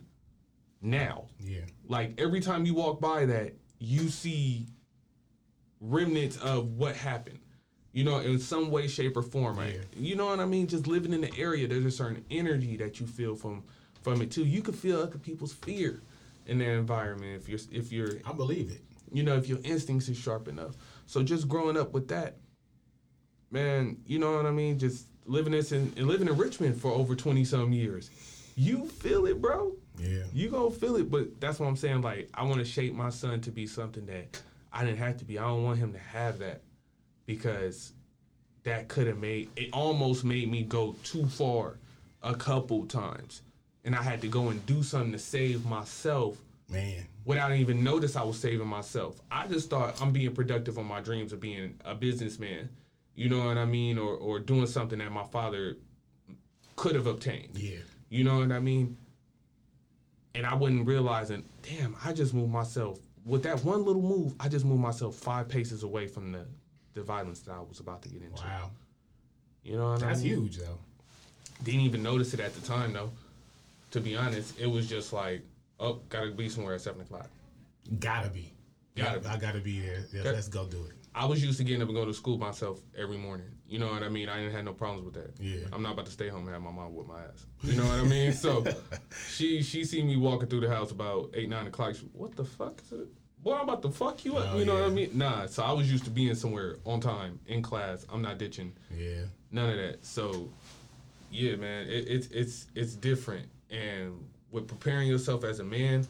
Now, 0.81 1.25
Yeah. 1.39 1.65
like 1.87 2.19
every 2.19 2.39
time 2.39 2.65
you 2.65 2.73
walk 2.75 3.01
by 3.01 3.25
that, 3.25 3.55
you 3.79 4.09
see 4.09 4.67
remnants 5.79 6.37
of 6.37 6.73
what 6.77 6.95
happened. 6.95 7.39
You 7.91 8.03
know, 8.03 8.19
in 8.19 8.39
some 8.39 8.69
way, 8.69 8.87
shape, 8.87 9.17
or 9.17 9.23
form. 9.23 9.57
Right? 9.57 9.75
Yeah. 9.75 9.81
You 10.09 10.15
know 10.15 10.27
what 10.27 10.39
I 10.39 10.45
mean? 10.45 10.67
Just 10.67 10.85
living 10.87 11.11
in 11.13 11.21
the 11.21 11.35
area, 11.37 11.67
there's 11.67 11.85
a 11.85 11.91
certain 11.91 12.23
energy 12.29 12.77
that 12.77 12.99
you 12.99 13.07
feel 13.07 13.35
from 13.35 13.63
from 14.03 14.21
it 14.21 14.31
too. 14.31 14.45
You 14.45 14.61
can 14.61 14.73
feel 14.75 15.01
other 15.01 15.17
people's 15.17 15.53
fear 15.53 16.01
in 16.45 16.59
their 16.59 16.77
environment 16.77 17.35
if 17.41 17.49
you're 17.49 17.59
if 17.71 17.91
you're 17.91 18.19
I 18.25 18.33
believe 18.33 18.69
it. 18.71 18.81
you 19.11 19.23
know, 19.23 19.35
if 19.35 19.47
your 19.47 19.59
instincts 19.63 20.07
is 20.09 20.17
sharp 20.17 20.47
enough. 20.47 20.75
So 21.07 21.23
just 21.23 21.47
growing 21.47 21.77
up 21.77 21.93
with 21.93 22.07
that, 22.09 22.37
man, 23.51 23.97
you 24.05 24.19
know 24.19 24.35
what 24.35 24.45
I 24.45 24.51
mean? 24.51 24.77
Just 24.77 25.07
living 25.25 25.51
this 25.53 25.71
in 25.71 25.91
and 25.97 26.07
living 26.07 26.27
in 26.27 26.37
Richmond 26.37 26.79
for 26.79 26.91
over 26.91 27.15
twenty 27.15 27.43
some 27.43 27.73
years. 27.73 28.11
You 28.55 28.85
feel 28.87 29.25
it, 29.25 29.41
bro. 29.41 29.73
Yeah. 29.99 30.23
You 30.33 30.49
gonna 30.49 30.71
feel 30.71 30.95
it, 30.95 31.09
but 31.11 31.39
that's 31.39 31.59
what 31.59 31.67
I'm 31.67 31.75
saying. 31.75 32.01
Like, 32.01 32.29
I 32.33 32.43
want 32.43 32.59
to 32.59 32.65
shape 32.65 32.93
my 32.93 33.09
son 33.09 33.41
to 33.41 33.51
be 33.51 33.67
something 33.67 34.05
that 34.07 34.41
I 34.71 34.85
didn't 34.85 34.99
have 34.99 35.17
to 35.17 35.25
be. 35.25 35.37
I 35.37 35.43
don't 35.43 35.63
want 35.63 35.79
him 35.79 35.93
to 35.93 35.99
have 35.99 36.39
that 36.39 36.61
because 37.25 37.93
that 38.63 38.87
could 38.87 39.07
have 39.07 39.17
made 39.17 39.49
it 39.55 39.69
almost 39.73 40.23
made 40.23 40.49
me 40.49 40.63
go 40.63 40.95
too 41.03 41.25
far 41.27 41.77
a 42.23 42.35
couple 42.35 42.85
times, 42.85 43.41
and 43.85 43.95
I 43.95 44.01
had 44.03 44.21
to 44.21 44.27
go 44.27 44.49
and 44.49 44.65
do 44.65 44.83
something 44.83 45.11
to 45.11 45.19
save 45.19 45.65
myself 45.65 46.37
Man. 46.69 47.05
without 47.25 47.51
even 47.53 47.83
notice 47.83 48.15
I 48.15 48.23
was 48.23 48.39
saving 48.39 48.67
myself. 48.67 49.19
I 49.31 49.47
just 49.47 49.69
thought 49.69 50.01
I'm 50.01 50.11
being 50.11 50.33
productive 50.33 50.77
on 50.77 50.85
my 50.85 51.01
dreams 51.01 51.33
of 51.33 51.39
being 51.39 51.79
a 51.85 51.95
businessman. 51.95 52.69
You 53.15 53.29
know 53.29 53.45
what 53.45 53.57
I 53.57 53.65
mean? 53.65 53.97
Or 53.97 54.15
or 54.15 54.39
doing 54.39 54.67
something 54.67 54.99
that 54.99 55.11
my 55.11 55.25
father 55.25 55.77
could 56.75 56.95
have 56.95 57.07
obtained. 57.07 57.57
Yeah. 57.57 57.79
You 58.09 58.23
know 58.23 58.39
what 58.39 58.51
I 58.51 58.59
mean? 58.59 58.97
And 60.35 60.45
I 60.45 60.53
wasn't 60.53 60.85
realizing, 60.85 61.43
damn, 61.63 61.95
I 62.03 62.13
just 62.13 62.33
moved 62.33 62.51
myself 62.51 62.99
with 63.25 63.43
that 63.43 63.63
one 63.63 63.85
little 63.85 64.01
move, 64.01 64.33
I 64.39 64.49
just 64.49 64.65
moved 64.65 64.81
myself 64.81 65.15
five 65.15 65.47
paces 65.47 65.83
away 65.83 66.07
from 66.07 66.31
the 66.31 66.45
the 66.95 67.03
violence 67.03 67.41
that 67.41 67.51
I 67.51 67.59
was 67.59 67.79
about 67.79 68.01
to 68.01 68.09
get 68.09 68.23
into. 68.23 68.41
Wow. 68.41 68.71
You 69.63 69.77
know 69.77 69.91
what 69.91 70.01
I 70.03 70.05
mean? 70.05 70.07
That's 70.07 70.21
huge 70.21 70.57
though. 70.57 70.79
Didn't 71.63 71.81
even 71.81 72.01
notice 72.01 72.33
it 72.33 72.39
at 72.39 72.53
the 72.55 72.61
time 72.61 72.93
though. 72.93 73.11
To 73.91 73.99
be 73.99 74.15
honest, 74.15 74.59
it 74.59 74.67
was 74.67 74.89
just 74.89 75.13
like, 75.13 75.43
oh, 75.79 75.99
gotta 76.09 76.31
be 76.31 76.49
somewhere 76.49 76.73
at 76.75 76.81
seven 76.81 77.01
o'clock. 77.01 77.29
Gotta 77.99 78.29
be. 78.29 78.51
Gotta 78.95 79.19
be. 79.19 79.27
I 79.27 79.37
gotta 79.37 79.59
be 79.59 79.79
there. 79.79 80.05
Yeah, 80.11 80.21
Okay. 80.21 80.31
Let's 80.31 80.47
go 80.47 80.65
do 80.65 80.83
it. 80.85 80.93
I 81.13 81.25
was 81.25 81.43
used 81.43 81.57
to 81.59 81.63
getting 81.63 81.81
up 81.81 81.87
and 81.87 81.95
going 81.95 82.07
to 82.07 82.13
school 82.13 82.37
myself 82.37 82.79
every 82.97 83.17
morning. 83.17 83.47
You 83.69 83.77
know 83.79 83.87
what 83.91 84.01
I 84.03 84.09
mean? 84.09 84.29
I 84.29 84.37
didn't 84.37 84.53
have 84.53 84.65
no 84.65 84.73
problems 84.73 85.05
with 85.05 85.13
that. 85.13 85.33
Yeah. 85.39 85.65
I'm 85.71 85.81
not 85.83 85.93
about 85.93 86.07
to 86.07 86.11
stay 86.11 86.27
home 86.27 86.41
and 86.45 86.53
have 86.53 86.61
my 86.61 86.71
mom 86.71 86.95
whip 86.95 87.07
my 87.07 87.19
ass. 87.21 87.45
You 87.63 87.75
know 87.75 87.85
what 87.85 87.99
I 87.99 88.03
mean? 88.03 88.33
So 88.33 88.65
she 89.29 89.61
she 89.61 89.83
see 89.85 90.01
me 90.01 90.17
walking 90.17 90.47
through 90.49 90.61
the 90.61 90.69
house 90.69 90.91
about 90.91 91.29
eight 91.35 91.49
nine 91.49 91.67
o'clock. 91.67 91.95
She, 91.95 92.05
what 92.13 92.35
the 92.35 92.43
fuck 92.45 92.81
is 92.85 92.99
it? 92.99 93.07
Boy, 93.43 93.53
I'm 93.55 93.61
about 93.69 93.81
to 93.83 93.91
fuck 93.91 94.25
you 94.25 94.35
up. 94.37 94.49
Oh, 94.53 94.57
you 94.57 94.65
know 94.65 94.73
what 94.73 94.83
I 94.83 94.89
mean? 94.89 95.11
Nah. 95.13 95.45
So 95.45 95.63
I 95.63 95.71
was 95.71 95.89
used 95.89 96.03
to 96.05 96.09
being 96.09 96.35
somewhere 96.35 96.75
on 96.85 96.99
time 96.99 97.39
in 97.47 97.61
class. 97.61 98.05
I'm 98.11 98.21
not 98.21 98.37
ditching 98.37 98.73
Yeah. 98.93 99.21
none 99.51 99.69
of 99.69 99.77
that. 99.77 100.05
So 100.05 100.49
yeah, 101.31 101.55
man, 101.55 101.87
it, 101.87 102.07
it's 102.07 102.27
it's 102.27 102.67
it's 102.75 102.95
different. 102.95 103.47
And 103.69 104.25
with 104.51 104.67
preparing 104.67 105.07
yourself 105.07 105.43
as 105.43 105.59
a 105.59 105.63
man, 105.63 106.07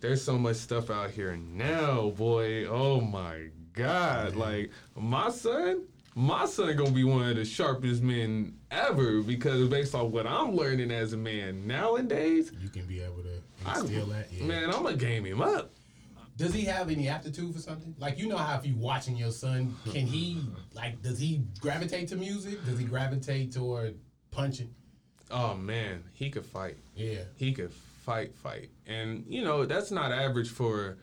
there's 0.00 0.22
so 0.22 0.38
much 0.38 0.56
stuff 0.56 0.88
out 0.88 1.10
here 1.10 1.36
now, 1.36 2.10
boy. 2.10 2.64
Oh 2.66 3.00
my 3.00 3.48
God. 3.72 4.34
Like 4.36 4.70
my 4.96 5.30
son, 5.30 5.82
my 6.14 6.44
son 6.46 6.76
gonna 6.76 6.90
be 6.90 7.04
one 7.04 7.28
of 7.28 7.36
the 7.36 7.44
sharpest 7.44 8.02
men 8.02 8.54
ever 8.70 9.22
because 9.22 9.68
based 9.68 9.94
on 9.94 10.10
what 10.10 10.26
I'm 10.26 10.54
learning 10.54 10.90
as 10.90 11.12
a 11.12 11.16
man 11.16 11.66
nowadays, 11.66 12.52
You 12.60 12.68
can 12.68 12.86
be 12.86 13.00
able 13.00 13.22
to 13.22 13.40
I, 13.64 13.80
instill 13.80 14.06
that. 14.06 14.32
Yeah. 14.32 14.44
man, 14.44 14.64
I'm 14.70 14.82
gonna 14.82 14.96
game 14.96 15.24
him 15.24 15.40
up. 15.40 15.72
Does 16.36 16.54
he 16.54 16.64
have 16.64 16.88
any 16.90 17.06
aptitude 17.08 17.54
for 17.54 17.60
something? 17.60 17.94
Like 17.98 18.18
you 18.18 18.26
know 18.28 18.38
how 18.38 18.56
if 18.56 18.66
you 18.66 18.74
watching 18.76 19.16
your 19.16 19.30
son, 19.32 19.76
can 19.90 20.06
he 20.06 20.42
like 20.74 21.02
does 21.02 21.18
he 21.18 21.42
gravitate 21.60 22.08
to 22.08 22.16
music? 22.16 22.64
Does 22.64 22.78
he 22.78 22.84
gravitate 22.84 23.52
toward 23.52 23.96
punching? 24.30 24.74
Oh 25.30 25.54
man, 25.54 26.02
he 26.12 26.30
could 26.30 26.44
fight. 26.46 26.76
Yeah. 26.96 27.20
he 27.36 27.52
could 27.52 27.72
fight, 27.72 28.34
fight. 28.34 28.70
And, 28.86 29.24
you 29.28 29.44
know, 29.44 29.64
that's 29.66 29.90
not 29.92 30.10
average 30.10 30.48
for 30.50 30.96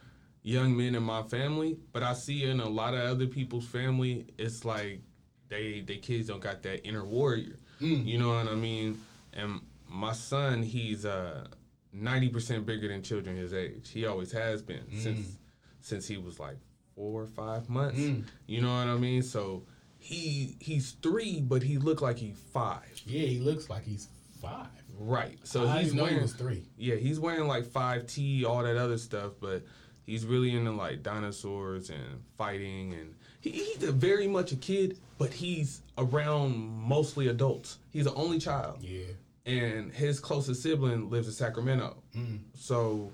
young 0.43 0.75
men 0.75 0.95
in 0.95 1.03
my 1.03 1.23
family, 1.23 1.77
but 1.91 2.03
I 2.03 2.13
see 2.13 2.43
in 2.43 2.59
a 2.59 2.69
lot 2.69 2.93
of 2.93 3.01
other 3.01 3.27
people's 3.27 3.65
family, 3.65 4.27
it's 4.37 4.65
like 4.65 5.01
they 5.49 5.81
they 5.81 5.97
kids 5.97 6.27
don't 6.27 6.41
got 6.41 6.63
that 6.63 6.85
inner 6.87 7.05
warrior. 7.05 7.59
Hmm. 7.79 8.01
You 8.03 8.17
know 8.17 8.29
what 8.29 8.47
I 8.47 8.55
mean? 8.55 8.99
And 9.33 9.61
my 9.87 10.13
son, 10.13 10.63
he's 10.63 11.05
uh 11.05 11.47
90% 11.95 12.65
bigger 12.65 12.87
than 12.87 13.01
children 13.01 13.35
his 13.35 13.53
age. 13.53 13.89
He 13.89 14.05
always 14.05 14.31
has 14.31 14.61
been 14.61 14.81
hmm. 14.81 14.99
since 14.99 15.37
since 15.81 16.07
he 16.07 16.17
was 16.17 16.39
like 16.39 16.57
4 16.95 17.21
or 17.21 17.27
5 17.27 17.69
months. 17.69 17.99
Hmm. 17.99 18.21
You 18.45 18.61
know 18.61 18.69
what 18.69 18.87
I 18.87 18.95
mean? 18.95 19.23
So 19.23 19.63
he 19.99 20.57
he's 20.59 20.91
3, 21.01 21.41
but 21.41 21.63
he 21.63 21.77
looked 21.77 22.01
like 22.01 22.17
he's 22.17 22.37
5. 22.53 22.81
Yeah, 23.05 23.25
he 23.27 23.39
looks 23.39 23.69
like 23.69 23.83
he's 23.83 24.07
five. 24.41 24.67
Right. 24.99 25.37
So 25.43 25.67
I 25.67 25.83
he's 25.83 25.93
he 25.93 26.01
wearing 26.01 26.21
was 26.21 26.33
three. 26.33 26.69
yeah, 26.77 26.95
he's 26.95 27.19
wearing 27.19 27.47
like 27.47 27.65
5T, 27.65 28.45
all 28.45 28.63
that 28.63 28.77
other 28.77 28.97
stuff, 28.97 29.33
but 29.39 29.63
he's 30.07 30.25
really 30.25 30.55
into 30.55 30.71
like 30.71 31.03
dinosaurs 31.03 31.91
and 31.91 32.23
fighting. 32.37 32.93
And 32.93 33.13
he, 33.41 33.51
he's 33.51 33.83
a 33.83 33.91
very 33.91 34.27
much 34.27 34.51
a 34.51 34.55
kid, 34.55 34.97
but 35.19 35.31
he's 35.31 35.81
around 35.99 36.57
mostly 36.57 37.27
adults. 37.27 37.77
He's 37.91 38.05
the 38.05 38.13
only 38.15 38.39
child. 38.39 38.79
Yeah. 38.81 39.05
And 39.45 39.91
his 39.91 40.19
closest 40.19 40.63
sibling 40.63 41.11
lives 41.11 41.27
in 41.27 41.33
Sacramento. 41.33 41.97
Mm. 42.15 42.39
So 42.55 43.11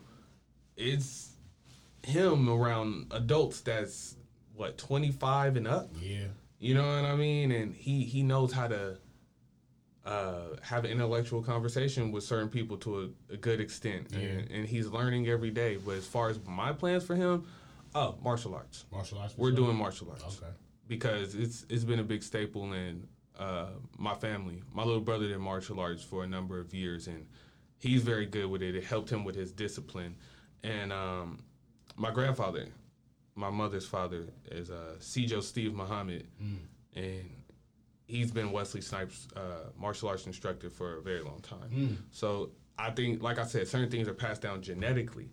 it's 0.78 1.32
him 2.04 2.50
around 2.50 3.08
adults 3.12 3.62
that's 3.62 4.16
what, 4.56 4.78
25 4.78 5.58
and 5.58 5.68
up? 5.68 5.90
Yeah. 6.00 6.28
You 6.60 6.76
know 6.76 6.86
what 6.86 7.06
I 7.06 7.16
mean? 7.16 7.52
And 7.52 7.76
he 7.76 8.06
he 8.06 8.24
knows 8.24 8.54
how 8.54 8.68
to 8.70 8.98
uh, 10.06 10.56
have 10.62 10.84
an 10.86 10.92
intellectual 10.92 11.42
conversation 11.42 12.12
with 12.12 12.24
certain 12.24 12.50
people 12.50 12.78
to 12.78 13.14
a, 13.30 13.34
a 13.34 13.38
good 13.38 13.60
extent, 13.62 14.12
and, 14.12 14.50
and 14.52 14.68
he's 14.68 14.88
learning 14.88 15.28
every 15.28 15.50
day. 15.52 15.78
But 15.78 15.96
as 15.96 16.06
far 16.06 16.30
as 16.30 16.40
my 16.46 16.74
plans 16.74 17.04
for 17.06 17.16
him, 17.16 17.46
oh, 17.96 18.16
martial 18.24 18.54
arts. 18.54 18.86
Martial 18.92 19.20
arts. 19.20 19.36
We're 19.38 19.52
doing 19.52 19.76
martial 19.78 20.10
arts 20.12 20.24
Okay. 20.26 20.52
because 20.88 21.36
it's 21.36 21.66
it's 21.70 21.84
been 21.86 22.00
a 22.00 22.04
big 22.04 22.22
staple 22.24 22.74
in 22.74 23.08
uh, 23.40 23.68
my 23.98 24.14
family. 24.16 24.62
My 24.74 24.84
little 24.84 25.02
brother 25.02 25.28
did 25.28 25.38
martial 25.40 25.80
arts 25.80 26.04
for 26.04 26.24
a 26.24 26.28
number 26.28 26.60
of 26.60 26.74
years, 26.74 27.08
and 27.08 27.26
he's 27.80 28.02
very 28.04 28.26
good 28.26 28.48
with 28.48 28.62
it. 28.62 28.76
It 28.76 28.84
helped 28.84 29.10
him 29.10 29.24
with 29.24 29.36
his 29.36 29.52
discipline. 29.54 30.16
And 30.64 30.92
um, 30.94 31.44
my 31.96 32.12
grandfather, 32.12 32.68
my 33.36 33.50
mother's 33.50 33.86
father, 33.88 34.26
is 34.52 34.70
uh, 34.70 34.96
Sijo 35.00 35.42
Steve 35.42 35.74
Muhammad, 35.74 36.28
and 36.96 37.30
he's 38.06 38.32
been 38.32 38.52
Wesley 38.52 38.82
Snipes' 38.82 39.28
uh, 39.36 39.70
martial 39.78 40.10
arts 40.10 40.26
instructor 40.26 40.70
for 40.70 40.98
a 40.98 41.02
very 41.02 41.22
long 41.22 41.40
time. 41.42 41.98
So 42.12 42.52
I 42.78 42.92
think, 42.92 43.22
like 43.22 43.40
I 43.40 43.46
said, 43.46 43.68
certain 43.68 43.90
things 43.90 44.08
are 44.08 44.14
passed 44.14 44.42
down 44.42 44.62
genetically. 44.62 45.32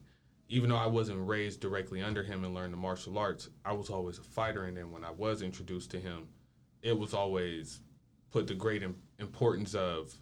Even 0.49 0.71
though 0.71 0.77
I 0.77 0.87
wasn't 0.87 1.27
raised 1.29 1.61
directly 1.61 2.03
under 2.03 2.23
him 2.25 2.45
and 2.45 2.55
learned 2.55 2.73
the 2.73 2.77
martial 2.77 3.17
arts, 3.19 3.49
I 3.65 3.73
was 3.73 3.89
always 3.89 4.19
a 4.19 4.23
fighter. 4.23 4.65
And 4.65 4.77
then 4.77 4.91
when 4.91 5.05
I 5.05 5.11
was 5.13 5.43
introduced 5.43 5.93
to 5.93 6.01
him, 6.01 6.27
it 6.83 6.99
was 6.99 7.15
always 7.15 7.81
put 8.33 8.47
the 8.49 8.55
great 8.55 8.83
im- 8.83 8.97
importance 9.21 9.75
of 9.75 10.13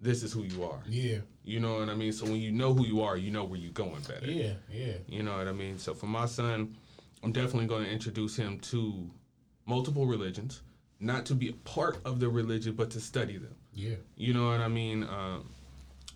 this 0.00 0.22
is 0.22 0.32
who 0.32 0.44
you 0.44 0.64
are. 0.64 0.82
Yeah. 0.88 1.18
You 1.44 1.60
know 1.60 1.78
what 1.78 1.90
I 1.90 1.94
mean? 1.94 2.12
So 2.12 2.24
when 2.24 2.36
you 2.36 2.52
know 2.52 2.72
who 2.72 2.86
you 2.86 3.02
are, 3.02 3.18
you 3.18 3.30
know 3.30 3.44
where 3.44 3.58
you're 3.58 3.72
going 3.72 4.00
better. 4.08 4.30
Yeah. 4.30 4.54
Yeah. 4.70 4.94
You 5.06 5.22
know 5.22 5.36
what 5.36 5.46
I 5.46 5.52
mean? 5.52 5.78
So 5.78 5.92
for 5.92 6.06
my 6.06 6.24
son, 6.24 6.76
I'm 7.22 7.32
definitely 7.32 7.66
going 7.66 7.84
to 7.84 7.90
introduce 7.90 8.36
him 8.36 8.58
to 8.60 9.10
multiple 9.66 10.06
religions 10.06 10.62
not 11.00 11.24
to 11.26 11.34
be 11.34 11.48
a 11.48 11.52
part 11.52 11.98
of 12.04 12.20
the 12.20 12.28
religion, 12.28 12.74
but 12.74 12.90
to 12.90 13.00
study 13.00 13.38
them. 13.38 13.54
Yeah. 13.72 13.96
You 14.16 14.34
know 14.34 14.48
what 14.50 14.60
I 14.60 14.68
mean? 14.68 15.04
Um, 15.04 15.48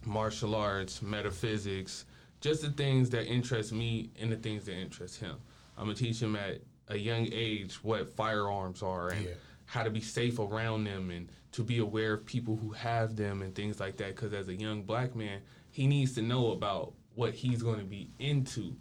martial 0.04 0.54
arts, 0.54 1.00
metaphysics, 1.00 2.04
just 2.40 2.60
the 2.62 2.70
things 2.70 3.08
that 3.10 3.26
interest 3.26 3.72
me 3.72 4.10
and 4.20 4.30
the 4.30 4.36
things 4.36 4.66
that 4.66 4.74
interest 4.74 5.18
him. 5.20 5.36
I'm 5.78 5.84
gonna 5.86 5.94
teach 5.96 6.20
him 6.20 6.36
at 6.36 6.60
a 6.88 6.96
young 6.96 7.26
age 7.32 7.82
what 7.82 8.14
firearms 8.14 8.82
are 8.82 9.08
and 9.08 9.24
Yeah. 9.24 9.30
how 9.64 9.82
to 9.82 9.90
be 9.90 10.00
safe 10.02 10.38
around 10.38 10.84
them 10.84 11.10
and 11.10 11.28
to 11.52 11.62
be 11.64 11.78
aware 11.78 12.12
of 12.12 12.26
people 12.26 12.56
who 12.56 12.70
have 12.70 13.16
them 13.16 13.40
and 13.40 13.54
things 13.54 13.80
like 13.80 13.96
that. 13.96 14.14
Because 14.14 14.34
as 14.34 14.48
a 14.48 14.54
young 14.54 14.82
black 14.82 15.16
man, 15.16 15.40
he 15.70 15.86
needs 15.86 16.12
to 16.16 16.22
know 16.22 16.52
about 16.52 16.92
what 17.14 17.32
he's 17.32 17.62
going 17.62 17.78
to 17.78 17.84
be 17.86 18.10
into. 18.18 18.76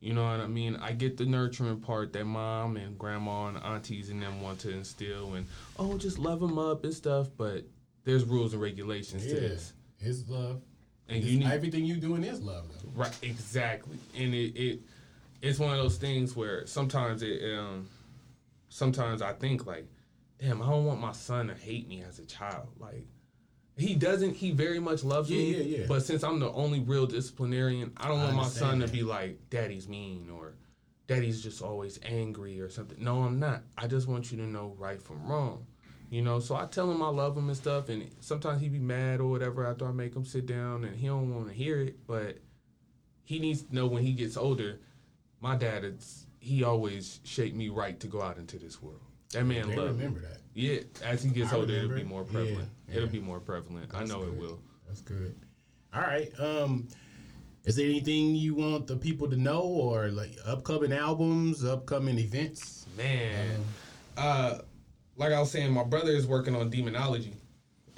You 0.00 0.12
know 0.12 0.24
what 0.24 0.40
I 0.40 0.46
mean? 0.46 0.76
I 0.76 0.92
get 0.92 1.16
the 1.16 1.24
nurturing 1.24 1.80
part 1.80 2.12
that 2.12 2.24
mom 2.26 2.76
and 2.76 2.98
grandma 2.98 3.46
and 3.48 3.56
aunties 3.58 4.10
and 4.10 4.22
them 4.22 4.40
want 4.42 4.60
to 4.60 4.70
instill, 4.70 5.34
and 5.34 5.46
oh, 5.78 5.96
just 5.98 6.18
love 6.18 6.40
them 6.40 6.58
up 6.58 6.84
and 6.84 6.92
stuff. 6.94 7.28
But 7.36 7.64
there's 8.04 8.24
rules 8.24 8.52
and 8.52 8.62
regulations 8.62 9.24
to 9.24 9.28
Yeah. 9.34 9.40
this, 9.40 9.72
His 9.98 10.28
love. 10.28 10.60
and 11.08 11.16
It's- 11.18 11.32
you 11.32 11.38
need 11.40 11.48
everything 11.48 11.84
you 11.84 11.96
doing 11.96 12.24
is 12.24 12.40
love 12.42 12.68
though. 12.68 12.90
Right, 12.94 13.16
exactly. 13.22 13.98
And 14.16 14.34
it, 14.34 14.56
it 14.56 14.80
it's 15.42 15.58
one 15.58 15.70
of 15.72 15.78
those 15.78 15.96
things 15.98 16.34
where 16.36 16.66
sometimes 16.66 17.22
it 17.22 17.42
um 17.58 17.88
sometimes 18.68 19.22
I 19.22 19.32
think 19.32 19.66
like, 19.66 19.86
damn, 20.38 20.62
I 20.62 20.66
don't 20.68 20.84
want 20.84 21.00
my 21.00 21.12
son 21.12 21.48
to 21.48 21.54
hate 21.54 21.88
me 21.88 22.02
as 22.02 22.18
a 22.18 22.26
child. 22.26 22.68
Like 22.78 23.06
he 23.76 23.94
doesn't 23.94 24.34
he 24.34 24.52
very 24.52 24.78
much 24.78 25.04
loves 25.04 25.30
Yeah, 25.30 25.38
me. 25.38 25.50
yeah, 25.56 25.78
yeah. 25.80 25.86
But 25.86 26.02
since 26.02 26.24
I'm 26.24 26.40
the 26.40 26.50
only 26.52 26.80
real 26.80 27.06
disciplinarian, 27.06 27.92
I 27.96 28.08
don't 28.08 28.20
I 28.20 28.24
want 28.24 28.36
my 28.36 28.48
son 28.48 28.80
to 28.80 28.88
be 28.88 29.02
like, 29.02 29.38
Daddy's 29.50 29.88
mean 29.88 30.30
or 30.30 30.54
Daddy's 31.06 31.42
just 31.42 31.62
always 31.62 32.00
angry 32.04 32.60
or 32.60 32.68
something. 32.68 33.02
No, 33.02 33.22
I'm 33.22 33.38
not. 33.38 33.62
I 33.78 33.86
just 33.86 34.08
want 34.08 34.32
you 34.32 34.38
to 34.38 34.44
know 34.46 34.74
right 34.78 35.00
from 35.00 35.24
wrong. 35.26 35.66
You 36.10 36.22
know, 36.22 36.38
so 36.40 36.54
I 36.54 36.66
tell 36.66 36.90
him 36.90 37.02
I 37.02 37.08
love 37.08 37.36
him 37.36 37.48
and 37.48 37.56
stuff, 37.56 37.88
and 37.88 38.08
sometimes 38.20 38.60
he 38.60 38.68
be 38.68 38.78
mad 38.78 39.20
or 39.20 39.28
whatever 39.28 39.66
after 39.66 39.86
I 39.88 39.92
make 39.92 40.14
him 40.14 40.24
sit 40.24 40.46
down, 40.46 40.84
and 40.84 40.96
he 40.96 41.08
don't 41.08 41.34
want 41.34 41.48
to 41.48 41.54
hear 41.54 41.80
it. 41.80 41.96
But 42.06 42.38
he 43.24 43.40
needs 43.40 43.62
to 43.62 43.74
know 43.74 43.86
when 43.88 44.04
he 44.04 44.12
gets 44.12 44.36
older, 44.36 44.78
my 45.40 45.56
dad 45.56 45.82
is 45.84 46.26
he 46.38 46.62
always 46.62 47.18
shaped 47.24 47.56
me 47.56 47.68
right 47.70 47.98
to 48.00 48.06
go 48.06 48.22
out 48.22 48.38
into 48.38 48.56
this 48.56 48.80
world. 48.80 49.00
That 49.32 49.44
man 49.44 49.68
They 49.68 49.74
loved 49.76 49.98
me. 49.98 50.04
remember 50.04 50.20
that. 50.20 50.38
Yeah, 50.56 50.78
as 51.04 51.22
he 51.22 51.28
gets 51.28 51.52
I 51.52 51.56
older, 51.56 51.74
it'll 51.74 51.90
be 51.90 52.02
more 52.02 52.24
Yeah, 52.24 52.32
prevalent. 52.32 52.68
It'll 52.90 53.08
be 53.10 53.20
more 53.20 53.40
prevalent. 53.40 53.90
I 53.92 53.98
That's 53.98 54.10
know 54.10 54.22
it 54.22 54.32
will. 54.32 54.58
That's 54.88 55.02
good. 55.02 55.36
All 55.92 56.00
right. 56.00 56.30
Um, 56.40 56.88
is 57.66 57.76
there 57.76 57.84
anything 57.84 58.34
you 58.34 58.54
want 58.54 58.86
the 58.86 58.96
people 58.96 59.28
to 59.28 59.36
know, 59.36 59.60
or 59.60 60.08
like 60.08 60.30
upcoming 60.46 60.94
albums, 60.94 61.62
upcoming 61.62 62.18
events? 62.18 62.86
Man, 62.96 63.62
uh, 64.16 64.60
like 65.16 65.34
I 65.34 65.40
was 65.40 65.50
saying, 65.50 65.74
my 65.74 65.84
brother 65.84 66.12
is 66.12 66.26
working 66.26 66.56
on 66.56 66.70
demonology. 66.70 67.34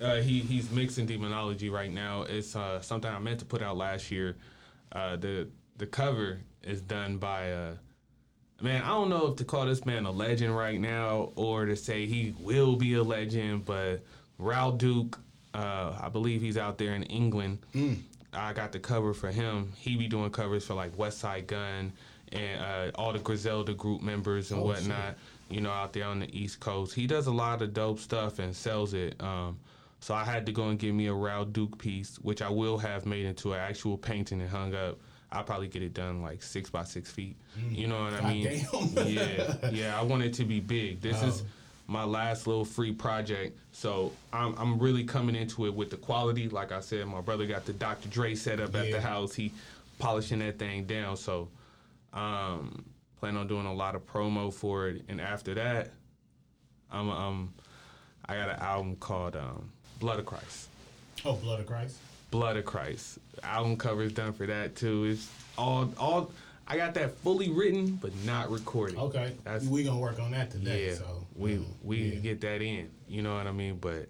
Uh, 0.03 0.17
he 0.17 0.41
he's 0.41 0.69
mixing 0.73 1.07
demonology 1.07 1.71
right 1.71 1.93
now. 1.93 2.23
It's 2.23 2.57
uh, 2.57 2.81
something 2.81 3.09
I 3.11 3.21
meant 3.21 3.39
to 3.39 3.47
put 3.47 3.63
out 3.63 3.77
last 3.77 4.11
year. 4.11 4.37
Uh, 4.91 5.15
the 5.15 5.49
the 5.77 5.87
cover 5.87 6.41
is 6.65 6.81
done 6.81 7.19
by 7.19 7.53
uh, 7.53 7.75
man. 8.61 8.83
I 8.83 8.89
don't 8.89 9.09
know 9.09 9.29
if 9.29 9.37
to 9.37 9.45
call 9.45 9.67
this 9.67 9.85
man 9.87 10.05
a 10.07 10.11
legend 10.11 10.57
right 10.57 10.81
now 10.81 11.33
or 11.37 11.67
to 11.67 11.77
say 11.77 12.07
he 12.07 12.35
will 12.41 12.77
be 12.77 12.95
a 12.95 13.03
legend, 13.03 13.65
but 13.65 14.01
Raul 14.41 14.77
Duke, 14.77 15.19
uh, 15.55 15.99
I 16.01 16.09
believe 16.09 16.41
he's 16.41 16.57
out 16.57 16.79
there 16.79 16.95
in 16.95 17.03
England. 17.05 17.59
I 18.33 18.53
got 18.53 18.73
the 18.73 18.79
cover 18.79 19.15
for 19.15 19.31
him. 19.31 19.73
He 19.77 19.97
be 19.97 20.07
doing 20.07 20.31
covers 20.31 20.65
for 20.67 20.75
like 20.75 20.97
Westside 20.97 21.47
Gunn 21.47 21.93
and 22.33 22.61
uh, 22.61 22.91
all 22.95 23.13
the 23.13 23.19
Griselda 23.19 23.73
group 23.75 24.03
members 24.03 24.51
and 24.51 24.61
Oh, 24.61 24.65
whatnot. 24.65 25.17
You 25.51 25.63
know, 25.63 25.71
out 25.71 25.95
there 25.95 26.05
on 26.05 26.19
the 26.21 26.39
East 26.39 26.61
Coast, 26.61 26.95
he 26.95 27.07
does 27.07 27.27
a 27.27 27.33
lot 27.33 27.63
of 27.63 27.73
dope 27.73 27.99
stuff 28.01 28.39
and 28.39 28.55
sells 28.55 28.93
it. 28.93 29.17
Um, 29.23 29.59
so 30.01 30.15
I 30.15 30.23
had 30.25 30.45
to 30.47 30.53
go 30.53 30.69
and 30.69 30.79
get 30.79 30.93
me 30.93 31.07
a 31.09 31.13
Raul 31.13 31.51
Duke 31.51 31.79
piece, 31.79 32.17
which 32.17 32.43
I 32.43 32.51
will 32.51 32.77
have 32.79 33.07
made 33.07 33.25
into 33.25 33.55
an 33.55 33.59
actual 33.61 33.97
painting 33.97 34.41
and 34.43 34.51
hung 34.51 34.75
up. 34.75 34.99
I'll 35.31 35.45
probably 35.45 35.69
get 35.69 35.83
it 35.83 35.93
done 35.95 36.23
like 36.23 36.43
six 36.43 36.71
by 36.71 36.85
six 36.85 37.11
feet. 37.11 37.37
You 37.71 37.87
know 37.87 38.03
what 38.03 38.15
I 38.15 38.33
mean? 38.33 38.67
yeah, 39.07 39.71
yeah. 39.71 39.99
I 39.99 40.03
want 40.03 40.23
it 40.23 40.33
to 40.35 40.45
be 40.45 40.61
big. 40.61 41.01
This 41.03 41.23
is 41.23 41.43
Oh. 41.43 41.47
my 41.87 42.05
last 42.05 42.47
little 42.47 42.65
free 42.65 42.93
project. 42.93 43.59
So 43.73 44.13
I'm, 44.33 44.55
I'm 44.59 44.79
really 44.79 45.05
coming 45.05 45.35
into 45.37 45.67
it 45.67 45.75
with 45.75 45.91
the 45.91 45.97
quality. 45.99 46.49
Like 46.49 46.73
I 46.73 46.81
said, 46.81 47.07
my 47.07 47.21
brother 47.21 47.47
got 47.47 47.67
the 47.67 47.73
Dr. 47.75 48.09
Dre 48.09 48.35
set 48.35 48.59
up 48.61 48.75
at 48.75 48.91
the 48.91 49.01
house. 49.01 49.35
He 49.35 49.53
polishing 49.99 50.39
that 50.39 50.59
thing 50.59 50.85
down. 50.85 51.17
So 51.17 51.49
um 52.13 52.85
plan 53.21 53.37
on 53.37 53.47
doing 53.49 53.67
a 53.67 53.75
lot 53.75 53.95
of 53.95 54.07
promo 54.07 54.53
for 54.53 54.89
it. 54.89 55.03
And 55.09 55.21
after 55.21 55.53
that, 55.55 55.91
I'm 56.91 57.11
um 57.11 57.53
I 58.29 58.35
got 58.37 58.49
an 58.51 58.61
album 58.61 58.97
called 58.97 59.37
um, 59.37 59.71
Blood 60.01 60.19
of 60.21 60.27
Christ. 60.27 60.69
Oh, 61.25 61.35
Blood 61.35 61.61
of 61.61 61.67
Christ. 61.67 61.97
Blood 62.31 62.57
of 62.59 62.65
Christ. 62.67 63.19
Album 63.43 63.77
cover 63.77 64.03
is 64.03 64.13
done 64.13 64.33
for 64.33 64.47
that 64.47 64.77
too. 64.77 65.05
It's 65.05 65.31
all 65.57 65.93
all 65.99 66.31
I 66.67 66.77
got 66.77 66.95
that 66.95 67.17
fully 67.19 67.51
written 67.51 67.97
but 67.97 68.13
not 68.25 68.51
recorded. 68.51 68.99
Okay, 68.99 69.33
That's 69.45 69.65
we 69.65 69.85
gonna 69.85 69.99
work 70.01 70.19
on 70.21 70.31
that 70.33 70.51
today. 70.51 70.89
yeah, 70.89 70.95
So 70.95 71.27
we 71.35 71.65
we 71.83 71.97
yeah. 71.99 72.15
get 72.21 72.41
that 72.43 72.63
in. 72.63 72.91
You 73.09 73.23
know 73.23 73.35
what 73.35 73.47
I 73.47 73.53
mean? 73.53 73.79
But 73.79 74.09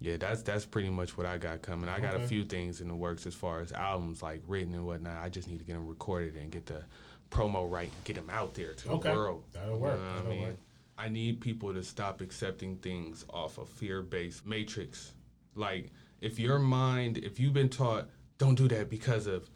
yeah, 0.00 0.16
that's 0.16 0.42
that's 0.42 0.64
pretty 0.64 0.88
much 0.90 1.16
what 1.18 1.26
I 1.26 1.36
got 1.38 1.60
coming. 1.62 1.88
I 1.88 2.00
got 2.00 2.14
a 2.16 2.20
few 2.20 2.44
things 2.44 2.80
in 2.80 2.88
the 2.88 2.94
works 2.94 3.26
as 3.26 3.34
far 3.34 3.60
as 3.60 3.72
albums 3.72 4.22
like 4.22 4.42
written 4.46 4.74
and 4.74 4.86
whatnot. 4.86 5.22
I 5.22 5.28
just 5.28 5.48
need 5.48 5.58
to 5.58 5.64
get 5.64 5.74
them 5.74 5.86
recorded 5.86 6.36
and 6.36 6.50
get 6.50 6.66
the 6.66 6.82
promo 7.30 7.70
right 7.70 7.90
and 7.94 8.04
get 8.04 8.16
them 8.16 8.30
out 8.30 8.54
there 8.54 8.72
to 8.74 8.90
Okay. 8.92 9.10
the 9.10 9.14
world. 9.14 9.44
That'll 9.52 9.74
You 9.74 9.76
work. 9.76 9.98
know 9.98 10.04
what 10.06 10.14
That'll 10.16 10.30
I 10.32 10.34
mean? 10.34 10.42
work. 10.44 10.56
I 10.98 11.08
need 11.08 11.40
people 11.40 11.72
to 11.74 11.82
stop 11.82 12.20
accepting 12.20 12.76
things 12.76 13.24
off 13.30 13.58
a 13.58 13.64
fear-based 13.64 14.46
matrix. 14.46 15.12
Like 15.54 15.90
if 16.20 16.38
your 16.38 16.58
mind, 16.58 17.18
if 17.18 17.40
you've 17.40 17.54
been 17.54 17.68
taught 17.68 18.08
don't 18.38 18.54
do 18.54 18.66
that 18.68 18.88
because 18.88 19.26
of 19.26 19.48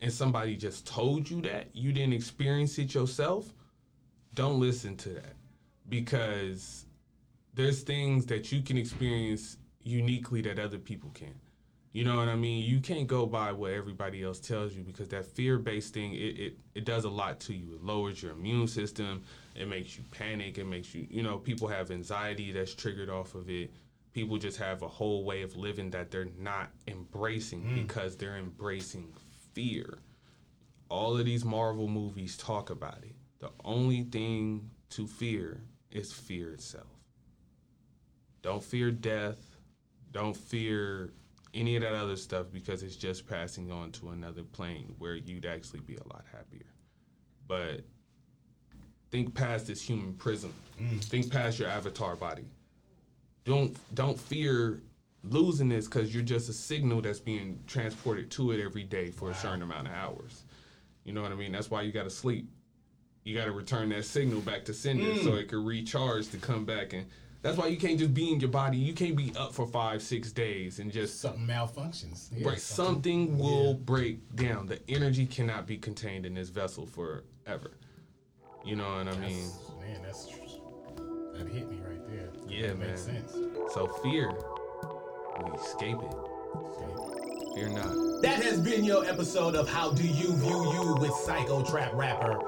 and 0.00 0.12
somebody 0.12 0.56
just 0.56 0.84
told 0.84 1.30
you 1.30 1.40
that, 1.42 1.68
you 1.72 1.92
didn't 1.92 2.12
experience 2.12 2.76
it 2.78 2.92
yourself, 2.92 3.54
don't 4.34 4.58
listen 4.58 4.96
to 4.96 5.10
that 5.10 5.36
because 5.88 6.86
there's 7.54 7.82
things 7.82 8.26
that 8.26 8.50
you 8.50 8.62
can 8.62 8.76
experience 8.76 9.58
uniquely 9.80 10.40
that 10.42 10.58
other 10.58 10.78
people 10.78 11.10
can't. 11.14 11.36
You 11.92 12.04
know 12.04 12.16
what 12.16 12.28
I 12.28 12.36
mean? 12.36 12.64
You 12.64 12.80
can't 12.80 13.06
go 13.06 13.26
by 13.26 13.52
what 13.52 13.72
everybody 13.72 14.24
else 14.24 14.40
tells 14.40 14.74
you 14.74 14.82
because 14.82 15.08
that 15.08 15.26
fear-based 15.26 15.92
thing 15.92 16.14
it, 16.14 16.38
it 16.38 16.58
it 16.74 16.84
does 16.86 17.04
a 17.04 17.10
lot 17.10 17.38
to 17.40 17.54
you. 17.54 17.74
It 17.74 17.84
lowers 17.84 18.22
your 18.22 18.32
immune 18.32 18.66
system. 18.66 19.22
It 19.54 19.68
makes 19.68 19.98
you 19.98 20.04
panic. 20.10 20.56
It 20.56 20.64
makes 20.64 20.94
you 20.94 21.06
you 21.10 21.22
know 21.22 21.36
people 21.36 21.68
have 21.68 21.90
anxiety 21.90 22.50
that's 22.50 22.74
triggered 22.74 23.10
off 23.10 23.34
of 23.34 23.50
it. 23.50 23.70
People 24.12 24.36
just 24.38 24.58
have 24.58 24.82
a 24.82 24.88
whole 24.88 25.24
way 25.24 25.42
of 25.42 25.56
living 25.56 25.90
that 25.90 26.10
they're 26.10 26.28
not 26.38 26.70
embracing 26.86 27.62
hmm. 27.62 27.74
because 27.74 28.16
they're 28.16 28.36
embracing 28.36 29.12
fear 29.54 29.98
all 30.92 31.16
of 31.16 31.24
these 31.24 31.42
Marvel 31.42 31.88
movies 31.88 32.36
talk 32.36 32.68
about 32.68 32.98
it. 33.02 33.14
The 33.38 33.50
only 33.64 34.02
thing 34.02 34.68
to 34.90 35.06
fear 35.06 35.62
is 35.90 36.12
fear 36.12 36.52
itself. 36.52 36.86
Don't 38.42 38.62
fear 38.62 38.90
death. 38.90 39.38
Don't 40.10 40.36
fear 40.36 41.14
any 41.54 41.76
of 41.76 41.82
that 41.82 41.94
other 41.94 42.16
stuff 42.16 42.48
because 42.52 42.82
it's 42.82 42.96
just 42.96 43.26
passing 43.26 43.70
on 43.70 43.90
to 43.92 44.10
another 44.10 44.42
plane 44.42 44.94
where 44.98 45.16
you'd 45.16 45.46
actually 45.46 45.80
be 45.80 45.94
a 45.96 46.08
lot 46.08 46.26
happier. 46.30 46.66
But 47.48 47.86
think 49.10 49.34
past 49.34 49.66
this 49.66 49.80
human 49.80 50.12
prism. 50.12 50.52
Hmm. 50.76 50.98
Think 50.98 51.32
past 51.32 51.58
your 51.58 51.70
avatar 51.70 52.16
body. 52.16 52.50
Don't 53.44 53.76
don't 53.94 54.18
fear 54.18 54.82
losing 55.24 55.68
this 55.68 55.86
because 55.86 56.14
you're 56.14 56.22
just 56.24 56.48
a 56.48 56.52
signal 56.52 57.00
that's 57.00 57.20
being 57.20 57.58
transported 57.66 58.30
to 58.32 58.52
it 58.52 58.62
every 58.62 58.84
day 58.84 59.10
for 59.10 59.30
a 59.30 59.34
certain 59.34 59.62
amount 59.62 59.88
of 59.88 59.94
hours. 59.94 60.42
You 61.04 61.12
know 61.12 61.22
what 61.22 61.32
I 61.32 61.34
mean? 61.34 61.52
That's 61.52 61.70
why 61.70 61.82
you 61.82 61.92
got 61.92 62.04
to 62.04 62.10
sleep. 62.10 62.48
You 63.24 63.36
got 63.36 63.44
to 63.44 63.52
return 63.52 63.88
that 63.90 64.04
signal 64.04 64.40
back 64.40 64.64
to 64.64 64.74
sender 64.74 65.14
so 65.16 65.32
mm. 65.32 65.40
it 65.40 65.48
can 65.48 65.64
recharge 65.64 66.28
to 66.30 66.38
come 66.38 66.64
back. 66.64 66.92
And 66.92 67.06
that's 67.40 67.56
why 67.56 67.66
you 67.66 67.76
can't 67.76 67.98
just 67.98 68.14
be 68.14 68.32
in 68.32 68.40
your 68.40 68.50
body. 68.50 68.78
You 68.78 68.94
can't 68.94 69.16
be 69.16 69.32
up 69.36 69.52
for 69.52 69.66
five, 69.66 70.02
six 70.02 70.32
days 70.32 70.80
and 70.80 70.92
just 70.92 71.20
something 71.20 71.46
malfunctions. 71.46 72.28
Yeah, 72.32 72.48
right. 72.48 72.60
Something 72.60 73.38
will 73.38 73.74
break 73.74 74.34
down. 74.34 74.66
The 74.66 74.80
energy 74.88 75.26
cannot 75.26 75.66
be 75.66 75.76
contained 75.76 76.26
in 76.26 76.34
this 76.34 76.48
vessel 76.48 76.86
forever. 76.86 77.72
You 78.64 78.76
know 78.76 78.96
what 78.96 79.08
I 79.08 79.16
mean? 79.18 79.48
Man, 79.80 80.00
that's 80.04 80.28
that 81.42 81.52
hit 81.52 81.70
me 81.70 81.80
right 81.86 82.00
there. 82.08 82.28
Yeah, 82.48 82.68
that 82.68 82.78
makes 82.78 83.06
man. 83.06 83.28
sense. 83.28 83.32
So 83.72 83.86
fear, 84.02 84.30
we 85.44 85.50
escape 85.58 85.96
it. 85.96 86.14
Okay. 86.54 87.54
Fear 87.54 87.68
not. 87.70 88.22
That 88.22 88.42
has 88.42 88.60
been 88.60 88.84
your 88.84 89.04
episode 89.04 89.54
of 89.56 89.68
How 89.68 89.90
Do 89.92 90.06
You 90.06 90.34
View 90.34 90.72
You 90.72 90.96
with 91.00 91.12
Psycho 91.12 91.64
Trap 91.64 91.92
rapper 91.94 92.38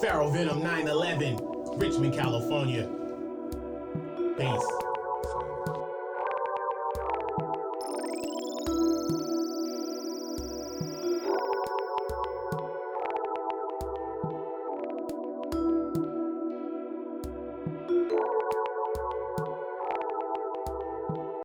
Pharaoh 0.00 0.30
Venom 0.30 0.62
911, 0.62 1.78
Richmond, 1.78 2.14
California. 2.14 2.88
Peace. 4.36 4.93